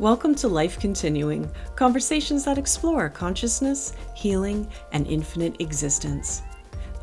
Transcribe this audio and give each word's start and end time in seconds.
Welcome 0.00 0.34
to 0.36 0.48
Life 0.48 0.80
Continuing, 0.80 1.50
conversations 1.76 2.46
that 2.46 2.56
explore 2.56 3.10
consciousness, 3.10 3.92
healing, 4.14 4.66
and 4.92 5.06
infinite 5.06 5.60
existence. 5.60 6.40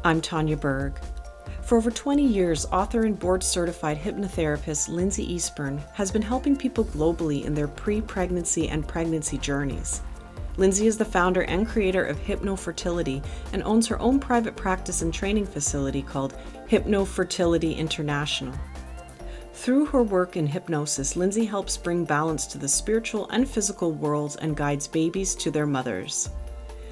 I'm 0.04 0.20
Tania 0.20 0.58
Berg. 0.58 1.00
For 1.62 1.78
over 1.78 1.92
20 1.92 2.26
years, 2.26 2.66
author 2.72 3.04
and 3.04 3.20
board 3.20 3.44
certified 3.44 4.00
hypnotherapist 4.00 4.90
Lynsi 4.90 5.32
Eastburn 5.32 5.80
has 5.94 6.10
been 6.10 6.24
helping 6.24 6.56
people 6.56 6.86
globally 6.86 7.46
in 7.46 7.54
their 7.54 7.68
pre 7.68 8.02
pregnancy 8.02 8.68
and 8.70 8.88
pregnancy 8.88 9.38
journeys. 9.38 10.02
Lynsi 10.58 10.88
is 10.88 10.98
the 10.98 11.06
founder 11.06 11.44
and 11.44 11.68
creator 11.68 12.04
of 12.04 12.18
Hypnofertility 12.18 13.24
and 13.54 13.62
owns 13.62 13.86
her 13.86 14.02
own 14.02 14.20
private 14.20 14.56
practice 14.56 15.04
and 15.04 15.14
training 15.14 15.46
facility 15.46 16.02
called 16.02 16.36
Hypnofertility 16.68 17.78
International. 17.78 18.56
Through 19.58 19.88
her 19.88 20.04
work 20.04 20.38
in 20.38 20.46
hypnosis, 20.46 21.16
Lynsi 21.16 21.50
helps 21.50 21.78
bring 21.78 22.06
balance 22.06 22.46
to 22.46 22.60
the 22.60 22.68
spiritual 22.68 23.28
and 23.32 23.50
physical 23.50 23.92
worlds 23.92 24.36
and 24.36 24.56
guides 24.56 24.88
babies 24.88 25.34
to 25.36 25.50
their 25.50 25.66
mothers. 25.66 26.30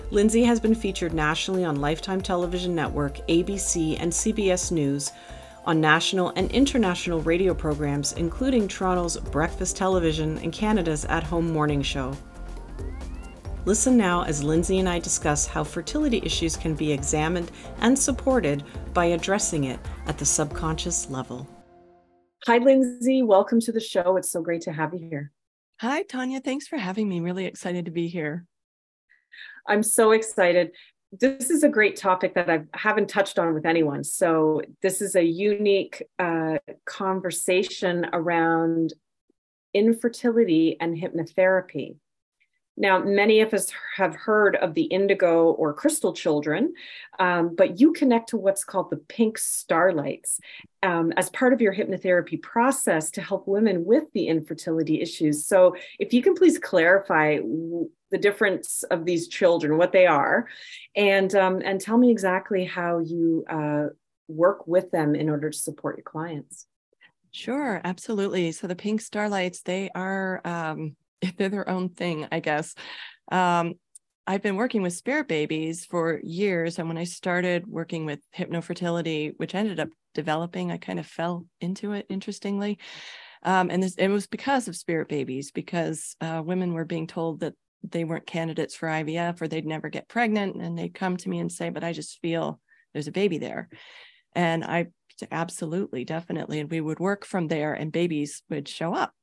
Lynsi 0.09 0.43
has 0.45 0.59
been 0.59 0.73
featured 0.73 1.13
nationally 1.13 1.63
on 1.63 1.79
Lifetime 1.79 2.21
Television 2.21 2.73
Network, 2.73 3.17
ABC, 3.27 3.97
and 4.01 4.11
CBS 4.11 4.71
News, 4.71 5.11
on 5.65 5.79
national 5.79 6.33
and 6.35 6.51
international 6.51 7.21
radio 7.21 7.53
programs, 7.53 8.13
including 8.13 8.67
Toronto's 8.67 9.17
Breakfast 9.17 9.77
Television 9.77 10.39
and 10.39 10.51
Canada's 10.51 11.05
At 11.05 11.23
Home 11.23 11.53
Morning 11.53 11.83
Show. 11.83 12.17
Listen 13.65 13.95
now 13.95 14.23
as 14.23 14.43
Lynsi 14.43 14.79
and 14.79 14.89
I 14.89 14.97
discuss 14.97 15.45
how 15.45 15.63
fertility 15.63 16.19
issues 16.25 16.57
can 16.57 16.73
be 16.73 16.91
examined 16.91 17.51
and 17.77 17.97
supported 17.97 18.63
by 18.93 19.05
addressing 19.05 19.65
it 19.65 19.79
at 20.07 20.17
the 20.17 20.25
subconscious 20.25 21.11
level. 21.11 21.47
Hi, 22.47 22.59
Lynsi. 22.59 23.25
Welcome 23.25 23.59
to 23.61 23.71
the 23.71 23.79
show. 23.79 24.17
It's 24.17 24.31
so 24.31 24.41
great 24.41 24.61
to 24.61 24.71
have 24.71 24.93
you 24.93 24.99
here. 25.09 25.31
Hi, 25.81 26.03
Tania. 26.03 26.41
Thanks 26.41 26.67
for 26.67 26.77
having 26.77 27.09
me. 27.09 27.19
Really 27.19 27.45
excited 27.45 27.85
to 27.85 27.91
be 27.91 28.07
here. 28.07 28.45
I'm 29.67 29.81
so 29.81 30.11
excited. 30.11 30.71
This 31.11 31.49
is 31.49 31.63
a 31.63 31.69
great 31.69 31.95
topic 31.95 32.35
that 32.35 32.49
I 32.49 32.61
haven't 32.73 33.09
touched 33.09 33.39
on 33.39 33.53
with 33.53 33.65
anyone. 33.65 34.03
So, 34.03 34.61
this 34.83 35.01
is 35.01 35.15
a 35.15 35.23
unique 35.23 36.03
uh, 36.19 36.59
conversation 36.85 38.07
around 38.13 38.93
infertility 39.73 40.77
and 40.79 40.95
hypnotherapy. 40.95 41.97
Now, 42.77 42.99
many 42.99 43.39
of 43.41 43.53
us 43.53 43.71
have 43.95 44.15
heard 44.15 44.57
of 44.57 44.73
the 44.73 44.83
indigo 44.83 45.51
or 45.51 45.73
crystal 45.73 46.11
children, 46.13 46.73
um, 47.19 47.55
but 47.55 47.79
you 47.79 47.93
connect 47.93 48.29
to 48.29 48.37
what's 48.37 48.65
called 48.65 48.89
the 48.89 48.97
pink 48.97 49.37
starlights 49.37 50.41
um, 50.83 51.13
as 51.13 51.29
part 51.29 51.53
of 51.53 51.61
your 51.61 51.73
hypnotherapy 51.73 52.41
process 52.41 53.11
to 53.11 53.21
help 53.21 53.47
women 53.47 53.85
with 53.85 54.11
the 54.13 54.27
infertility 54.27 55.01
issues. 55.01 55.45
So, 55.45 55.75
if 55.99 56.13
you 56.13 56.21
can 56.21 56.35
please 56.35 56.59
clarify 56.59 57.37
the 58.11 58.17
difference 58.17 58.83
of 58.83 59.05
these 59.05 59.27
children, 59.27 59.77
what 59.77 59.91
they 59.91 60.05
are, 60.05 60.47
and 60.95 61.33
um, 61.35 61.61
and 61.63 61.79
tell 61.79 61.97
me 61.97 62.11
exactly 62.11 62.65
how 62.65 62.99
you 62.99 63.45
uh, 63.49 63.87
work 64.27 64.67
with 64.67 64.91
them 64.91 65.15
in 65.15 65.29
order 65.29 65.49
to 65.49 65.57
support 65.57 65.97
your 65.97 66.03
clients. 66.03 66.67
Sure, 67.31 67.81
absolutely. 67.83 68.53
So 68.53 68.67
the 68.67 68.75
pink 68.75 69.01
starlights, 69.01 69.61
they 69.61 69.89
are 69.93 70.39
um, 70.45 70.95
they're 71.37 71.49
their 71.49 71.69
own 71.69 71.89
thing, 71.89 72.27
I 72.31 72.39
guess. 72.39 72.75
Um, 73.31 73.75
I've 74.27 74.41
been 74.41 74.55
working 74.55 74.81
with 74.81 74.93
spirit 74.93 75.27
babies 75.27 75.85
for 75.85 76.19
years. 76.23 76.79
And 76.79 76.87
when 76.87 76.97
I 76.97 77.03
started 77.03 77.67
working 77.67 78.05
with 78.05 78.19
hypnofertility, 78.35 79.33
which 79.37 79.53
ended 79.53 79.79
up 79.79 79.89
developing, 80.15 80.71
I 80.71 80.77
kind 80.77 80.99
of 80.99 81.05
fell 81.05 81.45
into 81.61 81.91
it, 81.91 82.07
interestingly. 82.09 82.79
Um, 83.43 83.69
and 83.69 83.83
this, 83.83 83.95
it 83.95 84.07
was 84.07 84.25
because 84.25 84.67
of 84.67 84.75
spirit 84.75 85.07
babies, 85.07 85.51
because 85.51 86.15
uh, 86.21 86.41
women 86.43 86.73
were 86.73 86.85
being 86.85 87.05
told 87.05 87.41
that 87.41 87.53
they 87.83 88.03
weren't 88.03 88.25
candidates 88.25 88.73
for 88.73 88.87
IVF 88.87 89.39
or 89.41 89.47
they'd 89.47 89.67
never 89.67 89.89
get 89.89 90.07
pregnant. 90.07 90.55
And 90.55 90.75
they'd 90.75 90.93
come 90.93 91.17
to 91.17 91.29
me 91.29 91.37
and 91.37 91.51
say, 91.51 91.69
But 91.69 91.83
I 91.83 91.93
just 91.93 92.19
feel 92.19 92.59
there's 92.93 93.07
a 93.07 93.11
baby 93.11 93.37
there. 93.37 93.69
And 94.33 94.63
I 94.63 94.87
absolutely, 95.31 96.03
definitely. 96.03 96.59
And 96.59 96.71
we 96.71 96.81
would 96.81 96.99
work 96.99 97.25
from 97.25 97.47
there, 97.47 97.75
and 97.75 97.91
babies 97.91 98.41
would 98.49 98.67
show 98.67 98.95
up 98.95 99.13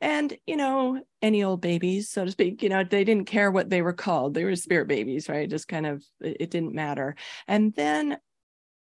and, 0.00 0.36
you 0.46 0.56
know, 0.56 1.02
any 1.22 1.42
old 1.44 1.60
babies, 1.60 2.10
so 2.10 2.24
to 2.24 2.30
speak, 2.30 2.62
you 2.62 2.68
know, 2.68 2.84
they 2.84 3.04
didn't 3.04 3.26
care 3.26 3.50
what 3.50 3.70
they 3.70 3.82
were 3.82 3.92
called. 3.92 4.34
They 4.34 4.44
were 4.44 4.56
spirit 4.56 4.88
babies, 4.88 5.28
right? 5.28 5.48
Just 5.48 5.68
kind 5.68 5.86
of, 5.86 6.04
it 6.20 6.50
didn't 6.50 6.74
matter. 6.74 7.16
And 7.48 7.74
then 7.74 8.18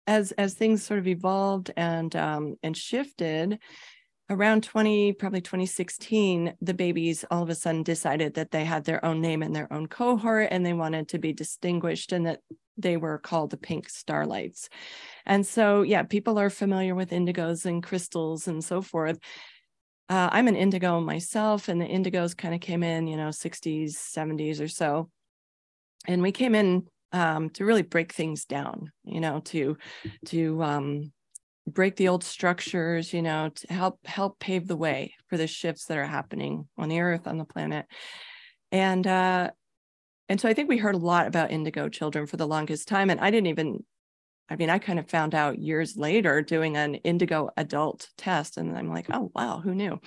as 0.07 0.33
as 0.33 0.55
things 0.55 0.83
sort 0.83 0.99
of 0.99 1.07
evolved 1.07 1.71
and 1.77 2.15
um, 2.17 2.57
and 2.63 2.77
shifted 2.77 3.59
around 4.29 4.65
20 4.65 5.13
probably 5.13 5.41
2016 5.41 6.55
the 6.61 6.75
babies 6.75 7.25
all 7.31 7.43
of 7.43 7.49
a 7.49 7.55
sudden 7.55 7.83
decided 7.83 8.35
that 8.35 8.51
they 8.51 8.65
had 8.65 8.85
their 8.85 9.05
own 9.05 9.21
name 9.21 9.43
and 9.43 9.55
their 9.55 9.73
own 9.73 9.87
cohort 9.87 10.49
and 10.51 10.67
they 10.67 10.73
wanted 10.73 11.09
to 11.09 11.19
be 11.19 11.33
distinguished 11.33 12.13
and 12.13 12.27
that 12.27 12.41
they 12.77 12.97
were 12.97 13.19
called 13.19 13.51
the 13.51 13.57
pink 13.57 13.89
starlights 13.89 14.69
and 15.27 15.47
so 15.47 15.83
yeah 15.83 16.03
people 16.03 16.39
are 16.39 16.51
familiar 16.51 16.95
with 16.95 17.11
indigos 17.11 17.67
and 17.67 17.85
crystals 17.85 18.49
and 18.49 18.65
so 18.65 18.83
forth 18.83 19.19
uh, 20.09 20.29
I'm 20.31 20.49
an 20.49 20.57
indigo 20.57 21.01
myself, 21.01 21.69
and 21.69 21.81
the 21.81 21.87
indigos 21.87 22.37
kind 22.37 22.55
of 22.55 22.61
came 22.61 22.83
in, 22.83 23.07
you 23.07 23.17
know, 23.17 23.29
60s, 23.29 23.97
70s 23.97 24.61
or 24.61 24.69
so. 24.69 25.11
And 26.07 26.23
we 26.23 26.33
came 26.33 26.55
in 26.55 26.87
um, 27.13 27.51
to 27.51 27.65
really 27.65 27.83
break 27.83 28.13
things 28.13 28.45
down, 28.45 28.93
you 29.05 29.21
know, 29.21 29.41
to 29.47 29.77
to 30.27 30.63
um, 30.63 31.13
break 31.67 31.97
the 31.97 32.09
old 32.09 32.23
structures, 32.23 33.13
you 33.13 33.23
know, 33.23 33.49
to 33.49 33.73
help 33.73 33.99
help 34.07 34.39
pave 34.39 34.69
the 34.69 34.77
way 34.77 35.15
for 35.29 35.37
the 35.37 35.47
shifts 35.47 35.87
that 35.87 35.99
are 35.99 36.07
happening 36.07 36.69
on 36.79 36.89
the 36.89 37.01
earth, 37.01 37.27
on 37.27 37.39
the 37.39 37.45
planet. 37.45 37.87
And 38.71 39.07
uh, 39.07 39.51
and 40.29 40.41
so 40.41 40.49
I 40.49 40.55
think 40.55 40.69
we 40.69 40.79
heard 40.79 40.95
a 40.95 40.99
lot 40.99 41.27
about 41.27 41.51
indigo 41.51 41.89
children 41.89 42.27
for 42.27 42.37
the 42.37 42.47
longest 42.47 42.87
time, 42.87 43.11
and 43.11 43.21
I 43.21 43.31
didn't 43.31 43.49
even 43.49 43.85
I 44.49 44.57
mean, 44.57 44.71
I 44.71 44.79
kind 44.79 44.99
of 44.99 45.09
found 45.09 45.35
out 45.35 45.59
years 45.59 45.97
later 45.97 46.41
doing 46.41 46.77
an 46.77 46.97
indigo 46.97 47.51
adult 47.57 48.09
test, 48.17 48.57
and 48.57 48.77
I'm 48.77 48.89
like, 48.89 49.07
oh, 49.13 49.31
wow, 49.35 49.61
who 49.63 49.75
knew? 49.75 50.01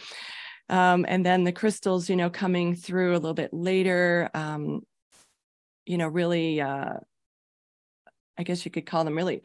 Um, 0.69 1.05
and 1.07 1.25
then 1.25 1.43
the 1.43 1.51
crystals, 1.51 2.09
you 2.09 2.15
know, 2.15 2.29
coming 2.29 2.75
through 2.75 3.13
a 3.13 3.19
little 3.19 3.33
bit 3.33 3.53
later, 3.53 4.29
um, 4.33 4.81
you 5.85 5.97
know, 5.97 6.07
really, 6.07 6.61
uh, 6.61 6.93
I 8.37 8.43
guess 8.43 8.63
you 8.63 8.71
could 8.71 8.85
call 8.85 9.03
them 9.03 9.17
really 9.17 9.41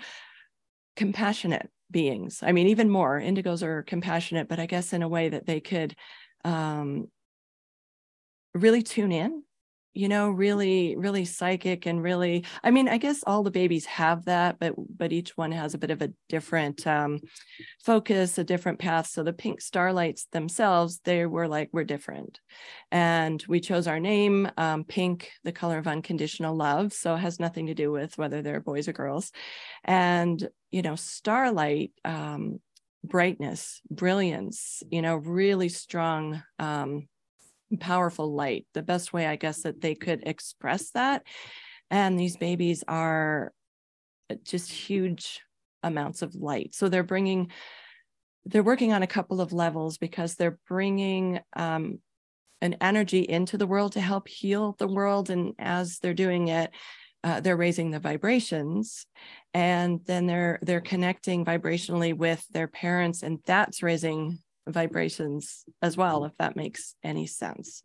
compassionate 0.97 1.71
beings. 1.91 2.41
I 2.43 2.53
mean, 2.53 2.69
even 2.69 2.91
more, 2.91 3.21
indigos 3.21 3.63
are 3.63 3.83
compassionate, 3.83 4.49
but 4.49 4.61
I 4.61 4.67
guess 4.67 4.93
in 4.93 5.03
a 5.03 5.09
way 5.09 5.31
that 5.31 5.47
they 5.47 5.61
could 5.61 5.97
um, 6.45 7.09
really 8.55 8.83
tune 8.83 9.11
in 9.11 9.43
you 9.95 10.09
know 10.09 10.29
really 10.29 10.97
really 10.97 11.25
psychic 11.25 11.87
and 11.87 12.03
really 12.03 12.45
i 12.63 12.71
mean 12.71 12.89
i 12.89 12.99
guess 12.99 13.23
all 13.27 13.43
the 13.43 13.51
babies 13.51 13.87
have 13.87 14.25
that 14.25 14.59
but 14.59 14.75
but 14.77 15.13
each 15.13 15.37
one 15.37 15.53
has 15.53 15.75
a 15.75 15.79
bit 15.79 15.91
of 15.91 16.03
a 16.03 16.11
different 16.29 16.87
um, 16.87 17.21
focus 17.85 18.39
a 18.39 18.45
different 18.45 18.79
path. 18.79 19.07
So 19.07 19.23
the 19.23 19.33
pink 19.33 19.61
starlights 19.61 20.27
themselves 20.27 21.01
they 21.05 21.27
were 21.27 21.49
like 21.49 21.71
we're 21.73 21.85
different. 21.85 22.41
And 22.91 23.45
we 23.49 23.61
chose 23.61 23.87
our 23.87 24.01
name 24.01 24.51
um, 24.57 24.85
pink 24.85 25.31
the 25.45 25.53
color 25.53 25.79
of 25.79 25.87
unconditional 25.87 26.57
love. 26.57 26.93
So 26.93 27.15
it 27.15 27.19
has 27.19 27.41
nothing 27.41 27.67
to 27.67 27.75
do 27.75 27.91
with 27.91 28.17
whether 28.19 28.43
they're 28.43 28.61
boys 28.61 28.89
or 28.89 28.93
girls. 28.93 29.33
And 29.85 30.47
you 30.71 30.83
know 30.83 30.97
starlight 30.97 31.93
um, 32.05 32.61
brightness 33.05 33.83
brilliance 33.91 34.83
you 34.91 35.03
know 35.03 35.17
really 35.17 35.69
strong 35.69 36.43
um, 36.59 37.07
powerful 37.79 38.33
light, 38.33 38.67
the 38.75 38.83
best 38.83 39.13
way, 39.13 39.27
I 39.27 39.37
guess, 39.37 39.63
that 39.63 39.81
they 39.81 39.95
could 39.95 40.23
express 40.27 40.91
that. 40.91 41.23
And 41.91 42.19
these 42.19 42.37
babies 42.37 42.85
are 42.89 43.53
just 44.45 44.71
huge 44.71 45.41
amounts 45.83 46.23
of 46.23 46.35
light. 46.35 46.75
So 46.75 46.89
they're 46.89 47.03
bringing, 47.03 47.51
they're 48.47 48.63
working 48.63 48.93
on 48.93 49.03
a 49.03 49.09
couple 49.09 49.41
of 49.41 49.53
levels 49.53 49.99
because 49.99 50.35
they're 50.35 50.59
bringing 50.69 51.41
um, 51.55 52.01
an 52.61 52.77
energy 52.81 53.21
into 53.21 53.59
the 53.59 53.67
world 53.67 53.93
to 53.93 54.01
help 54.01 54.29
heal 54.29 54.75
the 54.79 54.89
world. 54.89 55.31
And 55.31 55.55
as 55.59 55.99
they're 55.99 56.15
doing 56.15 56.49
it, 56.49 56.71
uh, 57.25 57.41
they're 57.41 57.57
raising 57.57 57.91
the 57.91 57.99
vibrations 57.99 59.07
and 59.55 60.01
then 60.05 60.27
they're 60.27 60.59
they're 60.61 60.83
connecting 60.83 61.43
vibrationally 61.43 62.15
with 62.15 62.47
their 62.53 62.69
parents 62.69 63.23
and 63.23 63.39
that's 63.47 63.83
raising 63.83 64.39
vibrations 64.69 65.65
as 65.83 65.97
well, 65.97 66.25
if 66.25 66.33
that 66.39 66.57
makes 66.57 66.95
any 67.03 67.27
sense. 67.27 67.83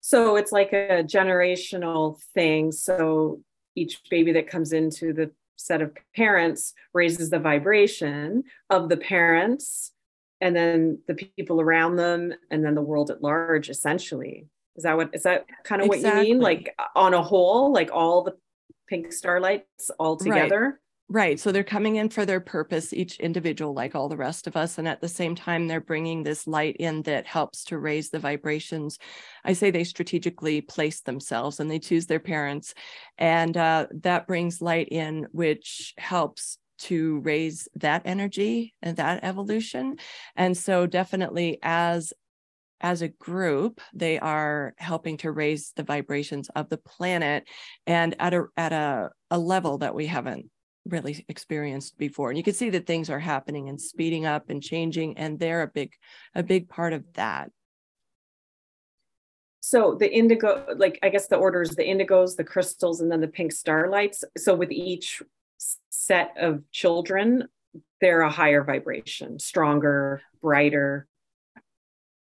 So 0.00 0.36
it's 0.36 0.52
like 0.52 0.72
a 0.72 1.02
generational 1.04 2.18
thing. 2.34 2.72
So 2.72 3.40
each 3.74 4.00
baby 4.10 4.32
that 4.32 4.48
comes 4.48 4.72
into 4.72 5.12
the 5.12 5.30
set 5.56 5.82
of 5.82 5.96
parents 6.14 6.74
raises 6.92 7.30
the 7.30 7.38
vibration 7.38 8.44
of 8.70 8.88
the 8.88 8.96
parents 8.96 9.92
and 10.40 10.54
then 10.54 10.98
the 11.08 11.14
people 11.14 11.60
around 11.60 11.96
them 11.96 12.32
and 12.50 12.64
then 12.64 12.74
the 12.74 12.82
world 12.82 13.10
at 13.10 13.22
large 13.22 13.70
essentially 13.70 14.46
is 14.76 14.84
that 14.84 14.96
what 14.96 15.10
is 15.14 15.22
that 15.22 15.46
kind 15.64 15.80
of 15.80 15.86
exactly. 15.86 16.10
what 16.10 16.26
you 16.26 16.34
mean 16.34 16.42
like 16.42 16.74
uh, 16.78 16.84
on 16.94 17.14
a 17.14 17.22
whole 17.22 17.72
like 17.72 17.90
all 17.92 18.22
the 18.22 18.34
pink 18.86 19.12
starlights 19.12 19.90
all 19.98 20.16
together 20.16 20.78
Right. 21.08 21.38
So 21.38 21.52
they're 21.52 21.62
coming 21.62 21.96
in 21.96 22.08
for 22.08 22.26
their 22.26 22.40
purpose, 22.40 22.92
each 22.92 23.20
individual, 23.20 23.72
like 23.72 23.94
all 23.94 24.08
the 24.08 24.16
rest 24.16 24.48
of 24.48 24.56
us. 24.56 24.76
And 24.76 24.88
at 24.88 25.00
the 25.00 25.08
same 25.08 25.36
time, 25.36 25.68
they're 25.68 25.80
bringing 25.80 26.24
this 26.24 26.48
light 26.48 26.76
in 26.80 27.02
that 27.02 27.26
helps 27.28 27.62
to 27.66 27.78
raise 27.78 28.10
the 28.10 28.18
vibrations. 28.18 28.98
I 29.44 29.52
say 29.52 29.70
they 29.70 29.84
strategically 29.84 30.62
place 30.62 31.02
themselves 31.02 31.60
and 31.60 31.70
they 31.70 31.78
choose 31.78 32.06
their 32.06 32.18
parents. 32.18 32.74
And 33.18 33.56
uh, 33.56 33.86
that 34.02 34.26
brings 34.26 34.60
light 34.60 34.88
in, 34.88 35.28
which 35.30 35.94
helps 35.96 36.58
to 36.78 37.20
raise 37.20 37.68
that 37.76 38.02
energy 38.04 38.74
and 38.82 38.96
that 38.96 39.22
evolution. 39.22 39.98
And 40.34 40.56
so, 40.56 40.86
definitely, 40.86 41.58
as 41.62 42.12
as 42.82 43.02
a 43.02 43.08
group 43.08 43.80
they 43.94 44.18
are 44.18 44.74
helping 44.78 45.16
to 45.16 45.32
raise 45.32 45.72
the 45.76 45.82
vibrations 45.82 46.50
of 46.56 46.68
the 46.68 46.78
planet 46.78 47.48
and 47.86 48.14
at 48.20 48.34
a 48.34 48.44
at 48.56 48.72
a, 48.72 49.10
a 49.30 49.38
level 49.38 49.78
that 49.78 49.94
we 49.94 50.06
haven't 50.06 50.50
really 50.88 51.24
experienced 51.28 51.98
before 51.98 52.30
and 52.30 52.38
you 52.38 52.44
can 52.44 52.54
see 52.54 52.70
that 52.70 52.86
things 52.86 53.10
are 53.10 53.18
happening 53.18 53.68
and 53.68 53.80
speeding 53.80 54.26
up 54.26 54.50
and 54.50 54.62
changing 54.62 55.16
and 55.18 55.38
they're 55.38 55.62
a 55.62 55.66
big 55.66 55.92
a 56.34 56.42
big 56.42 56.68
part 56.68 56.92
of 56.92 57.04
that. 57.14 57.50
So 59.60 59.96
the 59.98 60.12
indigo 60.12 60.74
like 60.76 60.98
i 61.02 61.08
guess 61.08 61.26
the 61.26 61.36
orders 61.36 61.70
the 61.70 61.82
indigos 61.82 62.36
the 62.36 62.44
crystals 62.44 63.00
and 63.00 63.10
then 63.10 63.20
the 63.20 63.28
pink 63.28 63.52
starlights. 63.52 64.24
So 64.36 64.54
with 64.54 64.70
each 64.70 65.22
set 65.90 66.34
of 66.38 66.62
children 66.70 67.48
they're 68.00 68.20
a 68.20 68.30
higher 68.30 68.62
vibration 68.62 69.38
stronger 69.38 70.22
brighter 70.40 71.08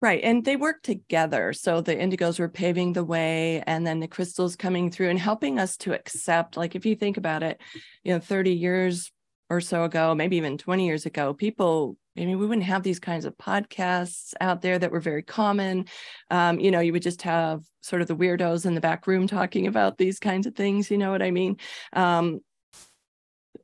Right. 0.07 0.23
And 0.23 0.45
they 0.45 0.55
work 0.55 0.85
together. 0.85 1.53
So 1.53 1.81
the 1.81 1.97
indigos 1.97 2.39
were 2.39 2.49
paving 2.49 2.93
the 2.93 3.03
way 3.03 3.65
and 3.67 3.85
then 3.85 3.99
the 3.99 4.07
crystals 4.07 4.55
coming 4.55 4.89
through 4.89 5.09
and 5.09 5.19
helping 5.19 5.59
us 5.59 5.77
to 5.79 5.95
accept. 5.95 6.57
Like 6.57 6.77
if 6.77 6.87
you 6.87 6.95
think 6.95 7.17
about 7.17 7.43
it, 7.43 7.61
you 8.05 8.13
know, 8.13 8.21
30 8.21 8.53
years 8.53 9.11
or 9.51 9.61
so 9.61 9.83
ago, 9.83 10.15
maybe 10.15 10.37
even 10.37 10.59
20 10.59 10.87
years 10.87 11.07
ago, 11.07 11.35
people, 11.35 11.97
I 12.17 12.25
mean, 12.25 12.39
we 12.39 12.47
wouldn't 12.47 12.69
have 12.69 12.85
these 12.85 13.01
kinds 13.01 13.25
of 13.25 13.37
podcasts 13.37 14.33
out 14.41 14.63
there 14.63 14.79
that 14.79 14.93
were 14.93 15.01
very 15.01 15.25
common. 15.25 15.87
Um, 16.31 16.61
you 16.61 16.71
know, 16.71 16.79
you 16.79 16.93
would 16.93 17.03
just 17.03 17.23
have 17.23 17.65
sort 17.81 18.01
of 18.01 18.07
the 18.07 18.15
weirdos 18.15 18.65
in 18.65 18.77
the 18.77 18.81
back 18.81 19.09
room 19.09 19.27
talking 19.27 19.67
about 19.67 19.99
these 19.99 20.21
kinds 20.21 20.47
of 20.47 20.55
things. 20.55 20.89
You 20.89 20.99
know 20.99 21.11
what 21.11 21.21
I 21.21 21.33
mean? 21.33 21.57
Um, 21.95 22.43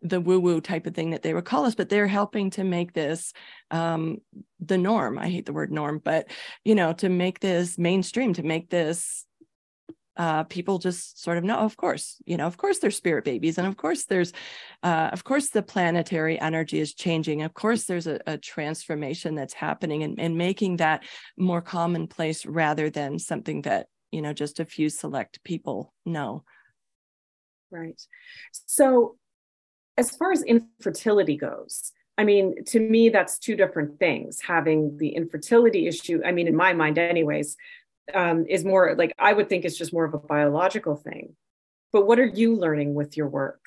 the 0.02 0.20
woo 0.20 0.40
woo 0.40 0.60
type 0.60 0.87
of 0.87 0.94
thing 0.94 1.10
that 1.10 1.22
they 1.22 1.32
would 1.32 1.44
call 1.44 1.64
us, 1.64 1.75
but 1.75 1.88
they're 1.88 2.06
helping 2.06 2.50
to 2.50 2.64
make 2.64 2.93
this 2.93 3.32
um, 3.70 4.19
the 4.60 4.78
norm. 4.78 5.19
I 5.19 5.28
hate 5.28 5.46
the 5.46 5.52
word 5.52 5.72
norm, 5.72 6.00
but 6.02 6.28
you 6.64 6.75
know, 6.75 6.93
to 6.94 7.08
make 7.08 7.40
this 7.40 7.78
mainstream, 7.78 8.34
to 8.34 8.43
make 8.43 8.69
this 8.70 9.25
uh, 10.16 10.44
people 10.44 10.78
just 10.78 11.22
sort 11.22 11.38
of 11.38 11.44
know, 11.44 11.56
of 11.56 11.76
course, 11.76 12.20
you 12.26 12.37
know, 12.37 12.46
of 12.46 12.56
course 12.56 12.78
there's 12.78 12.96
spirit 12.96 13.25
babies, 13.25 13.58
and 13.58 13.66
of 13.66 13.76
course 13.76 14.04
there's, 14.04 14.32
uh, 14.82 15.08
of 15.12 15.25
course 15.25 15.49
the 15.49 15.62
planetary 15.62 16.38
energy 16.38 16.81
is 16.81 16.94
changing. 16.94 17.43
Of 17.43 17.54
course 17.54 17.84
there's 17.84 18.06
a, 18.06 18.20
a 18.26 18.37
transformation 18.37 19.34
that's 19.34 19.54
happening, 19.54 20.02
and, 20.02 20.20
and 20.20 20.37
making 20.37 20.76
that 20.78 21.04
more 21.38 21.62
commonplace 21.62 22.44
rather 22.44 22.90
than 22.90 23.19
something 23.19 23.62
that 23.62 23.87
you 24.10 24.20
know 24.20 24.32
just 24.32 24.60
a 24.60 24.66
few 24.66 24.90
select 24.90 25.43
people 25.44 25.94
know. 26.04 26.44
Right. 27.70 28.00
So 28.66 29.16
as 29.96 30.10
far 30.16 30.32
as 30.32 30.42
infertility 30.42 31.36
goes, 31.36 31.92
I 32.18 32.24
mean, 32.24 32.64
to 32.66 32.80
me, 32.80 33.08
that's 33.08 33.38
two 33.38 33.56
different 33.56 33.98
things. 33.98 34.40
Having 34.40 34.98
the 34.98 35.10
infertility 35.10 35.86
issue, 35.86 36.20
I 36.24 36.32
mean, 36.32 36.46
in 36.46 36.56
my 36.56 36.72
mind, 36.72 36.98
anyways, 36.98 37.56
um, 38.14 38.44
is 38.48 38.64
more 38.64 38.94
like 38.96 39.12
I 39.18 39.32
would 39.32 39.48
think 39.48 39.64
it's 39.64 39.78
just 39.78 39.92
more 39.92 40.04
of 40.04 40.14
a 40.14 40.18
biological 40.18 40.96
thing. 40.96 41.34
But 41.92 42.06
what 42.06 42.18
are 42.18 42.26
you 42.26 42.56
learning 42.56 42.94
with 42.94 43.16
your 43.16 43.28
work? 43.28 43.60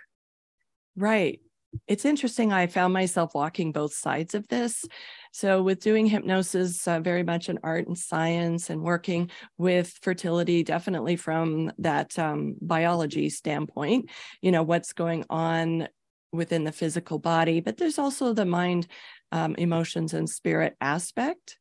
Right. 0.95 1.41
It's 1.87 2.05
interesting. 2.05 2.53
I 2.53 2.67
found 2.67 2.93
myself 2.93 3.35
walking 3.35 3.71
both 3.71 3.93
sides 3.93 4.33
of 4.33 4.47
this. 4.47 4.85
So, 5.33 5.61
with 5.61 5.81
doing 5.81 6.05
hypnosis, 6.05 6.87
uh, 6.87 7.01
very 7.01 7.23
much 7.23 7.49
an 7.49 7.59
art 7.63 7.87
and 7.87 7.97
science, 7.97 8.69
and 8.69 8.81
working 8.81 9.29
with 9.57 9.99
fertility, 10.01 10.63
definitely 10.63 11.17
from 11.17 11.73
that 11.79 12.17
um, 12.17 12.55
biology 12.61 13.29
standpoint, 13.29 14.09
you 14.41 14.51
know, 14.51 14.63
what's 14.63 14.93
going 14.93 15.25
on 15.29 15.89
within 16.35 16.63
the 16.63 16.71
physical 16.71 17.19
body, 17.19 17.59
but 17.59 17.77
there's 17.77 17.99
also 17.99 18.33
the 18.33 18.45
mind, 18.45 18.87
um, 19.31 19.55
emotions, 19.55 20.13
and 20.13 20.29
spirit 20.29 20.75
aspect. 20.81 21.57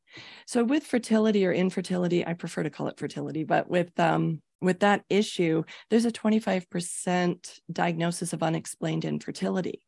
So 0.47 0.65
with 0.65 0.85
fertility 0.85 1.47
or 1.47 1.53
infertility, 1.53 2.27
I 2.27 2.35
prefer 2.35 2.63
to 2.63 2.71
call 2.71 2.89
it 2.89 2.99
fertility, 2.99 3.45
but 3.45 3.69
with 3.69 3.99
um, 3.99 4.41
with 4.61 4.81
that 4.81 5.05
issue, 5.11 5.63
there's 5.91 6.07
a 6.07 6.11
25% 6.11 7.61
diagnosis 7.71 8.33
of 8.33 8.43
unexplained 8.43 9.05
infertility. 9.05 9.83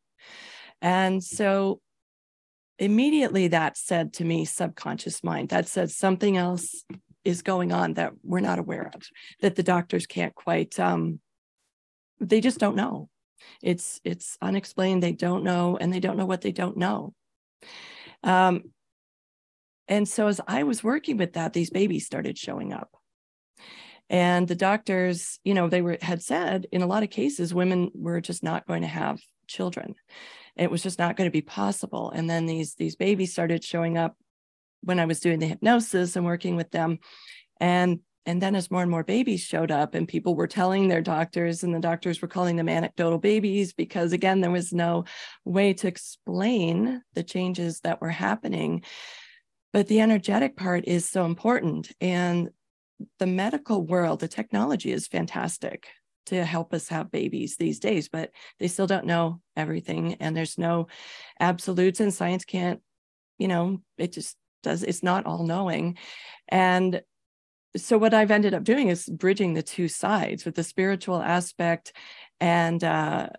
And 0.81 1.23
so 1.23 1.81
immediately 2.79 3.47
that 3.47 3.75
said 3.75 4.13
to 4.13 4.25
me, 4.25 4.45
subconscious 4.45 5.23
mind, 5.23 5.49
that 5.49 5.67
said 5.67 5.89
something 5.89 6.37
else 6.37 6.83
is 7.25 7.41
going 7.41 7.71
on 7.71 7.95
that 7.95 8.13
we're 8.23 8.39
not 8.39 8.59
aware 8.59 8.91
of, 8.93 9.01
that 9.41 9.55
the 9.55 9.63
doctors 9.63 10.05
can't 10.05 10.35
quite, 10.35 10.79
um, 10.79 11.19
they 12.19 12.39
just 12.39 12.59
don't 12.59 12.75
know 12.75 13.09
it's 13.61 13.99
it's 14.03 14.37
unexplained. 14.41 15.03
They 15.03 15.11
don't 15.11 15.43
know 15.43 15.77
and 15.79 15.91
they 15.93 15.99
don't 15.99 16.17
know 16.17 16.25
what 16.25 16.41
they 16.41 16.51
don't 16.51 16.77
know. 16.77 17.13
Um, 18.23 18.63
and 19.87 20.07
so 20.07 20.27
as 20.27 20.41
i 20.47 20.63
was 20.63 20.83
working 20.83 21.17
with 21.17 21.33
that 21.33 21.53
these 21.53 21.69
babies 21.69 22.05
started 22.05 22.37
showing 22.37 22.73
up. 22.73 22.91
And 24.09 24.47
the 24.47 24.55
doctors 24.55 25.39
you 25.43 25.53
know 25.53 25.69
they 25.69 25.81
were 25.81 25.97
had 26.01 26.21
said 26.21 26.67
in 26.71 26.81
a 26.81 26.87
lot 26.87 27.03
of 27.03 27.09
cases 27.09 27.53
women 27.53 27.91
were 27.93 28.21
just 28.21 28.43
not 28.43 28.67
going 28.67 28.81
to 28.81 28.87
have 28.87 29.19
children. 29.47 29.95
It 30.55 30.71
was 30.71 30.81
just 30.81 30.99
not 30.99 31.15
going 31.15 31.27
to 31.27 31.31
be 31.31 31.41
possible. 31.41 32.11
And 32.11 32.29
then 32.29 32.45
these 32.45 32.75
these 32.75 32.95
babies 32.95 33.31
started 33.31 33.63
showing 33.63 33.97
up 33.97 34.15
when 34.81 34.99
i 34.99 35.05
was 35.05 35.19
doing 35.19 35.39
the 35.39 35.47
hypnosis 35.47 36.15
and 36.15 36.25
working 36.25 36.55
with 36.55 36.71
them. 36.71 36.99
And 37.59 37.99
and 38.27 38.41
then 38.41 38.55
as 38.55 38.69
more 38.69 38.81
and 38.81 38.91
more 38.91 39.05
babies 39.05 39.39
showed 39.39 39.71
up 39.71 39.95
and 39.95 40.05
people 40.05 40.35
were 40.35 40.47
telling 40.47 40.87
their 40.89 41.01
doctors 41.01 41.63
and 41.63 41.73
the 41.73 41.79
doctors 41.79 42.21
were 42.21 42.27
calling 42.27 42.57
them 42.57 42.67
anecdotal 42.67 43.17
babies 43.17 43.73
because 43.73 44.11
again 44.11 44.41
there 44.41 44.51
was 44.51 44.73
no 44.73 45.05
way 45.45 45.73
to 45.73 45.87
explain 45.87 47.01
the 47.13 47.23
changes 47.23 47.79
that 47.79 48.01
were 48.01 48.09
happening. 48.09 48.83
But 49.71 49.87
the 49.87 50.01
energetic 50.01 50.57
part 50.57 50.83
is 50.85 51.09
so 51.09 51.25
important. 51.25 51.91
And 52.01 52.49
the 53.19 53.27
medical 53.27 53.81
world 53.85 54.19
the 54.19 54.27
technology 54.27 54.91
is 54.91 55.07
fantastic 55.07 55.87
to 56.25 56.43
help 56.43 56.73
us 56.73 56.89
have 56.89 57.11
babies 57.11 57.55
these 57.55 57.79
days 57.79 58.09
but 58.09 58.31
they 58.59 58.67
still 58.67 58.87
don't 58.87 59.05
know 59.05 59.39
everything. 59.55 60.15
And 60.15 60.35
there's 60.35 60.57
no 60.57 60.87
absolutes 61.39 62.01
and 62.01 62.13
science 62.13 62.43
can't 62.43 62.81
you 63.37 63.47
know 63.47 63.79
it 63.97 64.11
just 64.11 64.35
does 64.63 64.83
it's 64.83 65.03
not 65.03 65.25
all 65.25 65.45
knowing. 65.45 65.97
And 66.49 67.01
so 67.77 67.97
what 67.97 68.13
I've 68.13 68.31
ended 68.31 68.53
up 68.53 68.63
doing 68.63 68.89
is 68.89 69.07
bridging 69.07 69.53
the 69.53 69.63
two 69.63 69.87
sides 69.87 70.45
with 70.45 70.55
the 70.55 70.63
spiritual 70.63 71.21
aspect 71.21 71.93
and 72.39 72.83
uh, 72.83 73.29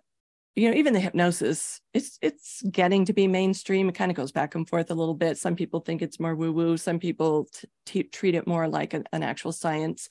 you 0.55 0.69
know 0.69 0.75
even 0.75 0.93
the 0.93 0.99
hypnosis. 0.99 1.81
It's 1.93 2.17
it's 2.21 2.63
getting 2.71 3.05
to 3.05 3.13
be 3.13 3.27
mainstream. 3.27 3.89
It 3.89 3.95
kind 3.95 4.11
of 4.11 4.17
goes 4.17 4.31
back 4.31 4.55
and 4.55 4.67
forth 4.67 4.91
a 4.91 4.95
little 4.95 5.13
bit. 5.13 5.37
Some 5.37 5.55
people 5.55 5.79
think 5.79 6.01
it's 6.01 6.19
more 6.19 6.35
woo 6.35 6.51
woo 6.51 6.77
some 6.77 6.99
people 6.99 7.47
t- 7.85 8.03
treat 8.03 8.35
it 8.35 8.47
more 8.47 8.67
like 8.67 8.93
an, 8.93 9.05
an 9.13 9.23
actual 9.23 9.51
science. 9.51 10.09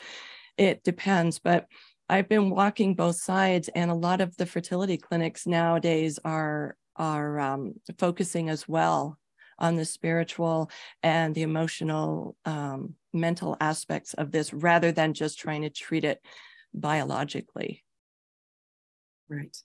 It 0.57 0.83
depends 0.83 1.39
but 1.39 1.67
i've 2.11 2.29
been 2.29 2.51
walking 2.51 2.95
both 2.95 3.17
sides 3.17 3.69
and 3.75 3.91
a 3.91 3.95
lot 3.95 4.21
of 4.21 4.35
the 4.39 4.47
fertility 4.47 4.97
clinics 4.97 5.47
nowadays 5.47 6.19
are 6.25 6.75
are 6.97 7.39
um, 7.39 7.75
focusing 7.99 8.49
as 8.49 8.67
well 8.67 9.19
on 9.59 9.77
the 9.77 9.85
spiritual 9.85 10.71
and 11.03 11.35
the 11.35 11.43
emotional 11.43 12.37
um, 12.45 12.95
mental 13.13 13.57
aspects 13.61 14.15
of 14.15 14.31
this 14.31 14.53
rather 14.53 14.93
than 14.93 15.15
just 15.15 15.39
trying 15.39 15.63
to 15.63 15.71
treat 15.71 16.05
it 16.05 16.21
biologically. 16.75 17.85
Right. 19.29 19.57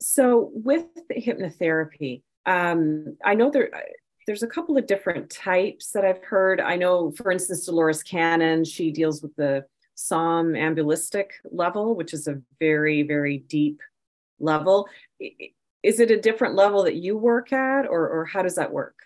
So 0.00 0.50
with 0.52 0.86
hypnotherapy, 1.10 2.22
um, 2.46 3.16
I 3.24 3.34
know 3.34 3.50
there 3.50 3.70
there's 4.26 4.42
a 4.42 4.48
couple 4.48 4.76
of 4.76 4.86
different 4.86 5.30
types 5.30 5.90
that 5.92 6.04
I've 6.04 6.22
heard. 6.22 6.60
I 6.60 6.76
know, 6.76 7.10
for 7.10 7.30
instance, 7.30 7.66
Dolores 7.66 8.02
Cannon, 8.02 8.64
she 8.64 8.90
deals 8.90 9.22
with 9.22 9.34
the 9.36 9.64
somnambulistic 9.96 11.26
level, 11.50 11.94
which 11.94 12.14
is 12.14 12.26
a 12.26 12.40
very, 12.58 13.02
very 13.02 13.38
deep 13.38 13.80
level. 14.40 14.88
Is 15.82 16.00
it 16.00 16.10
a 16.10 16.20
different 16.20 16.54
level 16.54 16.84
that 16.84 16.96
you 16.96 17.16
work 17.18 17.52
at, 17.52 17.86
or, 17.86 18.08
or 18.08 18.24
how 18.24 18.42
does 18.42 18.54
that 18.56 18.72
work? 18.72 18.96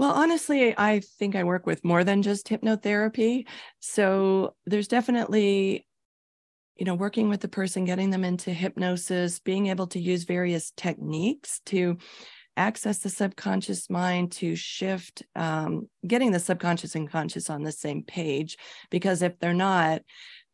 Well, 0.00 0.12
honestly, 0.12 0.74
I 0.78 1.00
think 1.00 1.36
I 1.36 1.44
work 1.44 1.66
with 1.66 1.84
more 1.84 2.04
than 2.04 2.22
just 2.22 2.48
hypnotherapy. 2.48 3.46
So 3.80 4.54
there's 4.64 4.88
definitely, 4.88 5.86
you 6.76 6.86
know, 6.86 6.94
working 6.94 7.28
with 7.28 7.42
the 7.42 7.48
person, 7.48 7.84
getting 7.84 8.08
them 8.08 8.24
into 8.24 8.50
hypnosis, 8.50 9.40
being 9.40 9.66
able 9.66 9.88
to 9.88 10.00
use 10.00 10.24
various 10.24 10.72
techniques 10.74 11.60
to 11.66 11.98
access 12.56 13.00
the 13.00 13.10
subconscious 13.10 13.90
mind 13.90 14.32
to 14.32 14.56
shift 14.56 15.22
um, 15.36 15.86
getting 16.06 16.30
the 16.30 16.40
subconscious 16.40 16.94
and 16.94 17.10
conscious 17.10 17.50
on 17.50 17.62
the 17.62 17.70
same 17.70 18.02
page 18.02 18.56
because 18.90 19.20
if 19.20 19.38
they're 19.38 19.52
not 19.52 20.00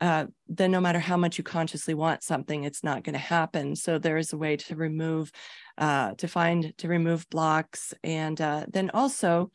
uh, 0.01 0.27
then 0.49 0.71
no 0.71 0.81
matter 0.81 0.99
how 0.99 1.17
much 1.17 1.39
you 1.39 1.45
consciously 1.45 1.95
want 1.95 2.23
something 2.23 2.65
it's 2.65 2.85
not 2.85 3.03
going 3.03 3.15
to 3.15 3.19
happen. 3.19 3.75
So 3.77 3.99
there 3.99 4.19
is 4.19 4.33
a 4.33 4.37
way 4.37 4.57
to 4.57 4.77
remove 4.77 5.33
uh, 5.79 6.13
to 6.15 6.29
find 6.29 6.77
to 6.79 6.89
remove 6.89 7.29
blocks 7.31 7.95
and 8.05 8.41
uh, 8.41 8.67
then 8.69 8.91
also 8.93 9.51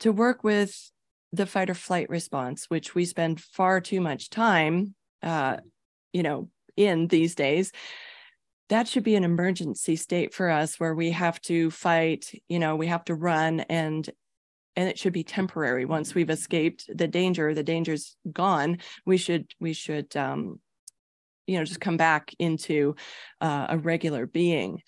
to 0.00 0.12
work 0.12 0.42
with 0.44 0.90
the 1.32 1.46
fight 1.46 1.70
or 1.70 1.74
flight 1.74 2.08
response 2.08 2.66
which 2.68 2.94
we 2.94 3.04
spend 3.04 3.40
far 3.40 3.80
too 3.80 4.00
much 4.00 4.30
time 4.30 4.94
uh, 5.22 5.56
you 6.12 6.22
know 6.22 6.48
in 6.76 7.06
these 7.06 7.34
days. 7.34 7.72
That 8.68 8.88
should 8.88 9.04
be 9.04 9.14
an 9.14 9.22
emergency 9.22 9.94
state 9.94 10.34
for 10.34 10.50
us 10.50 10.80
where 10.80 10.94
we 10.94 11.12
have 11.12 11.40
to 11.42 11.70
fight 11.70 12.32
you 12.48 12.58
know 12.58 12.74
we 12.74 12.88
have 12.88 13.04
to 13.04 13.14
run 13.14 13.60
and 13.60 14.08
and 14.76 14.88
it 14.88 14.98
should 14.98 15.12
be 15.12 15.24
temporary 15.24 15.84
once 15.84 16.14
we've 16.14 16.30
escaped 16.30 16.88
the 16.94 17.08
danger 17.08 17.54
the 17.54 17.62
danger's 17.62 18.16
gone 18.32 18.78
we 19.04 19.16
should 19.16 19.50
we 19.60 19.72
should 19.72 20.14
um 20.16 20.60
you 21.46 21.58
know 21.58 21.64
just 21.64 21.80
come 21.80 21.96
back 21.96 22.34
into 22.38 22.94
uh, 23.40 23.66
a 23.70 23.78
regular 23.78 24.26
being 24.26 24.82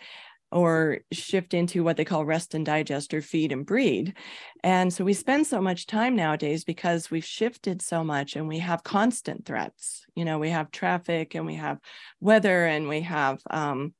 or 0.50 0.98
shift 1.12 1.52
into 1.52 1.84
what 1.84 1.96
they 1.96 2.04
call 2.04 2.24
rest 2.24 2.54
and 2.54 2.64
digest 2.64 3.12
or 3.12 3.20
feed 3.20 3.52
and 3.52 3.66
breed. 3.66 4.14
And 4.64 4.92
so 4.92 5.04
we 5.04 5.12
spend 5.12 5.46
so 5.46 5.60
much 5.60 5.86
time 5.86 6.16
nowadays 6.16 6.64
because 6.64 7.10
we've 7.10 7.24
shifted 7.24 7.82
so 7.82 8.02
much 8.02 8.34
and 8.34 8.48
we 8.48 8.58
have 8.60 8.82
constant 8.82 9.44
threats. 9.44 10.06
You 10.14 10.24
know, 10.24 10.38
we 10.38 10.50
have 10.50 10.70
traffic 10.70 11.34
and 11.34 11.44
we 11.44 11.56
have 11.56 11.78
weather 12.20 12.66
and 12.66 12.88
we 12.88 13.02
have 13.02 13.40
um, 13.50 13.92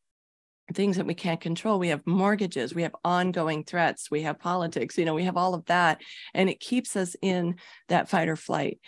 things 0.74 0.96
that 0.96 1.06
we 1.06 1.14
can't 1.14 1.40
control. 1.40 1.78
We 1.78 1.88
have 1.88 2.06
mortgages, 2.06 2.74
we 2.74 2.82
have 2.82 2.94
ongoing 3.04 3.64
threats, 3.64 4.10
we 4.10 4.22
have 4.22 4.38
politics, 4.38 4.98
you 4.98 5.04
know, 5.04 5.14
we 5.14 5.24
have 5.24 5.36
all 5.36 5.54
of 5.54 5.64
that. 5.66 6.00
And 6.34 6.50
it 6.50 6.60
keeps 6.60 6.96
us 6.96 7.16
in 7.22 7.56
that 7.88 8.08
fight 8.08 8.28
or 8.28 8.36
flight. 8.36 8.78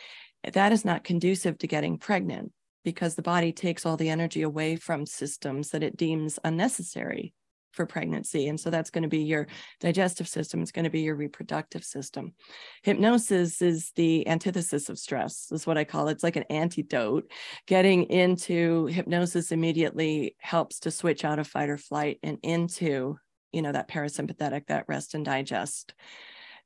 That 0.53 0.73
is 0.73 0.85
not 0.85 1.05
conducive 1.05 1.59
to 1.59 1.67
getting 1.67 1.99
pregnant 1.99 2.53
because 2.85 3.15
the 3.15 3.23
body 3.23 3.53
takes 3.53 3.85
all 3.85 3.97
the 3.97 4.09
energy 4.09 4.43
away 4.43 4.77
from 4.77 5.07
systems 5.07 5.71
that 5.71 5.83
it 5.83 5.97
deems 5.97 6.39
unnecessary 6.45 7.35
for 7.73 7.87
pregnancy. 7.87 8.49
And 8.49 8.59
so 8.59 8.71
that's 8.71 8.91
going 8.91 9.03
to 9.03 9.09
be 9.09 9.23
your 9.23 9.47
digestive 9.81 10.29
system, 10.29 10.63
it's 10.63 10.73
going 10.73 10.85
to 10.85 10.91
be 10.91 11.01
your 11.01 11.15
reproductive 11.15 11.85
system. 11.85 12.35
Hypnosis 12.83 13.63
is 13.63 13.93
the 13.97 14.27
antithesis 14.27 14.89
of 14.89 14.99
stress, 14.99 15.49
is 15.53 15.67
what 15.67 15.79
I 15.79 15.85
call 15.85 16.09
it. 16.09 16.13
It's 16.13 16.25
like 16.25 16.37
an 16.37 16.45
antidote. 16.51 17.31
Getting 17.67 18.05
into 18.05 18.87
hypnosis 18.87 19.53
immediately 19.53 20.37
helps 20.39 20.81
to 20.81 20.91
switch 20.91 21.25
out 21.25 21.39
of 21.39 21.47
fight 21.47 21.69
or 21.69 21.79
flight 21.79 22.19
and 22.23 22.39
into, 22.43 23.19
you 23.53 23.63
know, 23.63 23.73
that 23.73 23.89
parasympathetic, 23.89 24.67
that 24.67 24.87
rest 24.89 25.15
and 25.15 25.25
digest. 25.25 25.95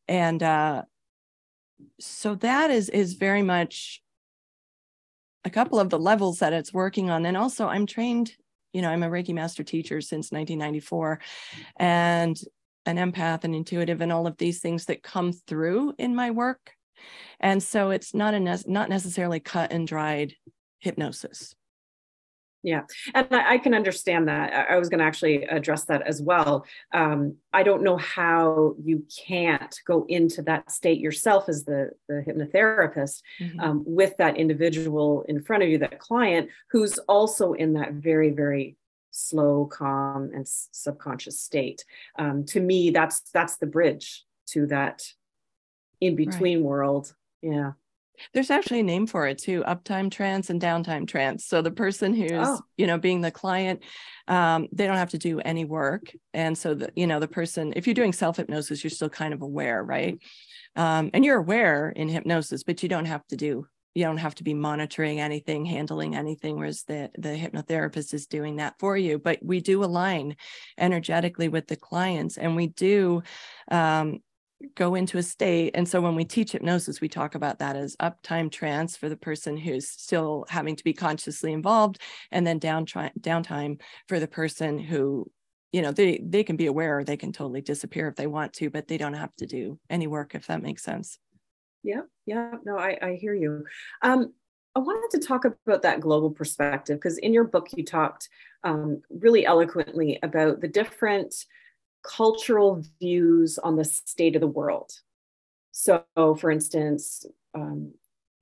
And 0.09 0.43
uh, 0.43 0.83
so 2.01 2.35
that 2.37 2.71
is 2.71 2.89
is 2.89 3.15
very 3.15 3.43
much 3.43 4.03
a 5.45 5.51
couple 5.51 5.79
of 5.79 5.91
the 5.91 5.99
levels 5.99 6.39
that 6.39 6.53
it's 6.53 6.73
working 6.73 7.11
on. 7.11 7.27
And 7.27 7.37
also 7.37 7.67
I'm 7.67 7.87
trained 7.87 8.33
you 8.75 8.83
know, 8.83 8.91
I'm 8.91 9.03
a 9.05 9.09
Reiki 9.09 9.33
master 9.33 9.63
teacher 9.63 10.01
since 10.01 10.33
1994 10.33 11.21
and 11.77 12.37
an 12.87 12.97
empath 12.97 13.45
and 13.45 13.55
intuitive 13.55 14.01
and 14.01 14.13
all 14.13 14.27
of 14.27 14.37
these 14.37 14.61
things 14.61 14.87
that 14.87 15.03
come 15.03 15.33
through 15.33 15.95
in 15.97 16.15
my 16.15 16.33
work. 16.33 16.73
And 17.41 17.63
so 17.63 17.91
it's 17.91 18.15
not 18.15 18.35
a 18.35 18.41
ne- 18.41 18.59
not 18.67 18.89
necessarily 18.89 19.41
cut 19.41 19.73
and 19.73 19.87
dried 19.87 20.35
hypnosis. 20.81 21.55
Yeah, 22.65 22.85
and 23.15 23.29
I, 23.31 23.53
I, 23.53 23.59
can 23.59 23.75
understand 23.75 24.27
that. 24.29 24.71
I 24.71 24.79
was 24.79 24.89
going 24.89 25.01
to 25.01 25.05
actually 25.05 25.45
address 25.45 25.85
that 25.85 26.01
as 26.07 26.23
well. 26.23 26.65
Um, 26.95 27.37
I 27.53 27.63
don't 27.63 27.83
know 27.83 27.99
how 27.99 28.75
you 28.83 29.05
can't 29.27 29.79
go 29.87 30.07
into 30.09 30.41
that 30.43 30.71
state 30.71 30.99
yourself 30.99 31.51
as 31.51 31.65
the, 31.65 31.91
the 32.09 32.25
hypnotherapist 32.27 33.21
mm-hmm. 33.39 33.61
um, 33.61 33.85
with 33.87 34.17
that 34.17 34.39
individual 34.39 35.27
in 35.29 35.43
front 35.43 35.63
of 35.63 35.69
you, 35.69 35.77
that 35.77 35.99
client 35.99 36.49
who's 36.71 36.97
also 37.01 37.53
in 37.53 37.75
that 37.75 37.93
very, 37.93 38.31
very 38.31 38.79
slow, 39.11 39.67
calm, 39.67 40.31
and 40.35 40.49
subconscious 40.49 41.39
state. 41.39 41.85
Um, 42.19 42.47
to 42.47 42.61
me, 42.61 42.91
that's 42.91 43.21
that's 43.33 43.59
the 43.59 43.67
bridge 43.67 44.25
to 44.49 44.67
that 44.69 45.03
in 46.01 46.17
between 46.17 46.59
right. 46.59 46.67
world. 46.67 47.15
Yeah. 47.43 47.73
There's 48.33 48.51
actually 48.51 48.81
a 48.81 48.85
name 48.85 49.07
for 49.07 49.27
it 49.27 49.39
too, 49.39 49.63
uptime 49.67 50.11
trance 50.11 50.51
and 50.51 50.61
downtime 50.61 51.07
trance. 51.07 51.47
So 51.47 51.63
the 51.63 51.71
person 51.71 52.15
who's, 52.15 52.31
oh. 52.33 52.61
you 52.77 52.87
know, 52.87 52.99
being 52.99 53.21
the 53.21 53.31
client, 53.31 53.83
um, 54.29 54.69
they 54.73 54.87
don't 54.87 54.97
have 54.97 55.11
to 55.11 55.19
do 55.19 55.41
any 55.41 55.65
work. 55.65 56.13
And 56.33 56.57
so 56.57 56.75
the, 56.75 56.91
you 56.95 57.07
know, 57.07 57.21
the 57.21 57.29
person, 57.29 57.73
if 57.77 57.87
you're 57.87 57.95
doing 57.95 58.13
self-hypnosis, 58.13 58.83
you're 58.83 58.91
still 58.91 59.09
kind 59.09 59.35
of 59.35 59.43
aware, 59.43 59.83
right? 59.83 60.19
Um, 60.77 61.11
and 61.13 61.25
you're 61.25 61.39
aware 61.39 61.91
in 61.91 62.09
hypnosis, 62.09 62.65
but 62.65 62.83
you 62.83 62.89
don't 62.89 63.07
have 63.07 63.27
to 63.29 63.37
do 63.37 63.67
you 63.95 64.05
don't 64.05 64.19
have 64.19 64.35
to 64.35 64.45
be 64.45 64.55
monitoring 64.55 65.21
anything 65.21 65.65
handling 65.65 66.17
anything 66.17 66.59
whereas 66.59 66.83
the 66.83 67.11
the 67.17 67.29
hypnotherapist 67.29 68.13
is 68.13 68.27
doing 68.27 68.57
that 68.57 68.75
for 68.79 68.97
you 68.97 69.19
but 69.19 69.39
we 69.43 69.61
do 69.61 69.85
align 69.85 70.37
energetically 70.77 71.49
with 71.49 71.67
the 71.69 71.77
clients 71.77 72.37
and 72.37 72.57
we 72.57 72.67
do 72.67 73.23
um, 73.71 74.19
go 74.75 74.95
into 74.95 75.19
a 75.19 75.23
state. 75.23 75.73
And 75.75 75.89
so 75.89 76.01
when 76.01 76.15
we 76.15 76.25
teach 76.25 76.53
hypnosis, 76.53 77.01
we 77.01 77.09
talk 77.09 77.35
about 77.35 77.59
that 77.59 77.77
as 77.77 77.97
uptime 77.97 78.51
trance 78.51 78.97
for 78.97 79.09
the 79.09 79.17
person 79.17 79.57
who's 79.57 79.89
still 79.89 80.47
having 80.49 80.77
to 80.77 80.85
be 80.85 80.93
consciously 80.93 81.53
involved, 81.53 82.01
and 82.31 82.47
then 82.47 82.59
down 82.59 82.87
downtime 82.87 83.81
for 84.09 84.19
the 84.19 84.29
person 84.29 84.79
who, 84.79 85.31
you 85.73 85.83
know, 85.83 85.93
they 85.93 86.21
they 86.25 86.45
can 86.45 86.57
be 86.57 86.67
aware 86.67 86.99
or 86.99 87.05
they 87.05 87.17
can 87.17 87.33
totally 87.33 87.61
disappear 87.61 88.09
if 88.09 88.17
they 88.17 88.27
want 88.27 88.53
to, 88.55 88.71
but 88.71 88.89
they 88.89 88.99
don't 88.99 89.15
have 89.15 89.35
to 89.37 89.47
do 89.47 89.79
any 89.91 90.07
work 90.07 90.35
if 90.35 90.47
that 90.47 90.63
makes 90.63 90.83
sense. 90.83 91.19
Yeah, 91.83 92.03
yeah, 92.25 92.55
no, 92.65 92.79
I, 92.79 92.99
I 93.03 93.15
hear 93.15 93.35
you. 93.35 93.65
Um, 94.03 94.33
I 94.75 94.81
wanted 94.81 95.21
to 95.21 95.27
talk 95.27 95.45
about 95.45 95.83
that 95.83 96.01
global 96.01 96.31
perspective 96.31 96.97
because 96.97 97.19
in 97.19 97.33
your 97.33 97.45
book 97.45 97.69
you 97.77 97.85
talked 97.85 98.29
um, 98.65 99.03
really 99.11 99.47
eloquently 99.47 100.19
about 100.23 100.61
the 100.61 100.69
different 100.69 101.35
cultural 102.05 102.83
views 103.01 103.59
on 103.59 103.77
the 103.77 103.85
state 103.85 104.37
of 104.37 104.41
the 104.41 104.47
world. 104.47 104.93
So, 105.73 106.05
for 106.15 106.51
instance, 106.51 107.27
um, 107.55 107.93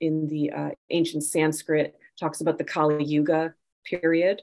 in 0.01 0.27
the 0.27 0.51
uh, 0.51 0.71
ancient 0.91 1.25
Sanskrit, 1.25 1.97
talks 2.19 2.41
about 2.41 2.59
the 2.59 2.65
Kali 2.65 3.05
Yuga 3.05 3.55
period. 3.85 4.43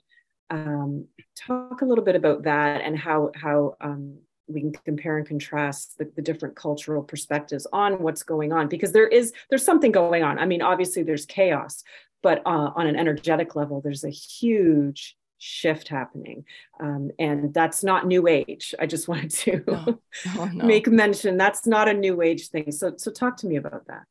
Um, 0.50 1.06
talk 1.36 1.82
a 1.82 1.86
little 1.86 2.04
bit 2.04 2.16
about 2.16 2.44
that 2.44 2.82
and 2.82 2.98
how 2.98 3.32
how 3.36 3.76
um, 3.82 4.18
we 4.48 4.62
can 4.62 4.74
compare 4.84 5.18
and 5.18 5.28
contrast 5.28 5.98
the, 6.00 6.12
the, 6.16 6.24
different 6.24 6.56
cultural 6.56 7.04
perspectives 7.04 7.68
on 7.72 8.02
what's 8.02 8.24
going 8.24 8.52
on 8.52 8.68
because 8.68 8.92
there 8.92 9.08
is 9.08 9.32
there's 9.50 9.64
something 9.64 9.92
going 9.92 10.24
on. 10.24 10.40
I 10.40 10.46
mean, 10.48 10.64
obviously 10.64 11.04
there's 11.04 11.28
chaos, 11.28 11.84
but 12.24 12.42
uh, 12.48 12.72
on 12.76 12.88
an 12.88 12.96
energetic 12.96 13.56
level, 13.56 13.80
there's 13.80 14.04
a 14.04 14.10
huge 14.10 15.16
shift 15.40 15.88
happening. 15.88 16.46
Um, 16.80 17.10
and 17.18 17.54
that's 17.54 17.84
not 17.84 18.06
new 18.06 18.28
age. 18.28 18.76
I 18.80 18.86
just 18.86 19.08
wanted 19.08 19.32
to 19.32 19.64
no. 19.66 20.00
Oh, 20.38 20.50
no. 20.54 20.66
make 20.66 20.88
mention 20.88 21.38
that's 21.38 21.66
not 21.66 21.88
a 21.90 21.94
new 21.94 22.22
age 22.22 22.50
thing. 22.50 22.72
So, 22.72 22.94
so 22.98 23.12
talk 23.12 23.38
to 23.38 23.48
me 23.48 23.56
about 23.56 23.88
that. 23.88 24.04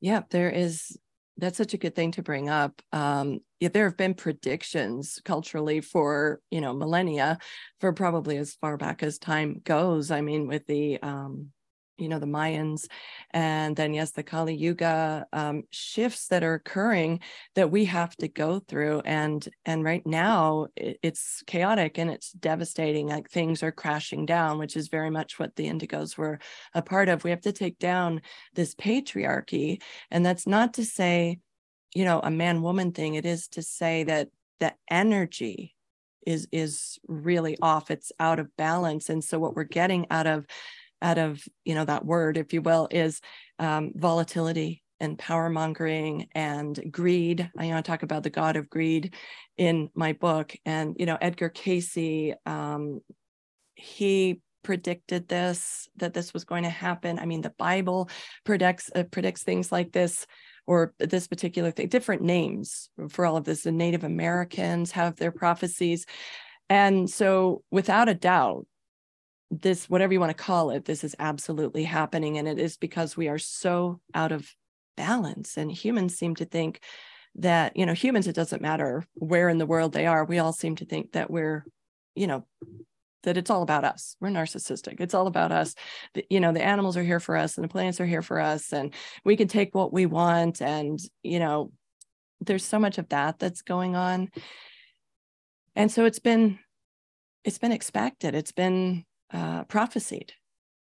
Yeah, 0.00 0.22
there 0.30 0.50
is. 0.50 0.98
That's 1.36 1.56
such 1.56 1.74
a 1.74 1.78
good 1.78 1.96
thing 1.96 2.12
to 2.12 2.22
bring 2.22 2.48
up. 2.48 2.80
Um, 2.92 3.40
yeah, 3.58 3.68
there 3.68 3.86
have 3.86 3.96
been 3.96 4.14
predictions 4.14 5.20
culturally 5.24 5.80
for 5.80 6.40
you 6.50 6.60
know 6.60 6.74
millennia, 6.74 7.38
for 7.80 7.92
probably 7.92 8.36
as 8.36 8.54
far 8.54 8.76
back 8.76 9.02
as 9.02 9.18
time 9.18 9.60
goes. 9.64 10.10
I 10.10 10.20
mean, 10.20 10.46
with 10.46 10.66
the 10.66 11.00
um, 11.02 11.50
you 11.98 12.08
know 12.08 12.18
the 12.18 12.26
mayans 12.26 12.86
and 13.30 13.76
then 13.76 13.94
yes 13.94 14.10
the 14.12 14.22
kali 14.22 14.54
yuga 14.54 15.26
um, 15.32 15.62
shifts 15.70 16.28
that 16.28 16.42
are 16.42 16.54
occurring 16.54 17.20
that 17.54 17.70
we 17.70 17.84
have 17.84 18.16
to 18.16 18.28
go 18.28 18.58
through 18.58 19.00
and 19.04 19.48
and 19.64 19.84
right 19.84 20.06
now 20.06 20.66
it, 20.76 20.98
it's 21.02 21.42
chaotic 21.46 21.98
and 21.98 22.10
it's 22.10 22.32
devastating 22.32 23.06
like 23.06 23.30
things 23.30 23.62
are 23.62 23.72
crashing 23.72 24.26
down 24.26 24.58
which 24.58 24.76
is 24.76 24.88
very 24.88 25.10
much 25.10 25.38
what 25.38 25.54
the 25.56 25.68
indigos 25.68 26.16
were 26.16 26.38
a 26.74 26.82
part 26.82 27.08
of. 27.08 27.24
We 27.24 27.30
have 27.30 27.42
to 27.42 27.52
take 27.52 27.78
down 27.78 28.22
this 28.54 28.74
patriarchy 28.74 29.80
and 30.10 30.24
that's 30.24 30.46
not 30.46 30.74
to 30.74 30.84
say 30.84 31.38
you 31.94 32.04
know 32.04 32.20
a 32.20 32.30
man 32.30 32.62
woman 32.62 32.92
thing. 32.92 33.14
It 33.14 33.26
is 33.26 33.48
to 33.48 33.62
say 33.62 34.04
that 34.04 34.28
the 34.60 34.74
energy 34.90 35.74
is 36.26 36.48
is 36.50 36.98
really 37.06 37.56
off. 37.60 37.90
It's 37.90 38.12
out 38.18 38.38
of 38.38 38.56
balance. 38.56 39.08
And 39.08 39.22
so 39.22 39.38
what 39.38 39.54
we're 39.54 39.64
getting 39.64 40.06
out 40.10 40.26
of 40.26 40.46
out 41.04 41.18
of 41.18 41.46
you 41.64 41.74
know 41.74 41.84
that 41.84 42.04
word 42.04 42.36
if 42.36 42.52
you 42.52 42.62
will 42.62 42.88
is 42.90 43.20
um, 43.58 43.92
volatility 43.94 44.82
and 45.00 45.18
power 45.18 45.50
mongering 45.50 46.28
and 46.34 46.80
greed. 46.90 47.50
I 47.56 47.66
you 47.66 47.74
know 47.74 47.82
talk 47.82 48.02
about 48.02 48.22
the 48.22 48.30
god 48.30 48.56
of 48.56 48.70
greed 48.70 49.14
in 49.56 49.90
my 49.94 50.14
book. 50.14 50.56
And 50.64 50.96
you 50.98 51.06
know 51.06 51.18
edgar 51.20 51.50
Cayce, 51.50 52.34
um, 52.46 53.00
he 53.74 54.40
predicted 54.62 55.28
this 55.28 55.88
that 55.96 56.14
this 56.14 56.32
was 56.32 56.44
going 56.44 56.62
to 56.62 56.70
happen. 56.70 57.18
I 57.18 57.26
mean 57.26 57.42
the 57.42 57.54
bible 57.58 58.08
predicts 58.44 58.90
uh, 58.94 59.04
predicts 59.04 59.42
things 59.42 59.70
like 59.70 59.92
this 59.92 60.26
or 60.66 60.94
this 60.98 61.26
particular 61.26 61.70
thing. 61.70 61.88
Different 61.88 62.22
names 62.22 62.88
for 63.10 63.26
all 63.26 63.36
of 63.36 63.44
this. 63.44 63.62
The 63.62 63.72
native 63.72 64.04
americans 64.04 64.90
have 64.92 65.16
their 65.16 65.32
prophecies. 65.32 66.06
And 66.70 67.10
so 67.10 67.62
without 67.70 68.08
a 68.08 68.14
doubt 68.14 68.66
this 69.50 69.88
whatever 69.88 70.12
you 70.12 70.20
want 70.20 70.36
to 70.36 70.44
call 70.44 70.70
it 70.70 70.84
this 70.84 71.04
is 71.04 71.14
absolutely 71.18 71.84
happening 71.84 72.38
and 72.38 72.48
it 72.48 72.58
is 72.58 72.76
because 72.76 73.16
we 73.16 73.28
are 73.28 73.38
so 73.38 74.00
out 74.14 74.32
of 74.32 74.50
balance 74.96 75.56
and 75.56 75.70
humans 75.70 76.16
seem 76.16 76.34
to 76.34 76.44
think 76.44 76.80
that 77.36 77.76
you 77.76 77.84
know 77.84 77.92
humans 77.92 78.26
it 78.26 78.34
doesn't 78.34 78.62
matter 78.62 79.04
where 79.14 79.48
in 79.48 79.58
the 79.58 79.66
world 79.66 79.92
they 79.92 80.06
are 80.06 80.24
we 80.24 80.38
all 80.38 80.52
seem 80.52 80.76
to 80.76 80.84
think 80.84 81.12
that 81.12 81.30
we're 81.30 81.64
you 82.14 82.26
know 82.26 82.44
that 83.24 83.36
it's 83.36 83.50
all 83.50 83.62
about 83.62 83.84
us. 83.84 84.16
We're 84.20 84.28
narcissistic. 84.28 85.00
It's 85.00 85.14
all 85.14 85.26
about 85.26 85.50
us. 85.50 85.74
The, 86.12 86.24
you 86.30 86.40
know 86.40 86.52
the 86.52 86.62
animals 86.62 86.96
are 86.96 87.02
here 87.02 87.20
for 87.20 87.36
us 87.36 87.56
and 87.56 87.64
the 87.64 87.68
plants 87.68 88.00
are 88.00 88.06
here 88.06 88.22
for 88.22 88.38
us 88.38 88.72
and 88.72 88.94
we 89.24 89.36
can 89.36 89.48
take 89.48 89.74
what 89.74 89.92
we 89.92 90.06
want 90.06 90.62
and 90.62 91.00
you 91.22 91.38
know 91.38 91.72
there's 92.40 92.64
so 92.64 92.78
much 92.78 92.98
of 92.98 93.08
that 93.08 93.38
that's 93.38 93.62
going 93.62 93.96
on. 93.96 94.30
And 95.74 95.90
so 95.90 96.04
it's 96.04 96.18
been 96.18 96.58
it's 97.44 97.58
been 97.58 97.72
expected. 97.72 98.34
It's 98.34 98.52
been 98.52 99.04
uh, 99.32 99.64
prophesied. 99.64 100.32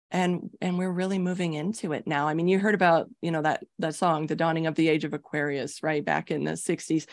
And 0.09 0.51
and 0.61 0.77
we're 0.77 0.91
really 0.91 1.19
moving 1.19 1.53
into 1.53 1.91
it 1.91 2.07
now. 2.07 2.29
I 2.29 2.33
mean 2.33 2.47
you 2.47 2.59
heard 2.59 2.75
about 2.75 3.09
you 3.21 3.29
know 3.29 3.41
that 3.41 3.65
that 3.79 3.93
song 3.93 4.27
the 4.27 4.37
dawning 4.37 4.65
of 4.65 4.75
the 4.75 4.87
age 4.87 5.03
of 5.03 5.13
aquarius 5.13 5.83
right 5.83 6.03
back 6.03 6.31
in 6.31 6.45
the 6.45 6.53
60s 6.53 7.07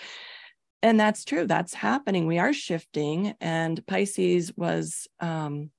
and 0.80 1.00
that's 1.00 1.25
true. 1.25 1.47
That's 1.47 1.73
happening. 1.73 2.26
We 2.26 2.38
are 2.38 2.52
shifting. 2.52 3.35
And 3.40 3.85
pisces 3.87 4.52
was 4.56 5.09
um 5.18 5.71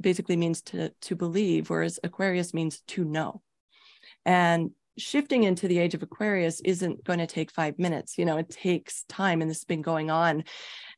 basically 0.00 0.36
means 0.36 0.62
to 0.62 0.90
to 1.02 1.16
believe 1.16 1.68
whereas 1.68 1.98
aquarius 2.02 2.54
means 2.54 2.80
to 2.88 3.04
know. 3.04 3.42
And 4.24 4.70
shifting 4.98 5.44
into 5.44 5.68
the 5.68 5.78
age 5.78 5.94
of 5.94 6.02
aquarius 6.02 6.60
isn't 6.60 7.04
going 7.04 7.18
to 7.18 7.26
take 7.26 7.50
5 7.50 7.78
minutes 7.78 8.18
you 8.18 8.24
know 8.24 8.36
it 8.36 8.50
takes 8.50 9.04
time 9.04 9.40
and 9.40 9.50
this 9.50 9.58
has 9.58 9.64
been 9.64 9.82
going 9.82 10.10
on. 10.10 10.44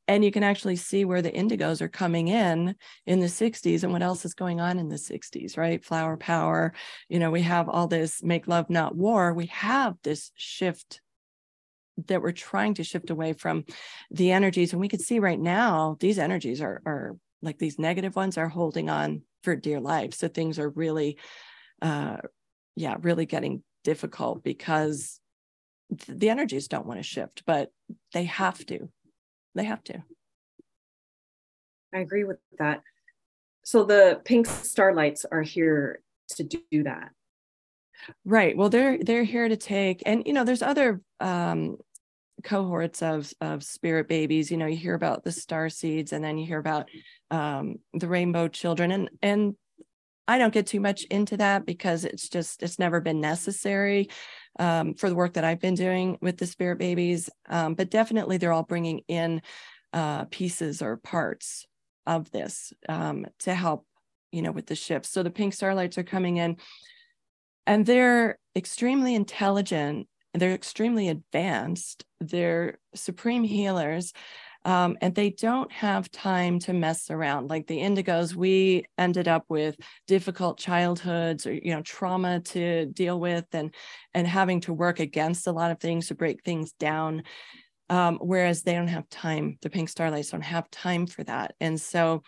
And 0.09 0.25
you 0.25 0.33
can 0.33 0.43
actually 0.43 0.75
see 0.75 1.05
where 1.05 1.23
the 1.23 1.31
indigos 1.31 1.81
are 1.81 1.89
coming 1.89 2.27
in 2.27 2.75
in 3.07 3.21
the 3.21 3.27
60s 3.27 3.85
and 3.85 3.93
what 3.93 4.03
else 4.03 4.25
is 4.25 4.35
going 4.35 4.61
on 4.61 4.81
in 4.81 4.89
the 4.89 4.97
60s 4.97 5.57
right? 5.57 5.85
Flower 5.85 6.17
power 6.17 6.73
you 7.09 7.19
know 7.19 7.31
we 7.31 7.43
have 7.43 7.69
all 7.69 7.87
this 7.87 8.23
make 8.23 8.49
love 8.49 8.71
not 8.71 8.97
war. 8.97 9.33
We 9.33 9.47
have 9.47 9.97
this 10.03 10.33
shift 10.35 11.01
that 12.09 12.23
we're 12.23 12.33
trying 12.33 12.75
to 12.75 12.85
shift 12.85 13.11
away 13.11 13.33
from 13.33 13.65
the 14.11 14.33
energies. 14.33 14.73
And 14.73 14.81
we 14.81 14.89
can 14.89 15.01
see 15.01 15.19
right 15.19 15.39
now 15.39 15.97
these 16.01 16.19
energies 16.19 16.61
are 16.61 16.81
are 16.87 17.17
like 17.43 17.59
these 17.59 17.79
negative 17.79 18.17
ones 18.17 18.37
are 18.37 18.49
holding 18.49 18.91
on 18.91 19.23
for 19.43 19.57
dear 19.57 19.81
life. 19.81 20.15
So 20.15 20.29
things 20.29 20.59
are 20.59 20.69
really 20.69 21.19
uh 21.83 22.19
yeah 22.77 22.97
really 23.01 23.27
getting 23.27 23.63
difficult 23.85 24.43
because 24.43 25.21
the 26.09 26.31
energies 26.31 26.69
don't 26.69 26.87
want 26.87 26.99
to 26.99 27.05
shift 27.05 27.43
but 27.47 27.71
they 28.13 28.25
have 28.25 28.65
to 28.67 28.89
they 29.55 29.65
have 29.65 29.83
to. 29.85 30.03
I 31.95 31.99
agree 31.99 32.25
with 32.25 32.39
that. 32.59 32.83
So 33.65 33.85
the 33.85 34.21
pink 34.25 34.47
starlights 34.47 35.25
are 35.31 35.43
here 35.43 36.01
to 36.31 36.45
do 36.45 36.85
that. 36.85 37.11
Right. 38.25 38.57
Well, 38.57 38.71
they're 38.71 38.99
they're 38.99 39.25
here 39.25 39.49
to 39.49 39.57
take, 39.57 40.03
and 40.07 40.23
you 40.27 40.33
know, 40.33 40.45
there's 40.45 40.63
other 40.63 41.01
um, 41.19 41.77
cohorts 42.43 43.03
of 43.03 43.33
of 43.41 43.63
spirit 43.63 44.09
babies. 44.09 44.51
You 44.51 44.57
know, 44.57 44.67
you 44.67 44.77
hear 44.77 44.95
about 44.95 45.25
the 45.25 45.33
star 45.33 45.69
seeds, 45.69 46.13
and 46.13 46.25
then 46.25 46.39
you 46.39 46.47
hear 46.47 46.59
about 46.59 46.89
um, 47.31 47.77
the 47.93 48.09
rainbow 48.09 48.49
children, 48.49 48.91
and 48.93 49.11
and 49.21 49.55
I 50.31 50.39
don't 50.39 50.55
get 50.55 50.69
too 50.69 50.79
much 50.79 51.03
into 51.11 51.37
that 51.39 51.67
because 51.67 52.05
it's 52.05 52.29
just 52.29 52.63
it's 52.63 52.79
never 52.79 53.01
been 53.01 53.21
necessary 53.21 54.11
um, 54.61 54.95
for 54.95 55.09
the 55.09 55.17
work 55.17 55.33
that 55.33 55.43
I've 55.43 55.59
been 55.59 55.75
doing 55.75 56.19
with 56.21 56.37
the 56.37 56.47
spirit 56.47 56.79
babies. 56.79 57.29
Um, 57.49 57.75
but 57.75 57.91
definitely, 57.91 58.37
they're 58.37 58.53
all 58.53 58.63
bringing 58.63 59.01
in 59.09 59.43
uh, 59.93 60.27
pieces 60.27 60.83
or 60.83 60.99
parts 60.99 61.67
of 62.07 62.31
this 62.31 62.73
um, 62.89 63.27
to 63.41 63.53
help, 63.53 63.85
you 64.31 64.43
know, 64.43 64.53
with 64.53 64.67
the 64.67 64.77
shift. 64.77 65.07
So 65.07 65.25
the 65.25 65.33
pink 65.33 65.53
starlights 65.53 65.99
are 65.99 66.05
coming 66.05 66.37
in, 66.37 66.59
and 67.67 67.85
they're 67.85 68.39
extremely 68.55 69.17
intelligent. 69.17 70.07
They're 70.33 70.55
extremely 70.55 71.09
advanced. 71.09 72.05
They're 72.21 72.79
supreme 72.95 73.43
healers. 73.43 74.13
Um, 74.65 74.99
and 75.01 75.15
they 75.15 75.31
don't 75.31 75.73
have 75.73 76.11
time 76.11 76.59
to 76.61 76.75
mess 76.75 77.11
around. 77.11 77.49
Like 77.49 77.67
the 77.67 77.79
indigos 77.79 78.35
we 78.35 78.85
ended 78.99 79.27
up 79.27 79.45
with 79.49 79.77
difficult 80.07 80.59
childhoods 80.59 81.47
or 81.47 81.55
you 81.55 81.75
know 81.75 81.83
trauma 81.83 82.41
to 82.41 82.87
deal 82.87 83.19
with 83.19 83.47
and 83.53 83.75
and 84.13 84.27
having 84.27 84.61
to 84.63 84.73
work 84.75 85.01
against 85.01 85.47
a 85.47 85.53
lot 85.53 85.71
of 85.71 85.81
things 85.81 86.09
to 86.09 86.15
break 86.15 86.45
things 86.45 86.73
down 86.73 87.23
um, 87.89 88.19
whereas 88.21 88.63
they 88.63 88.75
don't 88.75 88.89
have 88.89 89.09
time 89.09 89.59
the 89.63 89.71
pink 89.71 89.89
starlights 89.89 90.31
don't 90.31 90.43
have 90.43 90.71
time 90.71 91.07
for 91.07 91.25
that. 91.25 91.55
And 91.61 91.81
so 91.81 92.23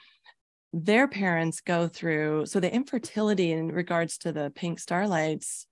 their 0.72 1.06
parents 1.06 1.60
go 1.60 1.86
through 1.86 2.46
so 2.46 2.58
the 2.58 2.72
infertility 2.72 3.52
in 3.52 3.68
regards 3.68 4.16
to 4.16 4.32
the 4.32 4.50
pink 4.54 4.78
starlights 4.78 5.66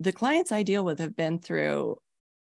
the 0.00 0.12
clients 0.12 0.50
i 0.50 0.64
deal 0.64 0.84
with 0.84 0.98
have 0.98 1.14
been 1.14 1.38
through 1.38 1.96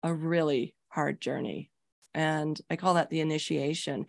a 0.03 0.15
really 0.15 0.75
hard 0.89 1.21
journey 1.21 1.71
and 2.15 2.61
I 2.71 2.77
call 2.77 2.95
that 2.95 3.11
the 3.11 3.21
initiation. 3.21 4.07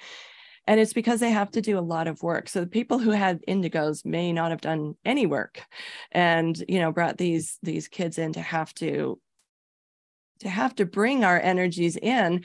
And 0.68 0.80
it's 0.80 0.94
because 0.94 1.20
they 1.20 1.32
have 1.32 1.50
to 1.52 1.62
do 1.62 1.80
a 1.80 1.82
lot 1.82 2.08
of 2.08 2.22
work. 2.22 2.48
So 2.48 2.60
the 2.60 2.68
people 2.68 3.00
who 3.00 3.10
had 3.12 3.42
indigos 3.48 4.06
may 4.06 4.32
not 4.32 4.52
have 4.52 4.62
done 4.62 4.94
any 5.04 5.26
work 5.26 5.64
and, 6.12 6.62
you 6.68 6.80
know, 6.80 6.92
brought 6.92 7.18
these 7.18 7.58
these 7.64 7.88
kids 7.88 8.18
in 8.20 8.34
to 8.34 8.42
have 8.42 8.74
to 8.76 9.20
to 10.42 10.50
have 10.50 10.76
to 10.76 10.86
bring 10.86 11.24
our 11.24 11.40
energies 11.40 11.98
in 11.98 12.44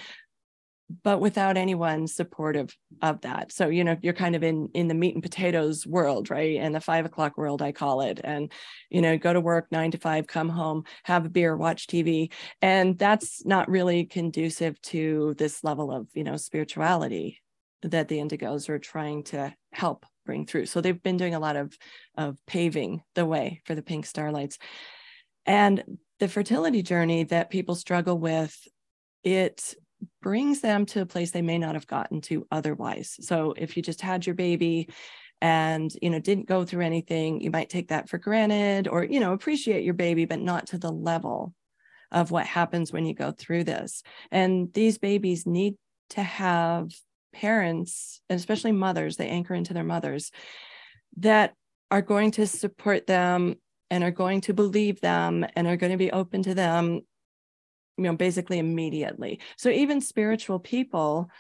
but 1.03 1.20
without 1.20 1.57
anyone 1.57 2.07
supportive 2.07 2.77
of 3.01 3.20
that. 3.23 3.53
So 3.53 3.68
you 3.68 3.85
know 3.85 3.97
you're 4.03 4.12
kind 4.12 4.37
of 4.37 4.42
in 4.42 4.68
in 4.75 4.88
the 4.88 4.94
meat 4.94 5.14
and 5.14 5.23
potatoes 5.23 5.87
world 5.87 6.31
right 6.31 6.59
and 6.59 6.75
the 6.75 6.81
five 6.81 7.07
o'clock 7.07 7.38
world 7.38 7.62
i 7.62 7.73
call 7.73 8.03
it 8.03 8.20
and 8.23 8.53
you 8.90 9.01
know 9.01 9.16
go 9.16 9.33
to 9.33 9.40
work 9.40 9.66
nine 9.70 9.90
to 9.92 9.99
five 9.99 10.27
come 10.27 10.49
home 10.49 10.85
have 11.05 11.27
a 11.27 11.31
beer 11.31 11.57
watch 11.57 11.87
tv 11.87 12.31
and 12.61 12.99
that's 12.99 13.44
not 13.44 13.68
really 13.68 14.05
conducive 14.05 14.81
to 14.83 15.35
this 15.38 15.64
level 15.64 15.90
of 15.90 16.07
you 16.14 16.25
know 16.25 16.37
spirituality 16.37 17.40
that 17.83 18.09
the 18.09 18.18
indigos 18.18 18.68
are 18.68 18.79
trying 18.79 19.23
to 19.25 19.55
help 19.73 20.07
bring 20.25 20.47
through. 20.47 20.66
So 20.66 20.81
they've 20.81 21.03
been 21.03 21.16
doing 21.16 21.35
a 21.35 21.40
lot 21.40 21.57
of 21.57 21.77
of 22.16 22.38
paving 22.47 23.03
the 23.14 23.27
way 23.27 23.61
for 23.64 23.75
the 23.75 23.83
pink 23.83 24.07
starlights. 24.07 24.59
And 25.47 25.99
the 26.20 26.29
fertility 26.29 26.83
journey 26.83 27.25
that 27.25 27.51
people 27.51 27.75
struggle 27.75 28.18
with 28.18 28.57
it 29.23 29.75
brings 30.22 30.61
them 30.61 30.87
to 30.87 31.02
a 31.02 31.07
place 31.07 31.30
they 31.30 31.42
may 31.42 31.59
not 31.59 31.74
have 31.74 31.87
gotten 31.87 32.20
to 32.22 32.46
otherwise. 32.50 33.16
So 33.20 33.54
if 33.57 33.76
you 33.76 33.83
just 33.83 34.00
had 34.00 34.26
your 34.26 34.35
baby 34.35 34.88
and 35.40 35.92
you 36.00 36.11
know 36.11 36.18
didn't 36.18 36.48
go 36.48 36.64
through 36.64 36.85
anything, 36.85 37.40
you 37.40 37.50
might 37.50 37.68
take 37.68 37.88
that 37.88 38.09
for 38.09 38.18
granted 38.18 38.88
or 38.88 39.04
you 39.04 39.20
know 39.20 39.33
appreciate 39.33 39.85
your 39.85 39.94
baby 39.94 40.24
but 40.24 40.40
not 40.40 40.68
to 40.68 40.78
the 40.78 40.92
level 40.92 41.54
of 42.11 42.30
what 42.30 42.46
happens 42.46 42.92
when 42.92 43.07
you 43.07 43.14
go 43.14 43.33
through 43.33 43.64
this. 43.64 44.02
And 44.30 44.72
these 44.72 44.98
babies 44.98 45.46
need 45.46 45.74
to 46.11 46.22
have 46.22 46.90
parents, 47.33 48.20
and 48.30 48.38
especially 48.38 48.72
mothers, 48.72 49.16
they 49.16 49.28
anchor 49.28 49.54
into 49.54 49.74
their 49.74 49.85
mothers 49.85 50.30
that 51.18 51.54
are 51.90 52.02
going 52.02 52.30
to 52.33 52.46
support 52.46 53.07
them 53.07 53.57
and 53.90 54.02
are 54.02 54.11
going 54.11 54.40
to 54.42 54.54
believe 54.54 55.00
them 55.00 55.44
and 55.54 55.66
are 55.66 55.76
going 55.76 55.92
to 55.92 55.98
be 55.98 56.12
open 56.12 56.42
to 56.44 56.54
them 56.54 57.00
you 57.96 58.04
know 58.04 58.16
basically 58.16 58.59
immediately. 58.59 59.40
So 59.57 59.68
even 59.70 60.00
spiritual 60.00 60.59
people 60.59 61.30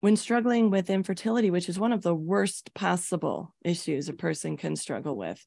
when 0.00 0.16
struggling 0.16 0.70
with 0.70 0.90
infertility 0.90 1.50
which 1.50 1.68
is 1.68 1.78
one 1.78 1.92
of 1.92 2.02
the 2.02 2.14
worst 2.14 2.72
possible 2.72 3.52
issues 3.64 4.08
a 4.08 4.12
person 4.12 4.56
can 4.56 4.76
struggle 4.76 5.16
with 5.16 5.44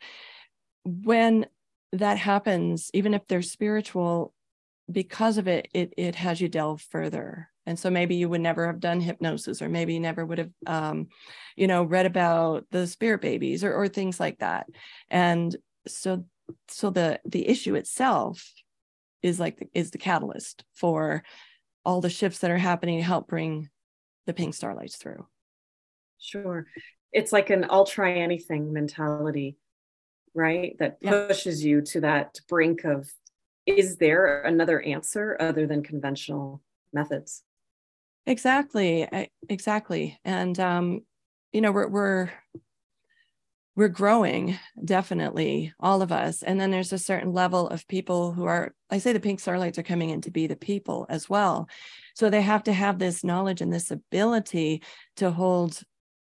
when 0.83 1.45
that 1.93 2.17
happens 2.17 2.89
even 2.93 3.13
if 3.13 3.25
they're 3.27 3.41
spiritual 3.41 4.33
because 4.91 5.37
of 5.37 5.47
it 5.47 5.67
it 5.73 5.93
it 5.97 6.15
has 6.15 6.41
you 6.41 6.49
delve 6.49 6.81
further. 6.81 7.49
And 7.67 7.77
so 7.77 7.91
maybe 7.91 8.15
you 8.15 8.27
would 8.27 8.41
never 8.41 8.65
have 8.65 8.79
done 8.79 8.99
hypnosis 8.99 9.61
or 9.61 9.69
maybe 9.69 9.93
you 9.93 9.99
never 9.99 10.25
would 10.25 10.39
have 10.39 10.51
um, 10.65 11.07
you 11.55 11.67
know 11.67 11.83
read 11.83 12.05
about 12.05 12.65
the 12.71 12.87
spirit 12.87 13.21
babies 13.21 13.63
or, 13.63 13.73
or 13.73 13.87
things 13.87 14.19
like 14.19 14.39
that. 14.39 14.67
And 15.09 15.55
so 15.87 16.25
so 16.67 16.89
the 16.89 17.19
the 17.25 17.47
issue 17.47 17.75
itself 17.75 18.51
is 19.23 19.39
like 19.39 19.69
is 19.73 19.91
the 19.91 19.97
catalyst 19.97 20.63
for 20.73 21.23
all 21.85 22.01
the 22.01 22.09
shifts 22.09 22.39
that 22.39 22.51
are 22.51 22.57
happening 22.57 22.97
to 22.97 23.03
help 23.03 23.27
bring 23.27 23.69
the 24.25 24.33
pink 24.33 24.53
starlights 24.53 24.97
through. 24.97 25.25
Sure. 26.19 26.65
It's 27.11 27.31
like 27.31 27.49
an 27.49 27.65
i'll 27.69 27.85
try 27.85 28.13
anything 28.13 28.71
mentality 28.71 29.57
right? 30.33 30.75
That 30.79 30.97
yeah. 31.01 31.27
pushes 31.27 31.63
you 31.63 31.81
to 31.81 32.01
that 32.01 32.39
brink 32.47 32.83
of 32.83 33.09
is 33.65 33.97
there 33.97 34.41
another 34.43 34.81
answer 34.81 35.37
other 35.39 35.67
than 35.67 35.83
conventional 35.83 36.61
methods? 36.93 37.43
Exactly. 38.25 39.07
Exactly. 39.49 40.19
And 40.23 40.59
um 40.59 41.01
you 41.51 41.61
know 41.61 41.71
we're 41.71 41.87
we're 41.87 42.29
we're 43.75 43.87
growing 43.87 44.57
definitely 44.83 45.73
all 45.79 46.01
of 46.01 46.11
us 46.11 46.43
and 46.43 46.59
then 46.59 46.71
there's 46.71 46.93
a 46.93 46.97
certain 46.97 47.31
level 47.31 47.67
of 47.69 47.87
people 47.87 48.33
who 48.33 48.45
are 48.45 48.73
i 48.89 48.97
say 48.97 49.13
the 49.13 49.19
pink 49.19 49.39
starlights 49.39 49.79
are 49.79 49.83
coming 49.83 50.09
in 50.09 50.21
to 50.21 50.31
be 50.31 50.47
the 50.47 50.55
people 50.55 51.05
as 51.09 51.29
well 51.29 51.69
so 52.13 52.29
they 52.29 52.41
have 52.41 52.63
to 52.63 52.73
have 52.73 52.99
this 52.99 53.23
knowledge 53.23 53.61
and 53.61 53.71
this 53.71 53.91
ability 53.91 54.81
to 55.15 55.31
hold 55.31 55.81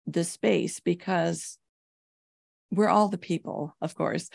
the 0.07 0.25
space 0.25 0.81
because 0.81 1.59
we're 2.71 2.89
all 2.89 3.09
the 3.09 3.19
people, 3.19 3.77
of 3.81 3.95
course. 3.95 4.29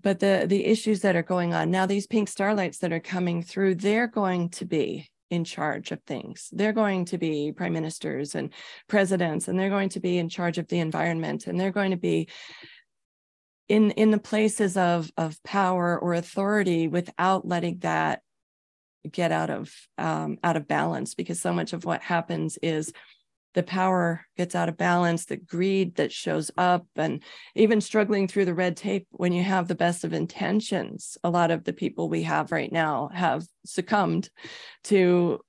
But 0.00 0.20
the 0.20 0.44
the 0.46 0.64
issues 0.64 1.00
that 1.00 1.16
are 1.16 1.22
going 1.22 1.54
on 1.54 1.70
now, 1.70 1.86
these 1.86 2.06
pink 2.06 2.28
starlights 2.28 2.78
that 2.78 2.92
are 2.92 3.00
coming 3.00 3.42
through, 3.42 3.76
they're 3.76 4.06
going 4.06 4.50
to 4.50 4.64
be 4.64 5.08
in 5.30 5.44
charge 5.44 5.92
of 5.92 6.02
things. 6.02 6.48
They're 6.52 6.72
going 6.72 7.06
to 7.06 7.18
be 7.18 7.52
prime 7.52 7.72
ministers 7.72 8.34
and 8.34 8.52
presidents, 8.88 9.48
and 9.48 9.58
they're 9.58 9.68
going 9.68 9.90
to 9.90 10.00
be 10.00 10.18
in 10.18 10.28
charge 10.28 10.58
of 10.58 10.68
the 10.68 10.78
environment, 10.78 11.46
and 11.46 11.58
they're 11.58 11.70
going 11.70 11.90
to 11.90 11.96
be 11.96 12.28
in 13.68 13.90
in 13.92 14.10
the 14.10 14.18
places 14.18 14.76
of 14.76 15.10
of 15.16 15.42
power 15.42 15.98
or 15.98 16.14
authority 16.14 16.88
without 16.88 17.46
letting 17.46 17.78
that 17.80 18.22
get 19.10 19.32
out 19.32 19.50
of 19.50 19.72
um, 19.98 20.38
out 20.42 20.56
of 20.56 20.66
balance. 20.66 21.14
Because 21.14 21.40
so 21.40 21.52
much 21.52 21.72
of 21.72 21.84
what 21.84 22.02
happens 22.02 22.58
is 22.62 22.92
the 23.54 23.62
power 23.62 24.24
gets 24.36 24.54
out 24.54 24.68
of 24.68 24.76
balance, 24.76 25.24
the 25.24 25.36
greed 25.36 25.96
that 25.96 26.12
shows 26.12 26.50
up, 26.56 26.86
and 26.96 27.22
even 27.54 27.80
struggling 27.80 28.28
through 28.28 28.44
the 28.44 28.54
red 28.54 28.76
tape 28.76 29.06
when 29.10 29.32
you 29.32 29.42
have 29.42 29.68
the 29.68 29.74
best 29.74 30.04
of 30.04 30.12
intentions. 30.12 31.16
A 31.24 31.30
lot 31.30 31.50
of 31.50 31.64
the 31.64 31.72
people 31.72 32.08
we 32.08 32.22
have 32.24 32.52
right 32.52 32.70
now 32.70 33.10
have 33.12 33.44
succumbed 33.64 34.28
to, 34.84 35.40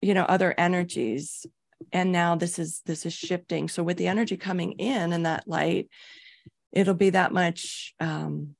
you 0.00 0.14
know, 0.14 0.24
other 0.24 0.54
energies. 0.56 1.46
And 1.92 2.10
now 2.10 2.36
this 2.36 2.58
is 2.58 2.80
this 2.86 3.04
is 3.04 3.12
shifting. 3.12 3.68
So 3.68 3.82
with 3.82 3.96
the 3.96 4.08
energy 4.08 4.36
coming 4.36 4.72
in 4.72 5.12
and 5.12 5.26
that 5.26 5.46
light, 5.46 5.88
it'll 6.72 6.94
be 6.94 7.10
that 7.10 7.32
much 7.32 7.94
um, 8.00 8.54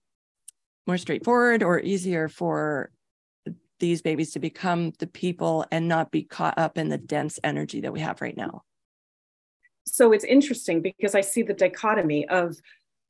more 0.87 0.98
straightforward 0.98 1.62
or 1.62 1.81
easier 1.81 2.28
for 2.28 2.90
these 3.81 4.02
babies 4.02 4.33
to 4.33 4.38
become 4.38 4.92
the 4.98 5.07
people 5.07 5.64
and 5.72 5.88
not 5.88 6.11
be 6.11 6.22
caught 6.22 6.59
up 6.59 6.78
in 6.78 6.88
the 6.88 6.98
dense 6.98 7.40
energy 7.42 7.81
that 7.81 7.92
we 7.92 8.00
have 8.00 8.20
right 8.20 8.37
now 8.37 8.62
so 9.86 10.12
it's 10.12 10.24
interesting 10.24 10.80
because 10.80 11.14
I 11.14 11.20
see 11.20 11.42
the 11.42 11.54
dichotomy 11.54 12.28
of 12.28 12.56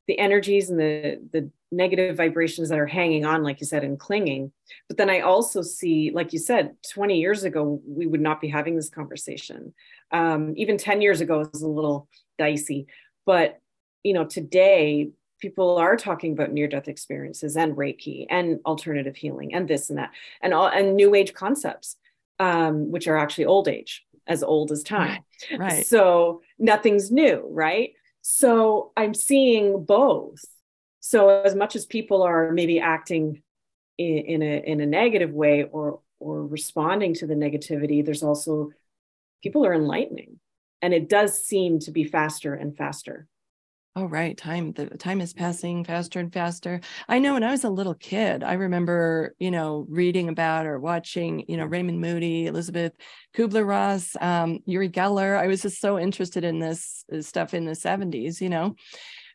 the 0.08 0.18
energies 0.18 0.70
and 0.70 0.78
the 0.78 1.20
the 1.32 1.50
negative 1.70 2.16
vibrations 2.16 2.68
that 2.68 2.78
are 2.78 2.87
hanging 2.87 3.24
on, 3.24 3.42
like 3.42 3.61
you 3.61 3.66
said, 3.66 3.82
and 3.82 3.98
clinging. 3.98 4.52
But 4.88 4.98
then 4.98 5.08
I 5.08 5.20
also 5.20 5.62
see, 5.62 6.11
like 6.11 6.32
you 6.35 6.38
said, 6.38 6.76
20 6.92 7.18
years 7.18 7.44
ago, 7.44 7.80
we 7.87 8.06
would 8.06 8.20
not 8.20 8.42
be 8.42 8.48
having 8.48 8.76
this 8.76 8.90
conversation. 8.90 9.72
Um, 10.11 10.52
even 10.56 10.76
10 10.76 11.00
years 11.00 11.22
ago 11.22 11.38
was 11.50 11.62
a 11.62 11.68
little 11.68 12.08
dicey. 12.38 12.87
But 13.24 13.58
you 14.02 14.12
know, 14.12 14.24
today 14.24 15.11
people 15.38 15.76
are 15.76 15.96
talking 15.96 16.32
about 16.32 16.52
near-death 16.52 16.88
experiences 16.88 17.56
and 17.56 17.76
Reiki 17.76 18.26
and 18.30 18.61
alternative 18.66 19.16
healing 19.16 19.54
and 19.54 19.66
this 19.66 19.90
and 19.90 19.98
that 19.98 20.11
and 20.40 20.52
all 20.52 20.68
and 20.68 20.94
new 20.94 21.14
age 21.14 21.35
concepts, 21.35 21.96
um, 22.38 22.90
which 22.90 23.08
are 23.08 23.16
actually 23.16 23.46
old 23.46 23.68
age 23.68 24.04
as 24.26 24.42
old 24.42 24.72
as 24.72 24.82
time. 24.82 25.22
Right. 25.50 25.61
right. 25.61 25.87
So 25.87 26.42
nothing's 26.58 27.11
new, 27.11 27.46
right? 27.50 27.92
So 28.22 28.92
I'm 28.96 29.14
seeing 29.14 29.85
both. 29.85 30.44
So 31.00 31.28
as 31.28 31.54
much 31.54 31.74
as 31.74 31.85
people 31.85 32.22
are 32.22 32.52
maybe 32.52 32.78
acting 32.78 33.42
in, 33.98 34.18
in 34.18 34.42
a 34.42 34.62
in 34.64 34.80
a 34.80 34.87
negative 34.87 35.32
way 35.32 35.64
or 35.64 36.00
or 36.20 36.46
responding 36.46 37.14
to 37.14 37.26
the 37.26 37.35
negativity, 37.35 38.04
there's 38.04 38.22
also 38.22 38.70
people 39.42 39.66
are 39.66 39.74
enlightening. 39.74 40.38
And 40.80 40.94
it 40.94 41.08
does 41.08 41.44
seem 41.44 41.78
to 41.80 41.90
be 41.90 42.04
faster 42.04 42.54
and 42.54 42.76
faster. 42.76 43.26
Oh, 43.94 44.07
right. 44.07 44.38
Time, 44.38 44.72
the 44.72 44.87
time 44.87 45.20
is 45.20 45.35
passing 45.35 45.85
faster 45.85 46.18
and 46.18 46.33
faster. 46.33 46.81
I 47.09 47.18
know 47.18 47.35
when 47.35 47.44
I 47.44 47.50
was 47.50 47.62
a 47.64 47.68
little 47.68 47.94
kid, 47.94 48.42
I 48.42 48.55
remember, 48.55 49.35
you 49.38 49.50
know, 49.50 49.85
reading 49.90 50.31
about 50.31 50.64
or 50.64 50.81
watching, 50.81 51.44
you 51.46 51.59
know, 51.59 51.66
Raymond 51.66 52.00
Moody, 52.00 52.46
Elizabeth 52.46 52.92
Kubler 53.37 53.66
Ross, 53.66 54.16
um, 54.22 54.61
Uri 54.64 54.88
Geller. 54.88 55.37
I 55.37 55.46
was 55.46 55.61
just 55.61 55.78
so 55.78 55.98
interested 55.98 56.42
in 56.42 56.59
this 56.59 57.05
uh, 57.12 57.20
stuff 57.20 57.52
in 57.52 57.66
the 57.66 57.74
70s, 57.74 58.40
you 58.40 58.48
know, 58.48 58.76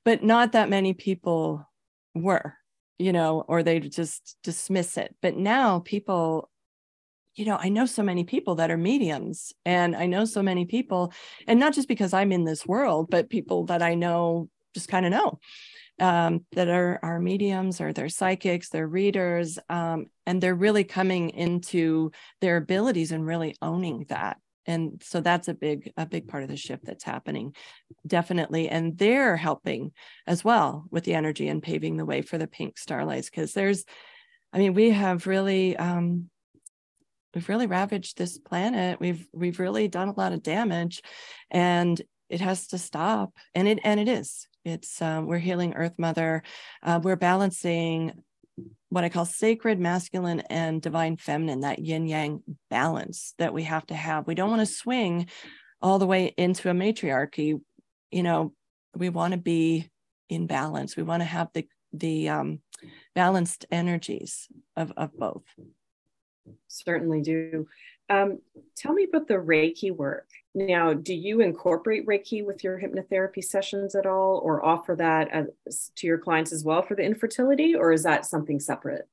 but 0.05 0.23
not 0.23 0.53
that 0.53 0.69
many 0.69 0.93
people 0.93 1.67
were, 2.15 2.55
you 2.97 3.13
know, 3.13 3.43
or 3.47 3.63
they 3.63 3.79
just 3.79 4.37
dismiss 4.43 4.97
it. 4.97 5.15
But 5.21 5.37
now 5.37 5.79
people 5.81 6.49
you 7.37 7.45
know, 7.45 7.57
I 7.59 7.69
know 7.69 7.85
so 7.85 8.01
many 8.01 8.23
people 8.23 8.55
that 8.55 8.71
are 8.71 8.77
mediums, 8.77 9.53
and 9.63 9.95
I 9.95 10.07
know 10.07 10.25
so 10.25 10.41
many 10.41 10.65
people, 10.65 11.13
and 11.47 11.59
not 11.59 11.73
just 11.73 11.87
because 11.87 12.11
I'm 12.11 12.31
in 12.31 12.43
this 12.43 12.65
world, 12.65 13.09
but 13.09 13.29
people 13.29 13.65
that 13.67 13.81
I 13.83 13.93
know 13.93 14.49
just 14.73 14.89
kind 14.89 15.05
of 15.05 15.11
know 15.11 15.39
um, 15.99 16.45
that 16.53 16.67
are, 16.67 16.99
are 17.03 17.19
mediums 17.19 17.79
or 17.79 17.93
they're 17.93 18.09
psychics, 18.09 18.69
they're 18.69 18.87
readers, 18.87 19.59
um, 19.69 20.07
and 20.25 20.41
they're 20.41 20.55
really 20.55 20.83
coming 20.83 21.29
into 21.29 22.11
their 22.41 22.57
abilities 22.57 23.11
and 23.11 23.25
really 23.25 23.55
owning 23.61 24.05
that. 24.09 24.37
And 24.65 25.01
so 25.03 25.21
that's 25.21 25.47
a 25.47 25.53
big, 25.53 25.93
a 25.95 26.05
big 26.05 26.27
part 26.27 26.43
of 26.43 26.49
the 26.49 26.57
shift 26.57 26.85
that's 26.85 27.03
happening, 27.03 27.55
definitely. 28.05 28.67
And 28.67 28.97
they're 28.97 29.37
helping 29.37 29.91
as 30.25 30.43
well 30.43 30.85
with 30.91 31.05
the 31.05 31.13
energy 31.13 31.47
and 31.47 31.63
paving 31.63 31.97
the 31.97 32.05
way 32.05 32.21
for 32.21 32.37
the 32.37 32.47
pink 32.47 32.77
starlights 32.77 33.29
because 33.29 33.53
there's, 33.53 33.85
I 34.51 34.57
mean, 34.57 34.73
we 34.73 34.89
have 34.89 35.25
really 35.25 35.77
um, 35.77 36.29
we've 37.37 37.49
really 37.49 37.67
ravaged 37.67 38.17
this 38.17 38.39
planet. 38.39 38.99
We've 38.99 39.27
we've 39.31 39.59
really 39.59 39.87
done 39.87 40.07
a 40.07 40.19
lot 40.19 40.33
of 40.33 40.41
damage 40.41 41.03
and 41.51 42.01
it 42.29 42.41
has 42.41 42.65
to 42.69 42.79
stop. 42.79 43.31
And 43.53 43.67
it 43.67 43.77
and 43.83 43.99
it 43.99 44.07
is. 44.07 44.47
It's 44.65 44.99
um, 45.03 45.27
we're 45.27 45.37
healing 45.37 45.75
earth 45.75 45.93
mother. 45.99 46.41
Uh, 46.81 46.99
we're 47.01 47.15
balancing 47.15 48.23
what 48.89 49.03
i 49.03 49.09
call 49.09 49.23
sacred 49.23 49.79
masculine 49.79 50.39
and 50.49 50.81
divine 50.81 51.15
feminine 51.15 51.59
that 51.59 51.77
yin 51.77 52.07
yang 52.07 52.41
balance 52.71 53.35
that 53.37 53.53
we 53.53 53.61
have 53.61 53.85
to 53.85 53.93
have. 53.93 54.25
We 54.25 54.33
don't 54.33 54.49
want 54.49 54.61
to 54.61 54.65
swing 54.65 55.27
all 55.79 55.99
the 55.99 56.07
way 56.07 56.33
into 56.37 56.71
a 56.71 56.73
matriarchy. 56.73 57.53
You 58.09 58.23
know 58.23 58.53
we 58.95 59.09
want 59.09 59.33
to 59.33 59.37
be 59.37 59.91
in 60.27 60.47
balance. 60.47 60.97
We 60.97 61.03
want 61.03 61.21
to 61.21 61.25
have 61.25 61.49
the 61.53 61.67
the 61.93 62.29
um, 62.29 62.61
balanced 63.13 63.67
energies 63.69 64.47
of 64.75 64.91
of 64.97 65.15
both 65.15 65.43
Certainly 66.67 67.21
do. 67.21 67.67
Um, 68.09 68.39
tell 68.75 68.93
me 68.93 69.03
about 69.03 69.27
the 69.27 69.35
Reiki 69.35 69.95
work. 69.95 70.27
Now, 70.55 70.93
do 70.93 71.13
you 71.13 71.41
incorporate 71.41 72.07
Reiki 72.07 72.45
with 72.45 72.63
your 72.63 72.79
hypnotherapy 72.79 73.43
sessions 73.43 73.95
at 73.95 74.05
all, 74.05 74.41
or 74.43 74.65
offer 74.65 74.95
that 74.95 75.29
as, 75.29 75.91
to 75.97 76.07
your 76.07 76.17
clients 76.17 76.51
as 76.51 76.63
well 76.63 76.81
for 76.81 76.95
the 76.95 77.03
infertility, 77.03 77.75
or 77.75 77.91
is 77.91 78.03
that 78.03 78.25
something 78.25 78.59
separate? 78.59 79.07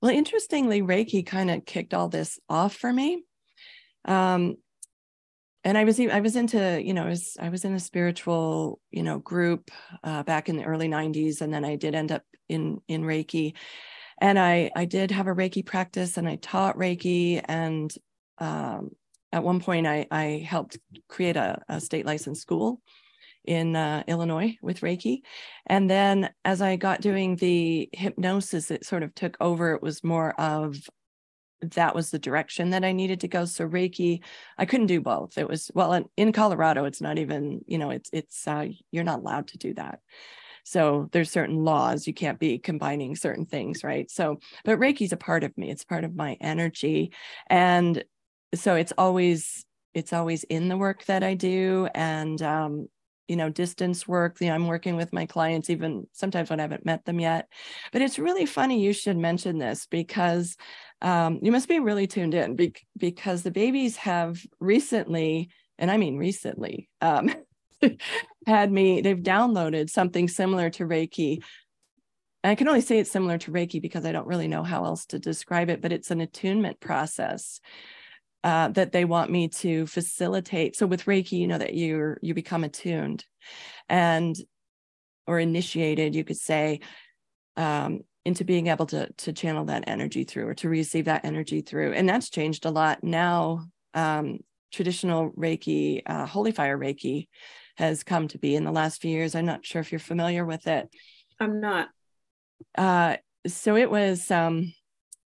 Well, 0.00 0.12
interestingly, 0.12 0.82
Reiki 0.82 1.26
kind 1.26 1.50
of 1.50 1.64
kicked 1.64 1.94
all 1.94 2.08
this 2.08 2.38
off 2.48 2.76
for 2.76 2.92
me. 2.92 3.24
Um, 4.04 4.56
and 5.64 5.76
I 5.76 5.84
was 5.84 5.98
I 5.98 6.20
was 6.20 6.36
into 6.36 6.80
you 6.82 6.94
know 6.94 7.04
I 7.04 7.08
was 7.08 7.36
I 7.40 7.48
was 7.48 7.64
in 7.64 7.74
a 7.74 7.80
spiritual 7.80 8.80
you 8.90 9.02
know 9.02 9.18
group 9.18 9.70
uh, 10.04 10.22
back 10.22 10.48
in 10.48 10.56
the 10.56 10.64
early 10.64 10.88
'90s, 10.88 11.40
and 11.40 11.52
then 11.52 11.64
I 11.64 11.76
did 11.76 11.94
end 11.94 12.12
up 12.12 12.22
in 12.48 12.80
in 12.88 13.02
Reiki, 13.02 13.54
and 14.20 14.38
I 14.38 14.70
I 14.74 14.84
did 14.84 15.10
have 15.10 15.26
a 15.26 15.34
Reiki 15.34 15.64
practice 15.64 16.16
and 16.16 16.28
I 16.28 16.36
taught 16.36 16.76
Reiki 16.76 17.42
and 17.44 17.92
um, 18.38 18.90
at 19.32 19.44
one 19.44 19.60
point 19.60 19.86
I 19.86 20.06
I 20.10 20.44
helped 20.46 20.78
create 21.08 21.36
a, 21.36 21.62
a 21.68 21.80
state 21.80 22.06
license 22.06 22.40
school 22.40 22.80
in 23.44 23.74
uh, 23.74 24.02
Illinois 24.06 24.56
with 24.60 24.80
Reiki. 24.80 25.22
And 25.66 25.88
then 25.88 26.30
as 26.44 26.60
I 26.60 26.76
got 26.76 27.00
doing 27.00 27.36
the 27.36 27.88
hypnosis, 27.92 28.70
it 28.70 28.84
sort 28.84 29.02
of 29.02 29.14
took 29.14 29.38
over. 29.40 29.72
It 29.72 29.82
was 29.82 30.04
more 30.04 30.38
of 30.38 30.76
that 31.60 31.94
was 31.94 32.10
the 32.10 32.18
direction 32.18 32.70
that 32.70 32.84
I 32.84 32.92
needed 32.92 33.20
to 33.20 33.28
go. 33.28 33.44
So 33.46 33.66
Reiki, 33.68 34.22
I 34.58 34.66
couldn't 34.66 34.86
do 34.86 35.00
both. 35.00 35.38
It 35.38 35.48
was 35.48 35.70
well 35.74 35.92
in, 35.94 36.04
in 36.16 36.32
Colorado, 36.32 36.84
it's 36.84 37.00
not 37.00 37.18
even, 37.18 37.64
you 37.66 37.78
know, 37.78 37.90
it's 37.90 38.10
it's 38.12 38.46
uh, 38.46 38.66
you're 38.92 39.04
not 39.04 39.20
allowed 39.20 39.48
to 39.48 39.58
do 39.58 39.74
that. 39.74 40.00
So 40.68 41.08
there's 41.12 41.30
certain 41.30 41.64
laws 41.64 42.06
you 42.06 42.12
can't 42.12 42.38
be 42.38 42.58
combining 42.58 43.16
certain 43.16 43.46
things, 43.46 43.82
right? 43.82 44.10
So, 44.10 44.38
but 44.64 44.78
Reiki's 44.78 45.12
a 45.12 45.16
part 45.16 45.42
of 45.44 45.56
me. 45.56 45.70
It's 45.70 45.84
part 45.84 46.04
of 46.04 46.14
my 46.14 46.36
energy, 46.40 47.12
and 47.48 48.04
so 48.54 48.74
it's 48.74 48.92
always 48.98 49.64
it's 49.94 50.12
always 50.12 50.44
in 50.44 50.68
the 50.68 50.76
work 50.76 51.04
that 51.06 51.22
I 51.22 51.34
do, 51.34 51.88
and 51.94 52.40
um, 52.42 52.88
you 53.28 53.36
know 53.36 53.50
distance 53.50 54.08
work 54.08 54.40
you 54.40 54.48
know 54.48 54.54
i'm 54.54 54.66
working 54.66 54.96
with 54.96 55.12
my 55.12 55.26
clients 55.26 55.68
even 55.68 56.06
sometimes 56.12 56.48
when 56.48 56.60
i 56.60 56.62
haven't 56.62 56.86
met 56.86 57.04
them 57.04 57.20
yet 57.20 57.46
but 57.92 58.00
it's 58.00 58.18
really 58.18 58.46
funny 58.46 58.82
you 58.82 58.94
should 58.94 59.18
mention 59.18 59.58
this 59.58 59.86
because 59.86 60.56
um, 61.02 61.38
you 61.42 61.52
must 61.52 61.68
be 61.68 61.78
really 61.78 62.06
tuned 62.06 62.32
in 62.34 62.56
be- 62.56 62.74
because 62.96 63.42
the 63.42 63.50
babies 63.50 63.96
have 63.96 64.40
recently 64.60 65.50
and 65.78 65.90
i 65.90 65.98
mean 65.98 66.16
recently 66.16 66.88
um, 67.02 67.30
had 68.46 68.72
me, 68.72 69.00
they've 69.00 69.18
downloaded 69.18 69.90
something 69.90 70.28
similar 70.28 70.70
to 70.70 70.84
Reiki. 70.84 71.42
I 72.44 72.54
can 72.54 72.68
only 72.68 72.80
say 72.80 72.98
it's 72.98 73.10
similar 73.10 73.38
to 73.38 73.50
Reiki 73.50 73.82
because 73.82 74.04
I 74.04 74.12
don't 74.12 74.26
really 74.26 74.48
know 74.48 74.62
how 74.62 74.84
else 74.84 75.06
to 75.06 75.18
describe 75.18 75.70
it, 75.70 75.80
but 75.80 75.92
it's 75.92 76.10
an 76.10 76.20
attunement 76.20 76.80
process 76.80 77.60
uh, 78.44 78.68
that 78.68 78.92
they 78.92 79.04
want 79.04 79.30
me 79.30 79.48
to 79.48 79.86
facilitate. 79.86 80.76
So 80.76 80.86
with 80.86 81.04
Reiki, 81.04 81.32
you 81.32 81.46
know 81.46 81.58
that 81.58 81.74
you're 81.74 82.18
you 82.22 82.34
become 82.34 82.64
attuned 82.64 83.24
and 83.88 84.36
or 85.26 85.38
initiated, 85.38 86.14
you 86.14 86.24
could 86.24 86.38
say, 86.38 86.80
um, 87.56 88.00
into 88.24 88.44
being 88.44 88.68
able 88.68 88.86
to 88.86 89.12
to 89.18 89.32
channel 89.32 89.64
that 89.66 89.84
energy 89.88 90.24
through 90.24 90.46
or 90.48 90.54
to 90.54 90.68
receive 90.68 91.06
that 91.06 91.24
energy 91.24 91.60
through. 91.60 91.92
And 91.92 92.08
that's 92.08 92.30
changed 92.30 92.64
a 92.64 92.70
lot 92.70 93.02
now. 93.02 93.66
Um, 93.94 94.38
traditional 94.72 95.30
Reiki, 95.32 96.02
uh, 96.06 96.26
holy 96.26 96.52
fire 96.52 96.78
Reiki, 96.78 97.28
has 97.76 98.02
come 98.02 98.28
to 98.28 98.38
be 98.38 98.54
in 98.54 98.64
the 98.64 98.72
last 98.72 99.00
few 99.00 99.10
years. 99.10 99.34
I'm 99.34 99.46
not 99.46 99.64
sure 99.64 99.80
if 99.80 99.92
you're 99.92 99.98
familiar 99.98 100.44
with 100.44 100.66
it. 100.66 100.88
I'm 101.40 101.60
not. 101.60 101.88
Uh, 102.76 103.16
so 103.46 103.76
it 103.76 103.90
was 103.90 104.30
um, 104.30 104.72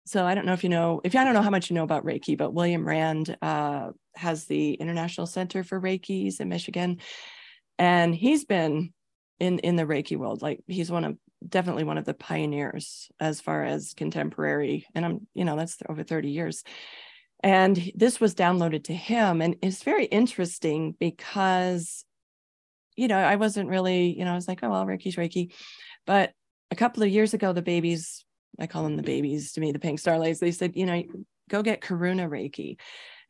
so 0.08 0.24
I 0.24 0.34
don't 0.34 0.46
know 0.46 0.54
if 0.54 0.62
you 0.62 0.70
know 0.70 1.02
if 1.04 1.14
I 1.14 1.24
don't 1.24 1.34
know 1.34 1.42
how 1.42 1.50
much 1.50 1.68
you 1.68 1.74
know 1.74 1.84
about 1.84 2.06
Reiki, 2.06 2.36
but 2.36 2.54
William 2.54 2.86
Rand 2.86 3.36
uh, 3.42 3.90
has 4.14 4.46
the 4.46 4.72
International 4.72 5.26
Center 5.26 5.62
for 5.62 5.78
Reiki's 5.78 6.40
in 6.40 6.48
Michigan, 6.48 6.98
and 7.78 8.14
he's 8.14 8.46
been 8.46 8.94
in 9.38 9.58
in 9.58 9.76
the 9.76 9.84
Reiki 9.84 10.16
world. 10.16 10.40
Like 10.40 10.60
he's 10.66 10.90
one 10.90 11.04
of 11.04 11.18
definitely 11.46 11.84
one 11.84 11.98
of 11.98 12.06
the 12.06 12.14
pioneers 12.14 13.10
as 13.20 13.42
far 13.42 13.64
as 13.64 13.92
contemporary, 13.94 14.86
and 14.94 15.04
I'm 15.04 15.26
you 15.34 15.44
know 15.44 15.56
that's 15.56 15.76
over 15.86 16.02
30 16.02 16.30
years. 16.30 16.64
And 17.40 17.92
this 17.94 18.20
was 18.20 18.34
downloaded 18.34 18.84
to 18.84 18.94
him, 18.94 19.40
and 19.40 19.56
it's 19.62 19.84
very 19.84 20.06
interesting 20.06 20.96
because, 20.98 22.04
you 22.96 23.06
know, 23.06 23.18
I 23.18 23.36
wasn't 23.36 23.70
really, 23.70 24.18
you 24.18 24.24
know, 24.24 24.32
I 24.32 24.34
was 24.34 24.48
like, 24.48 24.60
oh 24.62 24.70
well, 24.70 24.86
Reiki's 24.86 25.16
Reiki, 25.16 25.52
but 26.04 26.32
a 26.70 26.76
couple 26.76 27.02
of 27.02 27.08
years 27.10 27.34
ago, 27.34 27.52
the 27.52 27.62
babies 27.62 28.24
I 28.58 28.66
call 28.66 28.84
them 28.84 28.96
the 28.96 29.02
babies 29.02 29.52
to 29.52 29.60
me, 29.60 29.72
the 29.72 29.78
pink 29.78 30.00
starlights. 30.00 30.40
They 30.40 30.50
said, 30.50 30.72
you 30.74 30.86
know, 30.86 31.02
go 31.48 31.62
get 31.62 31.80
Karuna 31.80 32.28
Reiki. 32.28 32.76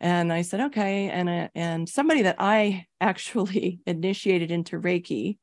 And 0.01 0.33
I 0.33 0.43
said, 0.43 0.61
okay. 0.61 1.11
And, 1.11 1.29
uh, 1.29 1.49
and 1.55 1.89
somebody 1.89 2.23
that 2.23 2.37
I 2.39 2.87
actually 3.01 3.81
initiated 3.87 4.51
into 4.51 4.81
Reiki 4.81 5.39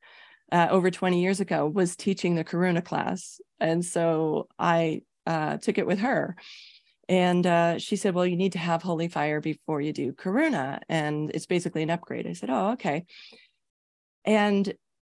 uh, 0.52 0.68
over 0.70 0.92
20 0.92 1.22
years 1.22 1.40
ago 1.40 1.68
was 1.68 1.96
teaching 1.96 2.36
the 2.36 2.44
Karuna 2.44 2.84
class. 2.84 3.40
And 3.60 3.84
so 3.84 4.48
I 4.58 5.02
uh, 5.26 5.58
took 5.58 5.78
it 5.78 5.88
with 5.88 6.00
her. 6.00 6.36
And 7.08 7.46
uh, 7.46 7.78
she 7.78 7.96
said, 7.96 8.16
well, 8.16 8.26
you 8.26 8.36
need 8.36 8.54
to 8.54 8.60
have 8.60 8.82
holy 8.82 9.08
fire 9.08 9.40
before 9.40 9.80
you 9.82 9.94
do 9.94 10.14
Karuna. 10.14 10.80
And 10.90 11.30
it's 11.32 11.46
basically 11.46 11.84
an 11.84 11.92
upgrade. 11.92 12.26
I 12.28 12.34
said, 12.34 12.50
oh, 12.50 12.72
okay. 12.72 13.06
And 14.26 14.74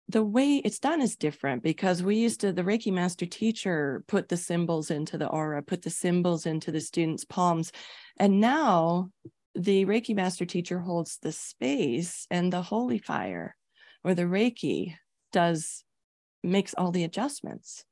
the 0.09 0.23
way 0.23 0.61
it's 0.63 0.79
done 0.79 1.01
is 1.01 1.15
different 1.15 1.63
because 1.63 2.01
we 2.01 2.15
used 2.15 2.41
to 2.41 2.53
the 2.53 2.63
reiki 2.63 2.91
master 2.91 3.25
teacher 3.25 4.03
put 4.07 4.29
the 4.29 4.37
symbols 4.37 4.89
into 4.89 5.17
the 5.17 5.27
aura 5.27 5.61
put 5.61 5.81
the 5.81 5.89
symbols 5.89 6.45
into 6.45 6.71
the 6.71 6.79
students 6.79 7.25
palms 7.25 7.71
and 8.17 8.39
now 8.39 9.09
the 9.55 9.85
reiki 9.85 10.15
master 10.15 10.45
teacher 10.45 10.79
holds 10.79 11.17
the 11.21 11.31
space 11.31 12.25
and 12.31 12.53
the 12.53 12.61
holy 12.61 12.99
fire 12.99 13.55
or 14.03 14.13
the 14.13 14.23
reiki 14.23 14.95
does 15.33 15.83
makes 16.43 16.73
all 16.73 16.91
the 16.91 17.03
adjustments 17.03 17.83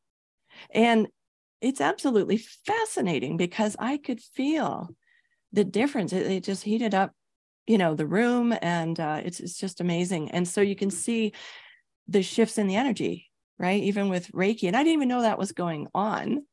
and 0.73 1.07
it's 1.61 1.81
absolutely 1.81 2.37
fascinating 2.37 3.37
because 3.37 3.75
i 3.79 3.97
could 3.97 4.21
feel 4.21 4.89
the 5.53 5.63
difference 5.63 6.13
it, 6.13 6.25
it 6.29 6.43
just 6.43 6.63
heated 6.63 6.93
up 6.93 7.11
you 7.67 7.77
know 7.77 7.95
the 7.95 8.05
room 8.05 8.53
and 8.61 8.99
uh, 8.99 9.21
it's, 9.23 9.39
it's 9.39 9.57
just 9.57 9.81
amazing 9.81 10.29
and 10.31 10.47
so 10.47 10.61
you 10.61 10.75
can 10.75 10.91
see 10.91 11.33
the 12.07 12.23
shifts 12.23 12.57
in 12.57 12.67
the 12.67 12.75
energy, 12.75 13.29
right? 13.57 13.81
Even 13.81 14.09
with 14.09 14.31
Reiki. 14.31 14.67
And 14.67 14.75
I 14.75 14.79
didn't 14.79 14.93
even 14.93 15.07
know 15.07 15.21
that 15.21 15.39
was 15.39 15.51
going 15.51 15.87
on 15.93 16.43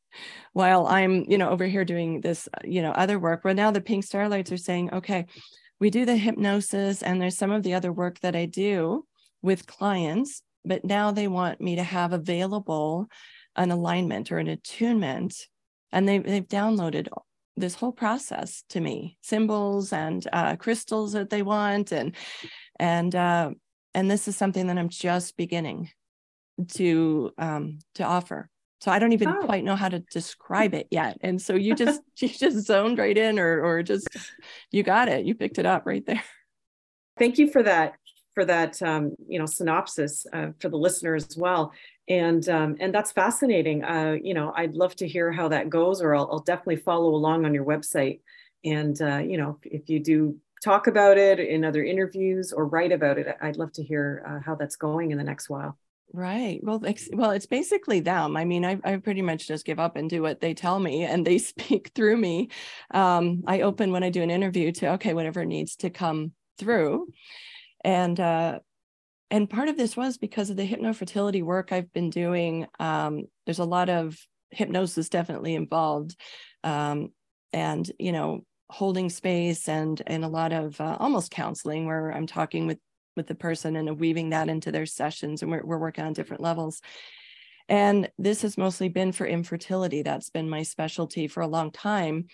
while 0.53 0.87
I'm, 0.87 1.25
you 1.29 1.39
know, 1.39 1.51
over 1.51 1.67
here 1.67 1.85
doing 1.85 2.21
this, 2.21 2.49
uh, 2.55 2.61
you 2.65 2.83
know, 2.83 2.93
other 2.93 3.19
work. 3.19 3.43
But 3.43 3.57
now 3.57 3.71
the 3.71 3.81
pink 3.81 4.05
starlights 4.05 4.53
are 4.53 4.59
saying, 4.59 4.93
okay, 4.93 5.27
we 5.81 5.91
do 5.91 6.05
the 6.05 6.17
hypnosis 6.17 7.03
and 7.03 7.21
there's 7.21 7.37
some 7.37 7.51
of 7.51 7.63
the 7.63 7.75
other 7.75 7.93
work 7.93 8.21
that 8.21 8.37
I 8.37 8.47
do 8.47 9.05
with 9.41 9.67
clients, 9.67 10.43
but 10.65 10.85
now 10.85 11.11
they 11.11 11.29
want 11.29 11.61
me 11.61 11.77
to 11.77 11.83
have 11.83 12.13
available 12.13 13.09
an 13.57 13.71
alignment 13.71 14.33
or 14.33 14.39
an 14.39 14.49
attunement. 14.49 15.35
And 15.93 16.09
they, 16.09 16.19
they've 16.19 16.47
downloaded 16.47 17.09
this 17.57 17.75
whole 17.75 17.93
process 17.93 18.65
to 18.71 18.81
me 18.81 19.19
symbols 19.23 19.93
and 19.93 20.27
uh, 20.33 20.57
crystals 20.57 21.13
that 21.13 21.31
they 21.31 21.43
want 21.43 21.93
and 21.93 22.17
and 22.79 23.15
uh, 23.15 23.51
and 23.95 24.11
this 24.11 24.27
is 24.27 24.37
something 24.37 24.67
that 24.67 24.79
i'm 24.79 24.89
just 24.89 25.37
beginning 25.37 25.91
to 26.69 27.31
um 27.39 27.79
to 27.95 28.05
offer 28.05 28.49
so 28.81 28.91
i 28.91 28.99
don't 28.99 29.13
even 29.13 29.29
oh. 29.29 29.45
quite 29.45 29.65
know 29.65 29.77
how 29.77 29.89
to 29.89 30.01
describe 30.11 30.75
it 30.75 30.87
yet 30.91 31.19
and 31.21 31.41
so 31.41 31.55
you 31.55 31.75
just 31.75 32.01
you 32.19 32.29
just 32.29 32.67
zoned 32.67 32.99
right 32.99 33.19
in 33.19 33.39
or 33.39 33.63
or 33.63 33.83
just 33.83 34.09
you 34.71 34.83
got 34.83 35.09
it 35.09 35.25
you 35.25 35.35
picked 35.35 35.59
it 35.59 35.67
up 35.67 35.83
right 35.85 36.07
there 36.07 36.23
thank 37.19 37.39
you 37.39 37.51
for 37.51 37.63
that 37.63 37.95
for 38.35 38.45
that 38.47 38.81
um, 38.83 39.15
you 39.29 39.39
know 39.39 39.47
synopsis 39.47 40.27
uh, 40.33 40.49
for 40.59 40.71
the 40.71 40.77
listener 40.77 41.15
as 41.15 41.37
well 41.37 41.73
and 42.09 42.49
um, 42.49 42.77
and 42.81 42.95
that's 42.95 43.13
fascinating 43.13 43.85
uh, 43.85 44.17
you 44.21 44.35
know 44.35 44.53
i'd 44.57 44.75
love 44.75 44.95
to 44.97 45.07
hear 45.07 45.31
how 45.31 45.49
that 45.49 45.71
goes 45.71 46.01
or 46.03 46.15
i'll, 46.15 46.29
I'll 46.31 46.41
definitely 46.41 46.77
follow 46.77 47.15
along 47.15 47.45
on 47.45 47.55
your 47.55 47.65
website 47.65 48.21
and 48.65 49.01
uh, 49.01 49.19
you 49.19 49.39
know 49.39 49.59
if 49.65 49.89
you 49.89 50.01
do 50.01 50.37
talk 50.63 50.87
about 50.87 51.19
it 51.19 51.41
in 51.41 51.65
other 51.65 51.85
interviews 51.85 52.53
or 52.53 52.67
write 52.67 52.93
about 52.93 53.19
it. 53.19 53.37
I'd 53.41 53.57
love 53.57 53.73
to 53.73 53.83
hear 53.83 54.25
uh, 54.27 54.41
how 54.45 54.55
that's 54.55 54.77
going 54.77 55.11
in 55.11 55.19
the 55.19 55.25
next 55.25 55.51
while. 55.51 55.77
Right. 56.15 56.61
Well, 56.63 56.85
it's, 56.85 57.09
well, 57.13 57.31
it's 57.31 57.47
basically 57.47 58.01
them. 58.01 58.37
I 58.37 58.45
mean, 58.45 58.65
I, 58.65 58.79
I 58.85 58.97
pretty 58.99 59.23
much 59.23 59.49
just 59.49 59.65
give 59.65 59.81
up 59.81 59.97
and 59.97 60.09
do 60.09 60.23
what 60.23 60.41
they 60.41 60.55
tell 60.55 60.79
me, 60.79 61.05
and 61.05 61.27
they 61.27 61.39
speak 61.39 61.91
through 61.95 62.17
me. 62.17 62.51
Um, 62.93 63.43
I 63.47 63.63
open 63.63 63.93
when 63.93 64.05
I 64.05 64.11
do 64.11 64.23
an 64.23 64.31
interview 64.31 64.73
to 64.73 64.93
okay, 64.93 65.15
whatever 65.15 65.45
needs 65.45 65.77
to 65.77 65.91
come 65.91 66.33
through, 66.59 67.09
and 67.83 68.21
uh, 68.21 68.61
and 69.33 69.49
part 69.49 69.71
of 69.71 69.79
this 69.79 69.97
was 69.97 70.19
because 70.19 70.51
of 70.51 70.57
the 70.57 70.69
hypnofertility 70.69 71.43
work 71.43 71.73
I've 71.73 71.91
been 71.95 72.11
doing. 72.11 72.67
Um, 72.79 73.25
there's 73.47 73.61
a 73.61 73.65
lot 73.65 73.89
of 73.89 74.15
hypnosis 74.51 75.09
definitely 75.09 75.55
involved, 75.55 76.15
um, 76.63 77.09
and 77.55 77.91
you 77.99 78.13
know, 78.13 78.43
holding 78.69 79.09
space 79.09 79.71
and 79.71 80.01
and 80.07 80.23
a 80.23 80.29
lot 80.29 80.53
of 80.53 80.79
uh, 80.81 80.99
almost 81.01 81.31
counseling 81.31 81.87
where 81.87 82.11
I'm 82.11 82.27
talking 82.27 82.67
with 82.67 82.79
with 83.17 83.27
the 83.27 83.35
person 83.35 83.77
and 83.77 83.99
weaving 83.99 84.31
that 84.31 84.51
into 84.51 84.71
their 84.71 84.87
sessions 84.87 85.43
and 85.43 85.51
we're, 85.51 85.65
we're 85.65 85.79
working 85.79 86.05
on 86.05 86.13
different 86.13 86.43
levels 86.43 86.81
and 87.69 88.11
this 88.19 88.43
has 88.43 88.57
mostly 88.57 88.89
been 88.89 89.13
for 89.13 89.27
infertility 89.27 90.03
that's 90.03 90.31
been 90.31 90.49
my 90.49 90.63
specialty 90.63 91.29
for 91.29 91.43
a 91.43 91.47
long 91.47 91.71
time 91.71 92.27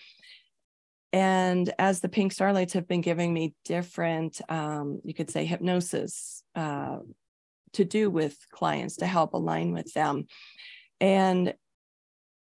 and 1.11 1.73
as 1.79 1.99
the 1.99 2.09
pink 2.09 2.31
starlights 2.31 2.73
have 2.73 2.87
been 2.87 3.01
giving 3.01 3.33
me 3.33 3.53
different 3.65 4.41
um, 4.49 5.01
you 5.03 5.13
could 5.13 5.29
say 5.29 5.45
hypnosis 5.45 6.43
uh, 6.55 6.97
to 7.73 7.85
do 7.85 8.09
with 8.09 8.37
clients 8.51 8.97
to 8.97 9.05
help 9.05 9.33
align 9.33 9.73
with 9.73 9.93
them 9.93 10.25
and 11.01 11.53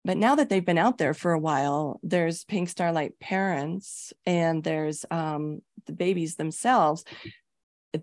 but 0.07 0.17
now 0.17 0.37
that 0.37 0.49
they've 0.49 0.65
been 0.65 0.79
out 0.79 0.99
there 0.99 1.15
for 1.15 1.33
a 1.33 1.39
while, 1.39 1.99
there's 2.05 2.45
Pink 2.45 2.69
Starlight 2.69 3.19
parents 3.19 4.13
and 4.25 4.63
there's 4.63 5.05
um, 5.11 5.63
the 5.87 5.93
babies 5.93 6.37
themselves 6.37 7.05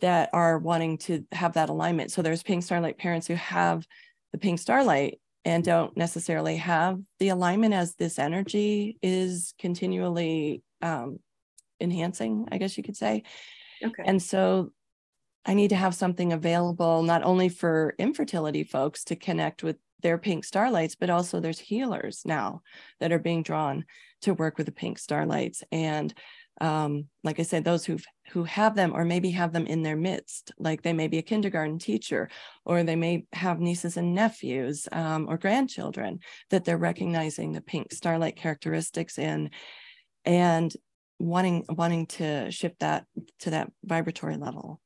that 0.02 0.30
are 0.34 0.60
wanting 0.60 0.98
to 0.98 1.26
have 1.32 1.54
that 1.54 1.70
alignment. 1.70 2.12
So 2.12 2.22
there's 2.22 2.44
Pink 2.44 2.64
Starlight 2.64 2.98
parents 2.98 3.26
who 3.26 3.36
have 3.36 3.88
the 4.34 4.38
Pink 4.38 4.60
Starlight 4.60 5.22
and 5.46 5.64
don't 5.64 5.96
necessarily 5.98 6.58
have 6.58 7.00
the 7.20 7.30
alignment 7.30 7.74
as 7.74 7.96
this 7.96 8.18
energy 8.18 8.98
is 9.02 9.54
continually 9.60 10.64
um, 10.82 11.20
enhancing, 11.82 12.48
I 12.52 12.58
guess 12.58 12.78
you 12.78 12.84
could 12.84 12.98
say. 12.98 13.24
Okay. 13.84 14.04
And 14.06 14.22
so 14.22 14.72
I 15.46 15.54
need 15.54 15.70
to 15.70 15.76
have 15.76 15.96
something 15.96 16.32
available 16.32 17.04
not 17.04 17.24
only 17.24 17.50
for 17.50 17.96
infertility 18.00 18.64
folks 18.64 19.04
to 19.06 19.16
connect 19.16 19.64
with 19.64 19.76
their 20.02 20.18
pink 20.18 20.46
starlights, 20.46 20.96
but 20.96 21.10
also 21.10 21.40
there's 21.40 21.60
healers 21.60 22.22
now 22.26 22.62
that 23.00 23.12
are 23.12 23.20
being 23.20 23.44
drawn 23.44 23.86
to 24.22 24.34
work 24.34 24.58
with 24.58 24.66
the 24.66 24.72
pink 24.72 24.98
starlights. 24.98 25.64
And 25.72 26.14
um, 26.62 27.08
like 27.24 27.40
I 27.40 27.44
said, 27.44 27.64
those 27.64 27.86
who 27.86 27.98
who 28.32 28.44
have 28.46 28.76
them 28.76 28.94
or 28.96 29.04
maybe 29.04 29.32
have 29.32 29.54
them 29.54 29.66
in 29.66 29.84
their 29.84 29.98
midst, 29.98 30.52
like 30.58 30.82
they 30.82 30.94
may 30.94 31.08
be 31.08 31.18
a 31.18 31.24
kindergarten 31.24 31.80
teacher, 31.80 32.30
or 32.66 32.84
they 32.84 32.96
may 32.96 33.26
have 33.34 33.60
nieces 33.60 33.98
and 33.98 34.16
nephews 34.16 34.88
um, 34.92 35.28
or 35.30 35.38
grandchildren 35.38 36.20
that 36.50 36.64
they're 36.64 36.78
recognizing 36.78 37.52
the 37.52 37.62
pink 37.62 37.92
starlight 37.92 38.36
characteristics 38.36 39.18
in, 39.18 39.50
and 40.26 40.74
wanting 41.20 41.66
wanting 41.70 42.06
to 42.08 42.50
shift 42.52 42.80
that 42.80 43.06
to 43.40 43.50
that 43.52 43.72
vibratory 43.84 44.38
level. 44.38 44.80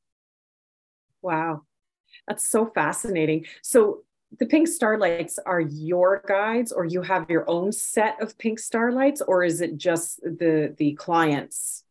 Wow, 1.21 1.63
that's 2.27 2.47
so 2.47 2.65
fascinating. 2.65 3.45
So 3.61 4.03
the 4.39 4.45
pink 4.45 4.67
starlights 4.67 5.39
are 5.45 5.61
your 5.61 6.23
guides 6.27 6.71
or 6.71 6.85
you 6.85 7.01
have 7.01 7.29
your 7.29 7.49
own 7.49 7.71
set 7.71 8.21
of 8.21 8.37
pink 8.37 8.59
starlights 8.59 9.21
or 9.21 9.43
is 9.43 9.61
it 9.61 9.77
just 9.77 10.21
the 10.21 10.75
the 10.77 10.93
clients 10.93 11.83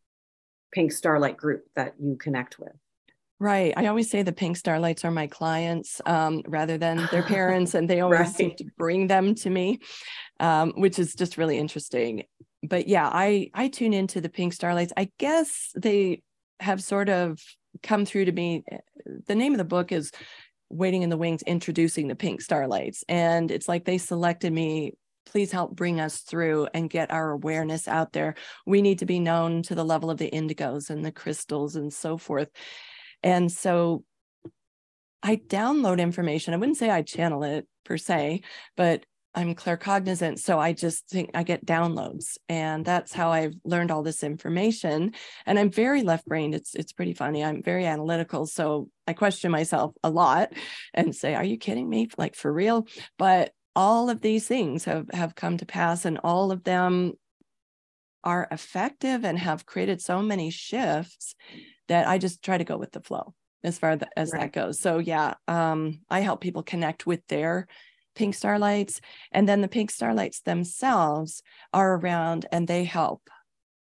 pink 0.72 0.92
starlight 0.92 1.37
group 1.37 1.64
that 1.75 1.94
you 1.99 2.16
connect 2.16 2.59
with? 2.59 2.72
Right. 3.38 3.75
I 3.77 3.87
always 3.87 4.11
say 4.11 4.22
the 4.22 4.33
pink 4.33 4.57
starlights 4.57 5.05
are 5.05 5.11
my 5.11 5.27
clients 5.27 6.01
um, 6.07 6.42
rather 6.46 6.79
than 6.79 7.07
their 7.11 7.22
parents 7.35 7.75
and 7.75 7.88
they 7.88 8.01
always 8.01 8.20
right. 8.20 8.29
seem 8.29 8.55
to 8.57 8.64
bring 8.79 9.07
them 9.07 9.35
to 9.37 9.51
me 9.51 9.81
um, 10.40 10.72
which 10.77 10.99
is 10.99 11.14
just 11.14 11.38
really 11.38 11.59
interesting. 11.59 12.25
But 12.62 12.88
yeah 12.88 13.09
i 13.12 13.51
i 13.55 13.68
tune 13.68 13.94
into 13.94 14.20
the 14.20 14.29
pink 14.29 14.53
starlights. 14.53 14.92
I 14.96 15.11
guess 15.18 15.70
they 15.75 16.22
have 16.61 16.83
sort 16.83 17.09
of 17.09 17.40
come 17.83 18.05
through 18.05 18.27
to 18.27 18.33
me 18.33 18.64
the 19.27 19.35
name 19.35 19.53
of 19.53 19.59
the 19.59 19.64
book 19.64 19.92
is 19.92 20.11
waiting 20.68 21.02
in 21.02 21.11
the 21.11 21.16
wings 21.16 21.42
introducing 21.42 22.09
the 22.09 22.16
pink 22.16 22.40
starlights. 22.40 23.05
And 23.09 23.50
it's 23.50 23.68
like 23.68 23.85
they 23.85 23.98
selected 23.98 24.52
me 24.52 24.92
please 25.26 25.52
help 25.52 25.74
bring 25.74 26.00
us 26.00 26.20
through 26.20 26.68
and 26.72 26.88
get 26.88 27.11
our 27.11 27.33
awareness 27.33 27.88
out 27.88 28.12
there. 28.12 28.37
We 28.64 28.81
need 28.81 29.00
to 29.00 29.07
be 29.07 29.18
known 29.18 29.62
to 29.64 29.74
the 29.74 29.85
level 29.85 30.11
of 30.11 30.18
the 30.18 30.31
indigos 30.31 30.88
and 30.88 31.05
the 31.05 31.12
crystals 31.12 31.76
and 31.76 31.92
so 31.92 32.16
forth. 32.16 32.48
And 33.22 33.50
so 33.50 34.05
I 35.22 35.37
download 35.37 35.98
information. 35.98 36.55
I 36.55 36.57
wouldn't 36.57 36.79
say 36.79 36.90
I 36.90 37.02
channel 37.02 37.42
it 37.42 37.66
per 37.85 37.98
se, 37.98 38.42
but 38.76 39.05
I'm 39.37 39.55
claircognizant. 39.55 40.38
So 40.38 40.59
I 40.59 40.72
just 40.72 41.09
think 41.09 41.31
I 41.35 41.42
get 41.42 41.66
downloads. 41.66 42.38
And 42.49 42.87
that's 42.87 43.12
how 43.12 43.31
I've 43.31 43.55
learned 43.64 43.90
all 43.90 44.03
this 44.03 44.22
information. 44.22 45.12
And 45.44 45.59
I'm 45.59 45.70
very 45.70 46.03
left 46.03 46.25
brained. 46.25 46.55
It's 46.55 46.75
it's 46.75 46.92
pretty 46.92 47.12
funny. 47.12 47.44
I'm 47.44 47.62
very 47.62 47.85
analytical. 47.85 48.46
So 48.46 48.88
I 49.07 49.12
question 49.12 49.51
myself 49.51 49.92
a 50.03 50.09
lot 50.09 50.55
and 50.94 51.14
say, 51.14 51.35
are 51.35 51.44
you 51.44 51.59
kidding 51.59 51.88
me? 51.88 52.09
Like 52.16 52.35
for 52.35 52.51
real? 52.51 52.87
But 53.18 53.53
all 53.77 54.09
of 54.09 54.22
these 54.22 54.49
things 54.49 54.85
have 54.85 55.07
have 55.12 55.35
come 55.35 55.59
to 55.59 55.66
pass 55.66 56.07
and 56.07 56.18
all 56.25 56.51
of 56.51 56.64
them 56.64 57.12
are 58.25 58.49
effective 58.51 59.22
and 59.22 59.38
have 59.38 59.66
created 59.66 60.01
so 60.01 60.22
many 60.22 60.51
shifts 60.51 61.35
that 61.88 62.09
I 62.09 62.16
just 62.16 62.42
try 62.42 62.57
to 62.57 62.64
go 62.64 62.79
with 62.79 62.90
the 62.90 63.03
flow 63.03 63.35
as 63.62 63.79
far 63.79 63.99
as 64.16 64.33
right. 64.33 64.40
that 64.40 64.53
goes. 64.53 64.81
So 64.81 64.99
yeah, 64.99 65.35
um, 65.46 66.01
I 66.09 66.20
help 66.20 66.40
people 66.40 66.62
connect 66.62 67.07
with 67.07 67.20
their 67.29 67.68
pink 68.16 68.35
starlights, 68.35 69.00
and 69.31 69.48
then 69.48 69.61
the 69.61 69.68
pink 69.68 69.90
starlights 69.90 70.40
themselves 70.40 71.42
are 71.72 71.96
around 71.96 72.46
and 72.50 72.66
they 72.66 72.85
help. 72.85 73.31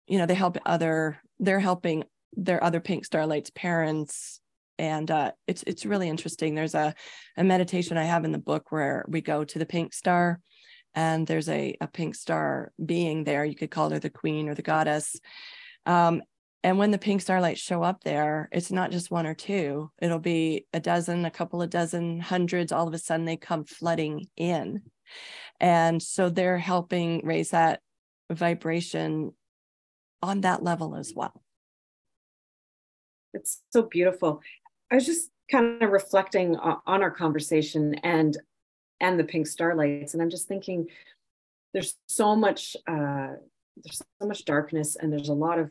You 0.06 0.18
know, 0.18 0.26
they 0.26 0.34
help 0.34 0.56
other. 0.64 1.18
They're 1.38 1.60
helping 1.60 2.04
their 2.32 2.62
other 2.62 2.80
pink 2.80 3.04
starlights 3.04 3.50
parents 3.50 4.40
and 4.80 5.10
uh, 5.10 5.32
it's 5.46 5.62
it's 5.66 5.84
really 5.84 6.08
interesting. 6.08 6.54
There's 6.54 6.74
a 6.74 6.94
a 7.36 7.44
meditation 7.44 7.98
I 7.98 8.04
have 8.04 8.24
in 8.24 8.32
the 8.32 8.38
book 8.38 8.72
where 8.72 9.04
we 9.06 9.20
go 9.20 9.44
to 9.44 9.58
the 9.58 9.66
pink 9.66 9.92
star, 9.92 10.40
and 10.94 11.26
there's 11.26 11.50
a 11.50 11.76
a 11.82 11.86
pink 11.86 12.14
star 12.14 12.72
being 12.84 13.24
there. 13.24 13.44
You 13.44 13.54
could 13.54 13.70
call 13.70 13.90
her 13.90 13.98
the 13.98 14.08
queen 14.08 14.48
or 14.48 14.54
the 14.54 14.62
goddess, 14.62 15.20
um, 15.84 16.22
and 16.62 16.78
when 16.78 16.90
the 16.90 16.98
pink 16.98 17.22
starlights 17.22 17.60
show 17.60 17.82
up 17.82 18.04
there, 18.04 18.48
it's 18.52 18.70
not 18.70 18.90
just 18.90 19.10
one 19.10 19.26
or 19.26 19.34
two, 19.34 19.90
it'll 20.00 20.18
be 20.18 20.66
a 20.72 20.80
dozen, 20.80 21.24
a 21.24 21.30
couple 21.30 21.62
of 21.62 21.70
dozen, 21.70 22.20
hundreds. 22.20 22.70
All 22.70 22.86
of 22.86 22.92
a 22.92 22.98
sudden, 22.98 23.24
they 23.24 23.36
come 23.36 23.64
flooding 23.64 24.26
in. 24.36 24.82
And 25.58 26.02
so 26.02 26.28
they're 26.28 26.58
helping 26.58 27.24
raise 27.24 27.50
that 27.50 27.80
vibration 28.30 29.32
on 30.22 30.42
that 30.42 30.62
level 30.62 30.94
as 30.94 31.14
well. 31.14 31.42
It's 33.32 33.62
so 33.72 33.82
beautiful. 33.82 34.42
I 34.90 34.96
was 34.96 35.06
just 35.06 35.30
kind 35.50 35.82
of 35.82 35.90
reflecting 35.90 36.56
on 36.56 37.02
our 37.02 37.10
conversation 37.10 37.94
and 38.02 38.36
and 39.00 39.18
the 39.18 39.24
pink 39.24 39.46
starlights 39.46 40.14
and 40.14 40.22
i'm 40.22 40.30
just 40.30 40.46
thinking 40.46 40.86
there's 41.72 41.96
so 42.06 42.36
much 42.36 42.76
uh 42.86 43.28
there's 43.82 44.02
so 44.20 44.28
much 44.28 44.44
darkness 44.44 44.96
and 44.96 45.12
there's 45.12 45.28
a 45.28 45.34
lot 45.34 45.58
of 45.58 45.70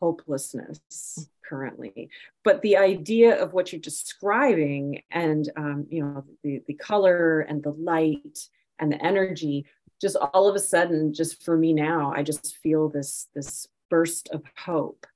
hopelessness 0.00 1.28
currently. 1.48 2.10
But 2.44 2.62
the 2.62 2.76
idea 2.76 3.40
of 3.40 3.52
what 3.52 3.72
you're 3.72 3.80
describing 3.80 5.02
and 5.10 5.50
um, 5.56 5.86
you 5.88 6.02
know 6.02 6.24
the, 6.42 6.62
the 6.66 6.74
color 6.74 7.40
and 7.40 7.62
the 7.62 7.72
light 7.72 8.38
and 8.78 8.92
the 8.92 9.04
energy 9.04 9.66
just 10.00 10.16
all 10.16 10.46
of 10.48 10.54
a 10.54 10.60
sudden 10.60 11.14
just 11.14 11.42
for 11.42 11.56
me 11.56 11.72
now 11.72 12.12
i 12.14 12.22
just 12.22 12.58
feel 12.58 12.90
this 12.90 13.28
this 13.34 13.66
burst 13.88 14.28
of 14.30 14.42
hope. 14.56 15.06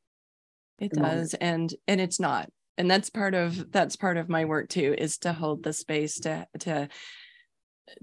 It 0.78 0.92
does 0.92 1.34
and 1.34 1.72
and 1.86 2.00
it's 2.00 2.18
not. 2.18 2.50
And 2.78 2.90
that's 2.90 3.10
part 3.10 3.34
of 3.34 3.70
that's 3.70 3.96
part 3.96 4.16
of 4.16 4.28
my 4.28 4.46
work 4.46 4.68
too 4.68 4.94
is 4.96 5.18
to 5.18 5.32
hold 5.32 5.62
the 5.62 5.72
space 5.72 6.20
to 6.20 6.46
to 6.60 6.88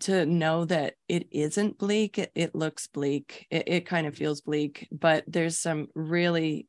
to 0.01 0.25
know 0.25 0.65
that 0.65 0.95
it 1.07 1.27
isn't 1.31 1.77
bleak 1.77 2.17
it, 2.17 2.31
it 2.35 2.55
looks 2.55 2.87
bleak 2.87 3.47
it, 3.49 3.63
it, 3.67 3.85
kind 3.85 4.05
of 4.07 4.15
feels 4.15 4.41
bleak 4.41 4.87
but 4.91 5.23
there's 5.27 5.57
some 5.57 5.87
really 5.95 6.67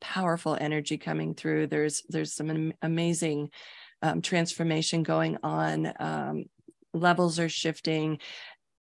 powerful 0.00 0.56
energy 0.60 0.98
coming 0.98 1.34
through. 1.34 1.66
There's 1.66 2.02
there's 2.08 2.34
some 2.34 2.72
amazing 2.82 3.50
um, 4.02 4.22
transformation 4.22 5.02
going 5.02 5.38
on. 5.42 5.92
Um, 5.98 6.44
levels 6.94 7.38
are 7.38 7.48
shifting. 7.48 8.18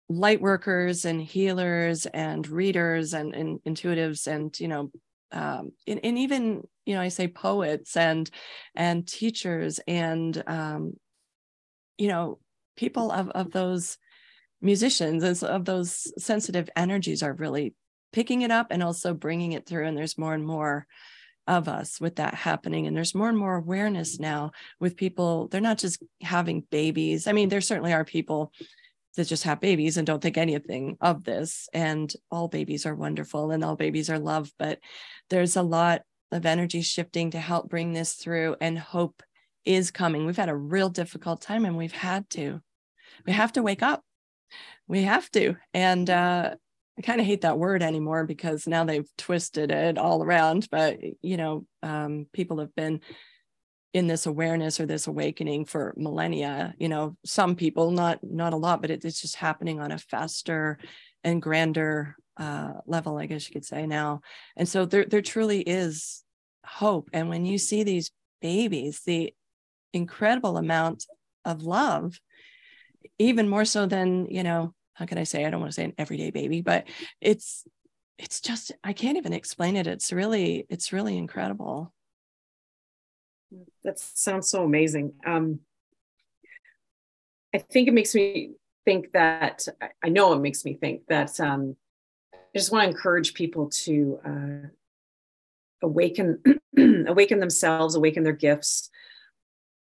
Light 0.08 0.40
workers 0.40 1.04
and 1.04 1.20
healers 1.20 2.06
and 2.06 2.46
readers 2.46 3.14
and, 3.14 3.34
and 3.34 3.60
intuitives 3.64 4.26
and 4.26 4.58
you 4.60 4.68
know 4.68 4.90
um, 5.32 5.72
and, 5.87 5.98
and, 6.04 6.18
even 6.18 6.62
you 6.84 6.94
know 6.94 7.00
i 7.00 7.08
say 7.08 7.26
poets 7.26 7.96
and 7.96 8.30
and 8.74 9.08
teachers 9.08 9.80
and 9.88 10.42
um, 10.46 10.92
you 11.96 12.08
know 12.08 12.38
people 12.76 13.10
of, 13.10 13.28
of 13.30 13.50
those 13.50 13.98
musicians 14.60 15.22
and 15.22 15.42
of 15.50 15.64
those 15.64 16.12
sensitive 16.22 16.68
energies 16.74 17.22
are 17.22 17.34
really 17.34 17.74
picking 18.12 18.42
it 18.42 18.50
up 18.50 18.68
and 18.70 18.82
also 18.82 19.12
bringing 19.12 19.52
it 19.52 19.66
through. 19.66 19.87
And 19.87 19.96
there's 19.96 20.18
more 20.18 20.34
and 20.34 20.46
more 20.46 20.87
of 21.46 21.68
us 21.68 22.00
with 22.00 22.16
that 22.16 22.34
happening. 22.34 22.87
And 22.87 22.96
there's 22.96 23.14
more 23.14 23.28
and 23.28 23.37
more 23.37 23.56
awareness 23.56 24.18
now 24.18 24.52
with 24.80 24.96
people. 24.96 25.48
They're 25.48 25.60
not 25.60 25.78
just 25.78 26.02
having 26.22 26.66
babies. 26.70 27.26
I 27.26 27.32
mean 27.32 27.48
there 27.48 27.60
certainly 27.60 27.92
are 27.92 28.04
people 28.04 28.52
that 29.16 29.26
just 29.26 29.44
have 29.44 29.60
babies 29.60 29.96
and 29.96 30.06
don't 30.06 30.22
think 30.22 30.38
anything 30.38 30.96
of 31.00 31.24
this. 31.24 31.68
And 31.74 32.12
all 32.30 32.48
babies 32.48 32.87
are 32.87 32.94
wonderful 32.94 33.50
and 33.50 33.62
all 33.62 33.76
babies 33.76 34.08
are 34.08 34.18
loved 34.18 34.52
but 34.58 34.78
there's 35.28 35.56
a 35.56 35.62
lot 35.62 36.02
of 36.32 36.46
energy 36.46 36.82
shifting 36.82 37.30
to 37.30 37.38
help 37.38 37.68
bring 37.68 37.92
this 37.92 38.14
through 38.14 38.56
and 38.60 38.78
hope 38.78 39.22
is 39.64 39.90
coming. 39.90 40.27
We've 40.27 40.37
had 40.37 40.48
a 40.48 40.57
real 40.57 40.88
difficult 40.88 41.40
time 41.40 41.64
and 41.64 41.77
we've 41.77 41.92
had 41.92 42.29
to. 42.31 42.61
We 43.27 43.33
have 43.33 43.53
to 43.53 43.62
wake 43.62 43.83
up. 43.83 44.03
We 44.87 45.03
have 45.03 45.31
to. 45.33 45.57
And 45.72 46.09
uh, 46.11 46.55
I 46.98 47.03
kind 47.03 47.20
of 47.20 47.27
hate 47.27 47.42
that 47.42 47.59
word 47.59 47.83
anymore 47.83 48.24
because 48.24 48.66
now 48.66 48.85
they've 48.85 49.09
twisted 49.16 49.70
it 49.70 49.98
all 49.98 50.22
around. 50.22 50.68
But, 50.70 50.98
you 51.22 51.37
know, 51.37 51.66
um, 51.83 52.27
people 52.33 52.61
have 52.61 52.74
been 52.74 53.00
in 53.94 54.09
this 54.09 54.27
awareness 54.27 54.81
or 54.81 54.87
this 54.87 55.07
awakening 55.07 55.64
for 55.64 55.94
millennia 55.96 56.74
you 56.79 56.88
know 56.88 57.16
some 57.24 57.55
people 57.55 57.92
not 57.92 58.18
not 58.22 58.53
a 58.53 58.57
lot 58.57 58.83
but 58.83 58.90
it, 58.90 59.05
it's 59.05 59.22
just 59.22 59.37
happening 59.37 59.81
on 59.81 59.92
a 59.92 59.98
faster 59.98 60.79
and 61.22 61.40
grander 61.40 62.16
uh, 62.37 62.72
level 62.87 63.16
i 63.16 63.27
guess 63.27 63.48
you 63.48 63.53
could 63.53 63.64
say 63.64 63.87
now 63.87 64.20
and 64.57 64.68
so 64.68 64.85
there 64.85 65.05
there 65.05 65.22
truly 65.22 65.61
is 65.61 66.24
hope 66.66 67.09
and 67.12 67.29
when 67.29 67.46
you 67.46 67.57
see 67.57 67.85
these 67.85 68.11
babies 68.42 69.00
the 69.07 69.33
incredible 69.94 70.57
amount 70.57 71.07
of 71.44 71.62
love, 71.62 72.20
even 73.18 73.48
more 73.48 73.64
so 73.64 73.87
than, 73.87 74.26
you 74.26 74.42
know, 74.42 74.74
how 74.94 75.07
can 75.07 75.18
I 75.18 75.24
say? 75.24 75.44
I 75.44 75.50
don't 75.50 75.61
want 75.61 75.72
to 75.72 75.74
say 75.74 75.85
an 75.85 75.94
everyday 75.98 76.30
baby, 76.30 76.61
but 76.61 76.87
it's, 77.20 77.64
it's 78.18 78.40
just, 78.40 78.72
I 78.83 78.92
can't 78.92 79.16
even 79.16 79.33
explain 79.33 79.76
it. 79.76 79.87
It's 79.87 80.12
really, 80.12 80.66
it's 80.68 80.92
really 80.92 81.16
incredible. 81.16 81.92
That 83.85 83.98
sounds 83.98 84.48
so 84.48 84.64
amazing. 84.64 85.14
Um, 85.26 85.61
I 87.54 87.59
think 87.59 87.88
it 87.88 87.94
makes 87.94 88.14
me 88.14 88.52
think 88.85 89.12
that, 89.12 89.66
I 90.02 90.09
know 90.09 90.33
it 90.33 90.40
makes 90.40 90.64
me 90.64 90.74
think 90.74 91.02
that 91.09 91.38
um, 91.40 91.76
I 92.33 92.38
just 92.57 92.72
want 92.72 92.85
to 92.85 92.88
encourage 92.88 93.35
people 93.35 93.70
to 93.85 94.20
uh, 94.24 94.68
awaken 95.85 96.42
awaken 97.07 97.38
themselves 97.38 97.94
awaken 97.94 98.22
their 98.22 98.33
gifts 98.33 98.90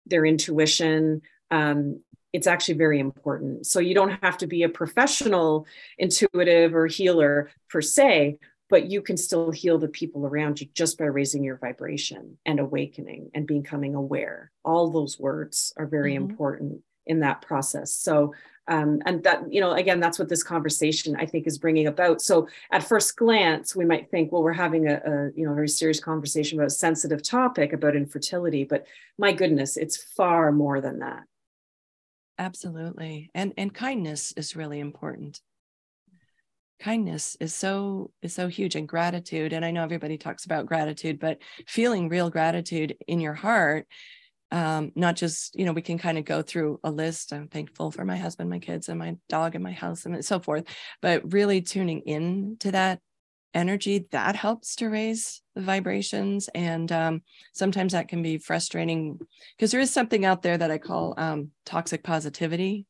their 0.09 0.25
intuition. 0.25 1.23
Um, 1.51 2.01
it's 2.33 2.47
actually 2.47 2.75
very 2.75 3.01
important. 3.01 3.67
So 3.67 3.81
you 3.81 3.95
don't 3.95 4.23
have 4.23 4.39
to 4.39 4.47
be 4.47 4.63
a 4.63 4.69
professional 4.69 5.67
intuitive 5.97 6.75
or 6.75 6.87
healer 6.87 7.51
per 7.71 7.81
se, 7.81 8.39
but 8.69 8.87
you 8.91 9.01
can 9.01 9.17
still 9.17 9.51
heal 9.51 9.79
the 9.79 9.89
people 9.89 10.27
around 10.27 10.61
you 10.61 10.69
just 10.75 10.99
by 10.99 11.07
raising 11.07 11.43
your 11.43 11.57
vibration 11.57 12.37
and 12.45 12.61
awakening 12.61 13.31
and 13.35 13.47
becoming 13.47 13.95
aware. 13.95 14.51
All 14.65 14.91
those 14.91 15.19
words 15.19 15.73
are 15.77 15.87
very 15.87 16.15
mm-hmm. 16.15 16.31
important 16.31 16.83
in 17.07 17.21
that 17.21 17.41
process. 17.41 17.95
So 17.95 18.35
um, 18.69 19.01
and 19.07 19.23
that 19.25 19.53
you 19.53 19.61
know 19.61 19.73
again 19.73 20.01
that's 20.01 20.19
what 20.19 20.29
this 20.29 20.43
conversation 20.43 21.17
i 21.17 21.27
think 21.27 21.47
is 21.47 21.59
bringing 21.59 21.87
about. 21.87 22.21
So 22.21 22.49
at 22.71 22.85
first 22.85 23.17
glance 23.17 23.75
we 23.75 23.85
might 23.85 24.11
think 24.11 24.31
well 24.31 24.43
we're 24.43 24.53
having 24.53 24.89
a, 24.89 24.95
a 24.95 25.31
you 25.35 25.47
know 25.47 25.55
very 25.55 25.69
serious 25.69 26.01
conversation 26.01 26.59
about 26.59 26.69
a 26.69 26.71
sensitive 26.71 27.23
topic 27.23 27.73
about 27.73 27.97
infertility 27.97 28.65
but 28.65 28.87
my 29.19 29.33
goodness 29.33 29.77
it's 29.77 29.97
far 29.97 30.53
more 30.53 30.81
than 30.81 31.01
that. 31.01 31.25
Absolutely. 32.39 33.31
And 33.35 33.53
and 33.57 33.75
kindness 33.75 34.33
is 34.37 34.55
really 34.55 34.79
important. 34.79 35.41
Kindness 36.79 37.37
is 37.41 37.55
so 37.55 38.13
is 38.23 38.33
so 38.33 38.47
huge 38.47 38.77
and 38.77 38.87
gratitude 38.89 39.53
and 39.53 39.65
i 39.65 39.73
know 39.73 39.83
everybody 39.83 40.17
talks 40.17 40.45
about 40.45 40.67
gratitude 40.67 41.19
but 41.19 41.39
feeling 41.67 42.09
real 42.09 42.31
gratitude 42.31 42.97
in 43.09 43.19
your 43.19 43.35
heart 43.35 43.89
um, 44.51 44.93
not 44.95 45.17
just 45.17 45.55
you 45.59 45.65
know 45.65 45.73
we 45.73 45.83
can 45.83 45.99
kind 45.99 46.19
of 46.19 46.25
go 46.25 46.43
through 46.43 46.81
a 46.85 46.91
list 46.91 47.33
i'm 47.33 47.49
thankful 47.49 47.91
for 47.91 48.05
my 48.05 48.17
husband 48.17 48.49
my 48.49 48.59
kids 48.59 48.89
and 48.89 48.99
my 48.99 49.17
dog 49.29 49.55
and 49.55 49.65
my 49.65 49.73
house 49.73 50.07
and 50.07 50.25
so 50.25 50.41
forth 50.41 50.65
but 51.03 51.33
really 51.33 51.61
tuning 51.61 52.01
in 52.01 52.57
to 52.61 52.73
that 52.73 53.01
energy 53.55 54.07
that 54.11 54.37
helps 54.37 54.77
to 54.77 54.89
raise 54.89 55.43
the 55.55 55.63
vibrations 55.63 56.49
and 56.55 56.93
um, 56.93 57.23
sometimes 57.55 57.93
that 57.93 58.09
can 58.09 58.23
be 58.23 58.39
frustrating 58.39 59.19
because 59.57 59.71
there 59.71 59.81
is 59.81 59.91
something 59.91 60.25
out 60.25 60.43
there 60.43 60.57
that 60.57 60.71
i 60.71 60.79
call 60.79 61.15
um, 61.17 61.51
toxic 61.65 62.03
positivity 62.03 62.87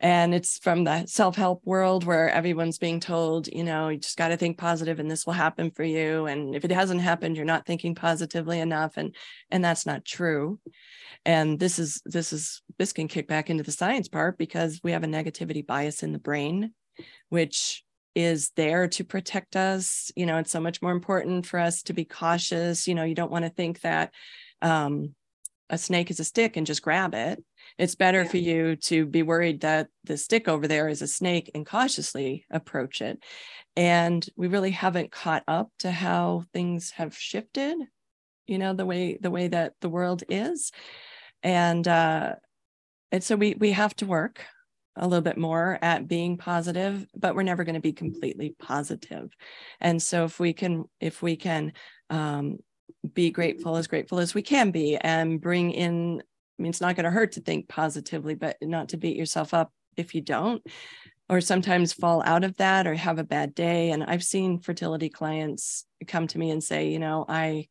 and 0.00 0.34
it's 0.34 0.58
from 0.58 0.84
the 0.84 1.06
self-help 1.06 1.62
world 1.64 2.04
where 2.04 2.28
everyone's 2.30 2.78
being 2.78 3.00
told 3.00 3.46
you 3.46 3.64
know 3.64 3.88
you 3.88 3.98
just 3.98 4.18
got 4.18 4.28
to 4.28 4.36
think 4.36 4.58
positive 4.58 4.98
and 4.98 5.10
this 5.10 5.24
will 5.24 5.32
happen 5.32 5.70
for 5.70 5.84
you. 5.84 6.26
And 6.26 6.54
if 6.54 6.64
it 6.64 6.72
hasn't 6.72 7.00
happened 7.00 7.36
you're 7.36 7.44
not 7.44 7.66
thinking 7.66 7.94
positively 7.94 8.60
enough 8.60 8.96
and 8.96 9.14
and 9.50 9.64
that's 9.64 9.86
not 9.86 10.04
true. 10.04 10.58
And 11.24 11.58
this 11.58 11.78
is 11.78 12.02
this 12.04 12.32
is 12.32 12.62
this 12.78 12.92
can 12.92 13.08
kick 13.08 13.28
back 13.28 13.50
into 13.50 13.62
the 13.62 13.72
science 13.72 14.08
part 14.08 14.36
because 14.36 14.80
we 14.82 14.92
have 14.92 15.04
a 15.04 15.08
negativity 15.08 15.64
bias 15.64 16.02
in 16.02 16.12
the 16.12 16.18
brain 16.18 16.72
which 17.28 17.82
is 18.14 18.52
there 18.54 18.86
to 18.86 19.04
protect 19.04 19.56
us. 19.56 20.10
You 20.16 20.26
know 20.26 20.38
it's 20.38 20.52
so 20.52 20.60
much 20.60 20.82
more 20.82 20.92
important 20.92 21.46
for 21.46 21.58
us 21.58 21.82
to 21.84 21.92
be 21.92 22.04
cautious. 22.04 22.86
You 22.86 22.94
know 22.94 23.04
you 23.04 23.14
don't 23.14 23.32
want 23.32 23.44
to 23.44 23.50
think 23.50 23.80
that 23.80 24.12
um, 24.60 25.14
a 25.70 25.78
snake 25.78 26.10
is 26.10 26.20
a 26.20 26.24
stick 26.24 26.56
and 26.56 26.66
just 26.66 26.82
grab 26.82 27.14
it 27.14 27.42
it's 27.78 27.94
better 27.94 28.22
yeah. 28.22 28.28
for 28.28 28.36
you 28.36 28.76
to 28.76 29.06
be 29.06 29.22
worried 29.22 29.62
that 29.62 29.88
the 30.04 30.16
stick 30.16 30.48
over 30.48 30.68
there 30.68 30.88
is 30.88 31.02
a 31.02 31.08
snake 31.08 31.50
and 31.54 31.66
cautiously 31.66 32.46
approach 32.50 33.00
it. 33.00 33.18
And 33.76 34.24
we 34.36 34.46
really 34.46 34.70
haven't 34.70 35.10
caught 35.10 35.42
up 35.48 35.70
to 35.80 35.90
how 35.90 36.44
things 36.52 36.92
have 36.92 37.16
shifted 37.16 37.76
you 38.46 38.58
know 38.58 38.74
the 38.74 38.86
way 38.86 39.18
the 39.20 39.30
way 39.30 39.48
that 39.48 39.74
the 39.80 39.88
world 39.88 40.22
is. 40.28 40.72
And 41.42 41.86
uh 41.86 42.34
and 43.12 43.22
so 43.22 43.36
we 43.36 43.54
we 43.54 43.72
have 43.72 43.94
to 43.96 44.06
work 44.06 44.44
a 44.96 45.08
little 45.08 45.22
bit 45.22 45.36
more 45.36 45.78
at 45.82 46.06
being 46.06 46.36
positive 46.36 47.04
but 47.16 47.34
we're 47.34 47.42
never 47.42 47.64
going 47.64 47.74
to 47.74 47.80
be 47.80 47.92
completely 47.92 48.54
positive. 48.58 49.30
And 49.80 50.00
so 50.00 50.24
if 50.24 50.38
we 50.38 50.52
can 50.52 50.84
if 51.00 51.22
we 51.22 51.36
can 51.36 51.72
um, 52.10 52.58
be 53.12 53.30
grateful 53.30 53.76
as 53.76 53.86
grateful 53.86 54.18
as 54.18 54.34
we 54.34 54.42
can 54.42 54.70
be 54.70 54.96
and 54.96 55.40
bring 55.40 55.72
in 55.72 56.22
I 56.58 56.62
mean, 56.62 56.70
it's 56.70 56.80
not 56.80 56.96
going 56.96 57.04
to 57.04 57.10
hurt 57.10 57.32
to 57.32 57.40
think 57.40 57.68
positively, 57.68 58.34
but 58.34 58.56
not 58.62 58.90
to 58.90 58.96
beat 58.96 59.16
yourself 59.16 59.52
up 59.52 59.72
if 59.96 60.14
you 60.14 60.20
don't, 60.20 60.62
or 61.28 61.40
sometimes 61.40 61.92
fall 61.92 62.22
out 62.24 62.44
of 62.44 62.56
that 62.58 62.86
or 62.86 62.94
have 62.94 63.18
a 63.18 63.24
bad 63.24 63.54
day. 63.54 63.90
And 63.90 64.04
I've 64.04 64.22
seen 64.22 64.60
fertility 64.60 65.08
clients 65.08 65.86
come 66.06 66.26
to 66.28 66.38
me 66.38 66.50
and 66.50 66.62
say, 66.62 66.88
you 66.88 66.98
know, 66.98 67.24
I, 67.28 67.68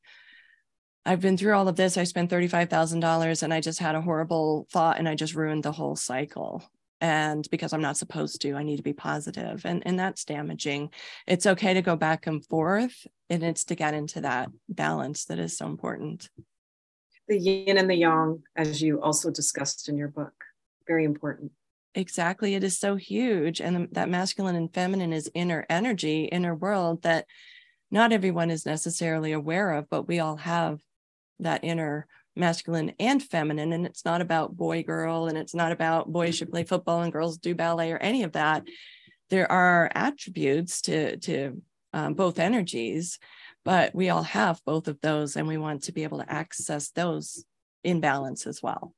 I've 1.06 1.22
been 1.22 1.38
through 1.38 1.54
all 1.54 1.68
of 1.68 1.76
this. 1.76 1.98
I 1.98 2.04
spent 2.04 2.32
$35,000 2.32 3.44
and 3.44 3.54
I 3.54 3.62
just 3.62 3.80
had 3.80 3.96
a 3.96 4.02
horrible 4.02 4.68
thought 4.72 4.98
and 4.98 5.08
I 5.08 5.16
just 5.16 5.36
ruined 5.36 5.64
the 5.64 5.72
whole 5.72 5.96
cycle. 5.96 6.64
And 7.00 7.46
because 7.52 7.74
I'm 7.74 7.82
not 7.82 7.98
supposed 7.98 8.42
to, 8.42 8.56
I 8.56 8.64
need 8.64 8.78
to 8.78 8.84
be 8.84 8.94
positive. 8.94 9.66
And, 9.66 9.84
and 9.86 10.00
that's 10.00 10.24
damaging. 10.24 10.90
It's 11.28 11.46
okay 11.46 11.74
to 11.74 11.82
go 11.82 11.98
back 11.98 12.28
and 12.28 12.46
forth. 12.46 13.06
And 13.30 13.44
it's 13.44 13.66
to 13.66 13.76
get 13.76 13.94
into 13.94 14.22
that 14.22 14.50
balance 14.70 15.26
that 15.26 15.40
is 15.40 15.58
so 15.58 15.66
important 15.66 16.30
the 17.28 17.38
yin 17.38 17.78
and 17.78 17.90
the 17.90 17.96
yang, 17.96 18.44
as 18.56 18.82
you 18.82 19.02
also 19.02 19.32
discussed 19.32 19.90
in 19.90 19.98
your 19.98 20.08
book. 20.08 20.34
Very 20.88 21.06
important. 21.06 21.52
Exactly. 21.96 22.56
It 22.56 22.64
is 22.64 22.78
so 22.78 22.96
huge. 22.96 23.62
And 23.62 23.88
that 23.92 24.10
masculine 24.10 24.56
and 24.56 24.74
feminine 24.74 25.14
is 25.14 25.30
inner 25.34 25.66
energy, 25.70 26.26
inner 26.26 26.56
world 26.56 27.04
that 27.04 27.26
not 27.92 28.12
everyone 28.12 28.50
is 28.50 28.66
necessarily 28.66 29.32
aware 29.32 29.74
of, 29.74 29.90
but 29.90 30.08
we 30.08 30.20
all 30.20 30.38
have 30.38 30.80
that 31.40 31.64
inner 31.64 32.08
masculine 32.36 32.94
and 33.00 33.22
feminine. 33.22 33.72
And 33.72 33.86
it's 33.86 34.06
not 34.06 34.22
about 34.22 34.58
boy 34.58 34.82
girl, 34.82 35.28
and 35.28 35.38
it's 35.38 35.54
not 35.54 35.72
about 35.72 36.12
boys 36.12 36.36
should 36.36 36.50
play 36.50 36.64
football 36.64 37.02
and 37.02 37.14
girls 37.14 37.38
do 37.38 37.54
ballet 37.54 37.92
or 37.92 37.98
any 37.98 38.24
of 38.24 38.32
that. 38.32 38.64
There 39.30 39.52
are 39.52 39.92
attributes 39.94 40.82
to, 40.84 41.18
to 41.18 41.62
um, 41.94 42.16
both 42.16 42.40
energies 42.40 43.20
but 43.66 43.96
we 43.96 44.10
all 44.10 44.24
have 44.24 44.62
both 44.66 44.88
of 44.88 45.00
those 45.02 45.36
and 45.36 45.48
we 45.48 45.58
want 45.58 45.84
to 45.84 45.92
be 45.92 46.04
able 46.04 46.20
to 46.20 46.32
access 46.32 46.90
those 46.90 47.46
in 47.84 48.00
balance 48.00 48.46
as 48.46 48.62
well. 48.62 48.94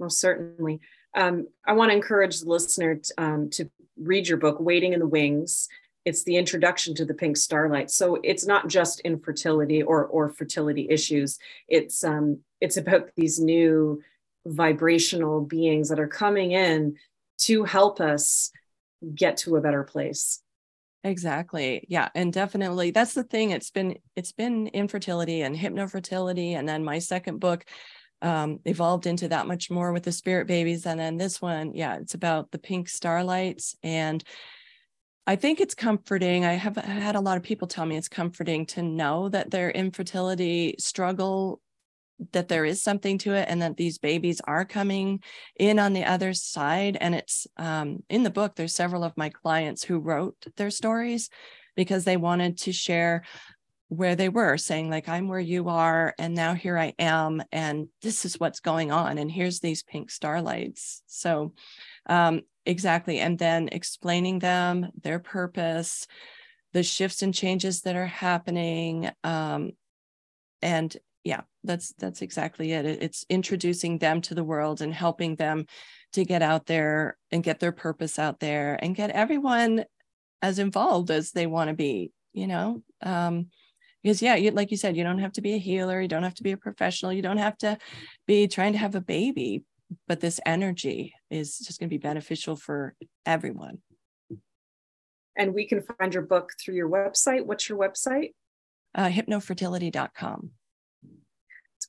Most 0.00 0.20
certainly. 0.20 0.80
Um, 1.16 1.48
i 1.66 1.72
want 1.72 1.90
to 1.90 1.96
encourage 1.96 2.40
the 2.40 2.48
listener 2.48 2.96
to, 2.96 3.14
um, 3.18 3.50
to 3.50 3.70
read 3.96 4.28
your 4.28 4.38
book 4.38 4.58
waiting 4.60 4.92
in 4.92 5.00
the 5.00 5.06
wings. 5.06 5.68
It's 6.04 6.22
the 6.24 6.36
introduction 6.36 6.94
to 6.96 7.04
the 7.04 7.14
pink 7.14 7.36
starlight. 7.36 7.90
So 7.90 8.18
it's 8.22 8.46
not 8.46 8.68
just 8.68 9.00
infertility 9.00 9.82
or 9.82 10.06
or 10.06 10.28
fertility 10.28 10.86
issues. 10.88 11.38
It's 11.66 12.04
um 12.04 12.38
it's 12.60 12.76
about 12.76 13.10
these 13.16 13.40
new 13.40 14.02
vibrational 14.46 15.40
beings 15.40 15.88
that 15.88 16.00
are 16.00 16.08
coming 16.08 16.52
in 16.52 16.96
to 17.38 17.64
help 17.64 18.00
us 18.00 18.50
get 19.14 19.36
to 19.38 19.56
a 19.56 19.60
better 19.60 19.82
place 19.82 20.40
Exactly. 21.08 21.86
Yeah. 21.88 22.10
And 22.14 22.32
definitely 22.32 22.90
that's 22.90 23.14
the 23.14 23.24
thing. 23.24 23.50
It's 23.50 23.70
been 23.70 23.96
it's 24.14 24.32
been 24.32 24.66
infertility 24.68 25.40
and 25.40 25.56
hypnofertility. 25.56 26.52
And 26.52 26.68
then 26.68 26.84
my 26.84 26.98
second 26.98 27.38
book 27.40 27.64
um, 28.20 28.60
evolved 28.66 29.06
into 29.06 29.28
that 29.28 29.46
much 29.46 29.70
more 29.70 29.92
with 29.92 30.02
the 30.02 30.12
spirit 30.12 30.46
babies. 30.46 30.84
And 30.84 31.00
then 31.00 31.16
this 31.16 31.40
one, 31.40 31.72
yeah, 31.74 31.96
it's 31.96 32.12
about 32.12 32.50
the 32.50 32.58
pink 32.58 32.90
starlights. 32.90 33.74
And 33.82 34.22
I 35.26 35.36
think 35.36 35.60
it's 35.60 35.74
comforting. 35.74 36.44
I 36.44 36.52
have 36.52 36.76
had 36.76 37.16
a 37.16 37.20
lot 37.20 37.38
of 37.38 37.42
people 37.42 37.68
tell 37.68 37.86
me 37.86 37.96
it's 37.96 38.08
comforting 38.08 38.66
to 38.66 38.82
know 38.82 39.30
that 39.30 39.50
their 39.50 39.70
infertility 39.70 40.74
struggle 40.78 41.60
that 42.32 42.48
there 42.48 42.64
is 42.64 42.82
something 42.82 43.18
to 43.18 43.34
it 43.34 43.46
and 43.48 43.62
that 43.62 43.76
these 43.76 43.98
babies 43.98 44.40
are 44.44 44.64
coming 44.64 45.22
in 45.58 45.78
on 45.78 45.92
the 45.92 46.04
other 46.04 46.34
side. 46.34 46.96
And 47.00 47.14
it's 47.14 47.46
um, 47.56 48.02
in 48.08 48.22
the 48.22 48.30
book 48.30 48.54
there's 48.56 48.74
several 48.74 49.04
of 49.04 49.16
my 49.16 49.28
clients 49.28 49.84
who 49.84 49.98
wrote 49.98 50.36
their 50.56 50.70
stories 50.70 51.30
because 51.76 52.04
they 52.04 52.16
wanted 52.16 52.58
to 52.58 52.72
share 52.72 53.22
where 53.88 54.16
they 54.16 54.28
were 54.28 54.58
saying 54.58 54.90
like 54.90 55.08
i'm 55.08 55.28
where 55.28 55.40
you 55.40 55.70
are 55.70 56.14
and 56.18 56.34
now 56.34 56.52
here 56.52 56.76
i 56.76 56.92
am 56.98 57.42
and 57.52 57.88
this 58.02 58.26
is 58.26 58.38
what's 58.38 58.60
going 58.60 58.92
on 58.92 59.16
and 59.16 59.30
here's 59.30 59.60
these 59.60 59.82
pink 59.82 60.10
starlights. 60.10 61.02
So 61.06 61.54
um, 62.04 62.42
exactly. 62.66 63.18
And 63.18 63.38
then 63.38 63.70
explaining 63.72 64.40
them 64.40 64.90
their 65.02 65.18
purpose 65.18 66.06
the 66.72 66.82
shifts 66.82 67.22
and 67.22 67.34
changes 67.34 67.82
that 67.82 67.96
are 67.96 68.06
happening 68.06 69.10
um, 69.24 69.72
and 70.60 70.94
yeah 71.28 71.42
that's 71.64 71.92
that's 71.98 72.22
exactly 72.22 72.72
it. 72.72 72.84
It's 72.86 73.26
introducing 73.28 73.98
them 73.98 74.20
to 74.22 74.34
the 74.34 74.44
world 74.44 74.80
and 74.80 74.92
helping 74.92 75.36
them 75.36 75.66
to 76.14 76.24
get 76.24 76.42
out 76.42 76.66
there 76.66 77.16
and 77.30 77.42
get 77.42 77.60
their 77.60 77.72
purpose 77.72 78.18
out 78.18 78.40
there 78.40 78.78
and 78.82 78.96
get 78.96 79.10
everyone 79.10 79.84
as 80.40 80.58
involved 80.58 81.10
as 81.10 81.32
they 81.32 81.46
want 81.46 81.68
to 81.68 81.74
be 81.74 82.12
you 82.32 82.46
know? 82.46 82.82
Um 83.02 83.48
because 84.02 84.22
yeah 84.22 84.36
you, 84.36 84.52
like 84.52 84.70
you 84.70 84.76
said 84.76 84.96
you 84.96 85.04
don't 85.04 85.18
have 85.18 85.32
to 85.32 85.42
be 85.42 85.54
a 85.54 85.58
healer 85.58 86.00
you 86.00 86.08
don't 86.08 86.22
have 86.22 86.34
to 86.34 86.44
be 86.44 86.52
a 86.52 86.56
professional 86.56 87.12
you 87.12 87.22
don't 87.22 87.44
have 87.46 87.58
to 87.58 87.76
be 88.26 88.46
trying 88.46 88.72
to 88.72 88.78
have 88.78 88.94
a 88.94 89.00
baby 89.00 89.64
but 90.06 90.20
this 90.20 90.40
energy 90.44 91.14
is 91.30 91.58
just 91.58 91.78
going 91.78 91.88
to 91.88 91.94
be 91.94 91.98
beneficial 91.98 92.56
for 92.56 92.94
everyone. 93.24 93.78
And 95.36 95.54
we 95.54 95.66
can 95.66 95.82
find 95.82 96.12
your 96.12 96.24
book 96.24 96.50
through 96.60 96.74
your 96.74 96.88
website. 96.88 97.46
What's 97.46 97.68
your 97.68 97.78
website? 97.78 98.32
Uh, 98.94 99.08
hypnofertility.com 99.08 100.50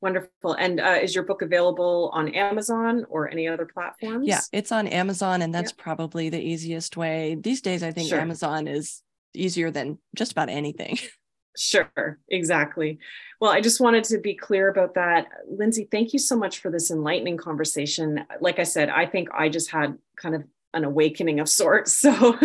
wonderful. 0.01 0.53
And 0.53 0.79
uh, 0.79 0.99
is 1.01 1.15
your 1.15 1.23
book 1.23 1.41
available 1.41 2.09
on 2.13 2.29
Amazon 2.29 3.05
or 3.09 3.29
any 3.29 3.47
other 3.47 3.65
platforms? 3.65 4.27
Yeah, 4.27 4.41
it's 4.51 4.71
on 4.71 4.87
Amazon, 4.87 5.41
and 5.41 5.53
that's 5.53 5.73
yeah. 5.77 5.83
probably 5.83 6.29
the 6.29 6.41
easiest 6.41 6.97
way. 6.97 7.35
These 7.35 7.61
days, 7.61 7.83
I 7.83 7.91
think 7.91 8.09
sure. 8.09 8.19
Amazon 8.19 8.67
is 8.67 9.01
easier 9.33 9.71
than 9.71 9.99
just 10.15 10.31
about 10.31 10.49
anything. 10.49 10.97
Sure, 11.57 12.19
exactly. 12.29 12.99
Well, 13.41 13.51
I 13.51 13.59
just 13.59 13.81
wanted 13.81 14.05
to 14.05 14.19
be 14.19 14.33
clear 14.33 14.69
about 14.69 14.93
that. 14.93 15.25
Lynsi, 15.51 15.91
thank 15.91 16.13
you 16.13 16.19
so 16.19 16.37
much 16.37 16.59
for 16.59 16.71
this 16.71 16.89
enlightening 16.89 17.35
conversation. 17.35 18.23
Like 18.39 18.59
I 18.59 18.63
said, 18.63 18.87
I 18.87 19.05
think 19.05 19.27
I 19.33 19.49
just 19.49 19.69
had 19.69 19.97
kind 20.15 20.35
of 20.35 20.43
an 20.73 20.85
awakening 20.85 21.41
of 21.41 21.49
sorts. 21.49 22.05
So 22.09 22.37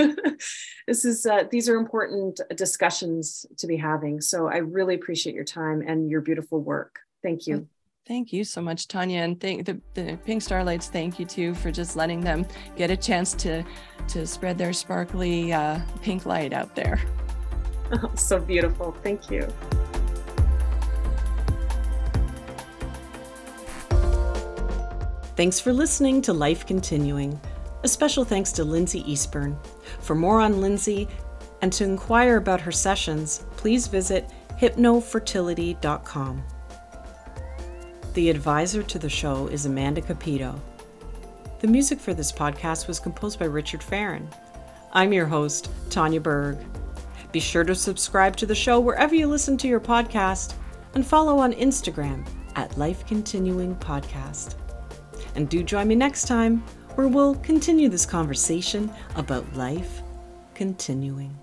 this 0.89 1.05
is 1.05 1.27
uh, 1.27 1.45
these 1.51 1.69
are 1.69 1.77
important 1.77 2.41
discussions 2.57 3.47
to 3.59 3.67
be 3.67 3.77
having. 3.77 4.21
So 4.21 4.49
I 4.49 4.57
really 4.57 4.97
appreciate 4.97 5.35
your 5.35 5.45
time 5.45 5.83
and 5.87 6.11
your 6.11 6.21
beautiful 6.21 6.61
work. 6.61 6.99
Thank 7.25 7.47
you. 7.47 7.67
Thank 8.07 8.35
you 8.35 8.45
so 8.45 8.61
much, 8.61 8.87
Tania, 8.87 9.25
and 9.25 9.41
thank 9.41 9.65
the, 9.65 9.81
the 9.95 10.19
Pink 10.27 10.43
Starlights. 10.43 10.89
Thank 10.89 11.19
you 11.19 11.25
too 11.25 11.55
for 11.55 11.73
just 11.73 11.97
letting 11.97 12.21
them 12.21 12.47
get 12.77 12.91
a 12.91 12.97
chance 12.97 13.33
to 13.35 13.65
to 14.09 14.27
spread 14.27 14.59
their 14.59 14.75
sparkly 14.75 15.55
uh, 15.55 15.81
pink 16.03 16.27
light 16.27 16.53
out 16.53 16.77
there. 16.77 17.01
Oh, 17.93 18.13
so 18.15 18.39
beautiful. 18.39 18.93
Thank 19.03 19.31
you. 19.31 19.49
Thanks 25.35 25.59
for 25.59 25.73
listening 25.73 26.21
to 26.23 26.35
Life 26.35 26.67
Continuing. 26.67 27.41
A 27.85 27.89
special 27.89 28.25
thanks 28.25 28.53
to 28.53 28.65
Lynsi 28.65 29.05
Eastburn. 29.07 29.57
For 30.01 30.15
more 30.15 30.41
on 30.41 30.55
Lynsi 30.57 31.09
and 31.63 31.73
to 31.73 31.85
inquire 31.85 32.37
about 32.37 32.61
her 32.61 32.71
sessions, 32.71 33.47
please 33.57 33.87
visit 33.87 34.31
hypnofertility.com. 34.61 36.45
The 38.15 38.31
advisor 38.31 38.85
to 38.85 38.99
the 39.01 39.09
show 39.09 39.49
is 39.49 39.67
Amanda 39.67 40.01
Cupido. 40.01 40.57
The 41.59 41.67
music 41.67 41.99
for 41.99 42.15
this 42.15 42.31
podcast 42.31 42.87
was 42.87 43.01
composed 43.01 43.41
by 43.41 43.47
Richard 43.47 43.81
Feren. 43.81 44.33
I'm 44.93 45.13
your 45.13 45.27
host, 45.27 45.69
Tania 45.91 46.21
Berg. 46.21 46.59
Be 47.33 47.41
sure 47.41 47.65
to 47.65 47.75
subscribe 47.75 48.37
to 48.37 48.47
the 48.47 48.55
show 48.55 48.79
wherever 48.79 49.17
you 49.17 49.27
listen 49.27 49.57
to 49.57 49.67
your 49.67 49.81
podcast 49.81 50.55
and 50.95 51.05
follow 51.05 51.41
on 51.41 51.55
Instagram 51.55 52.25
at 52.55 52.79
Life 52.79 53.05
Continuing 53.05 53.75
Podcast. 53.75 54.55
And 55.35 55.49
do 55.49 55.65
join 55.65 55.89
me 55.89 55.97
next 55.97 56.29
time 56.29 56.59
where 56.95 57.09
we'll 57.09 57.35
continue 57.37 57.89
this 57.89 58.07
conversation 58.07 58.93
about 59.17 59.55
life 59.55 60.03
continuing. 60.55 61.37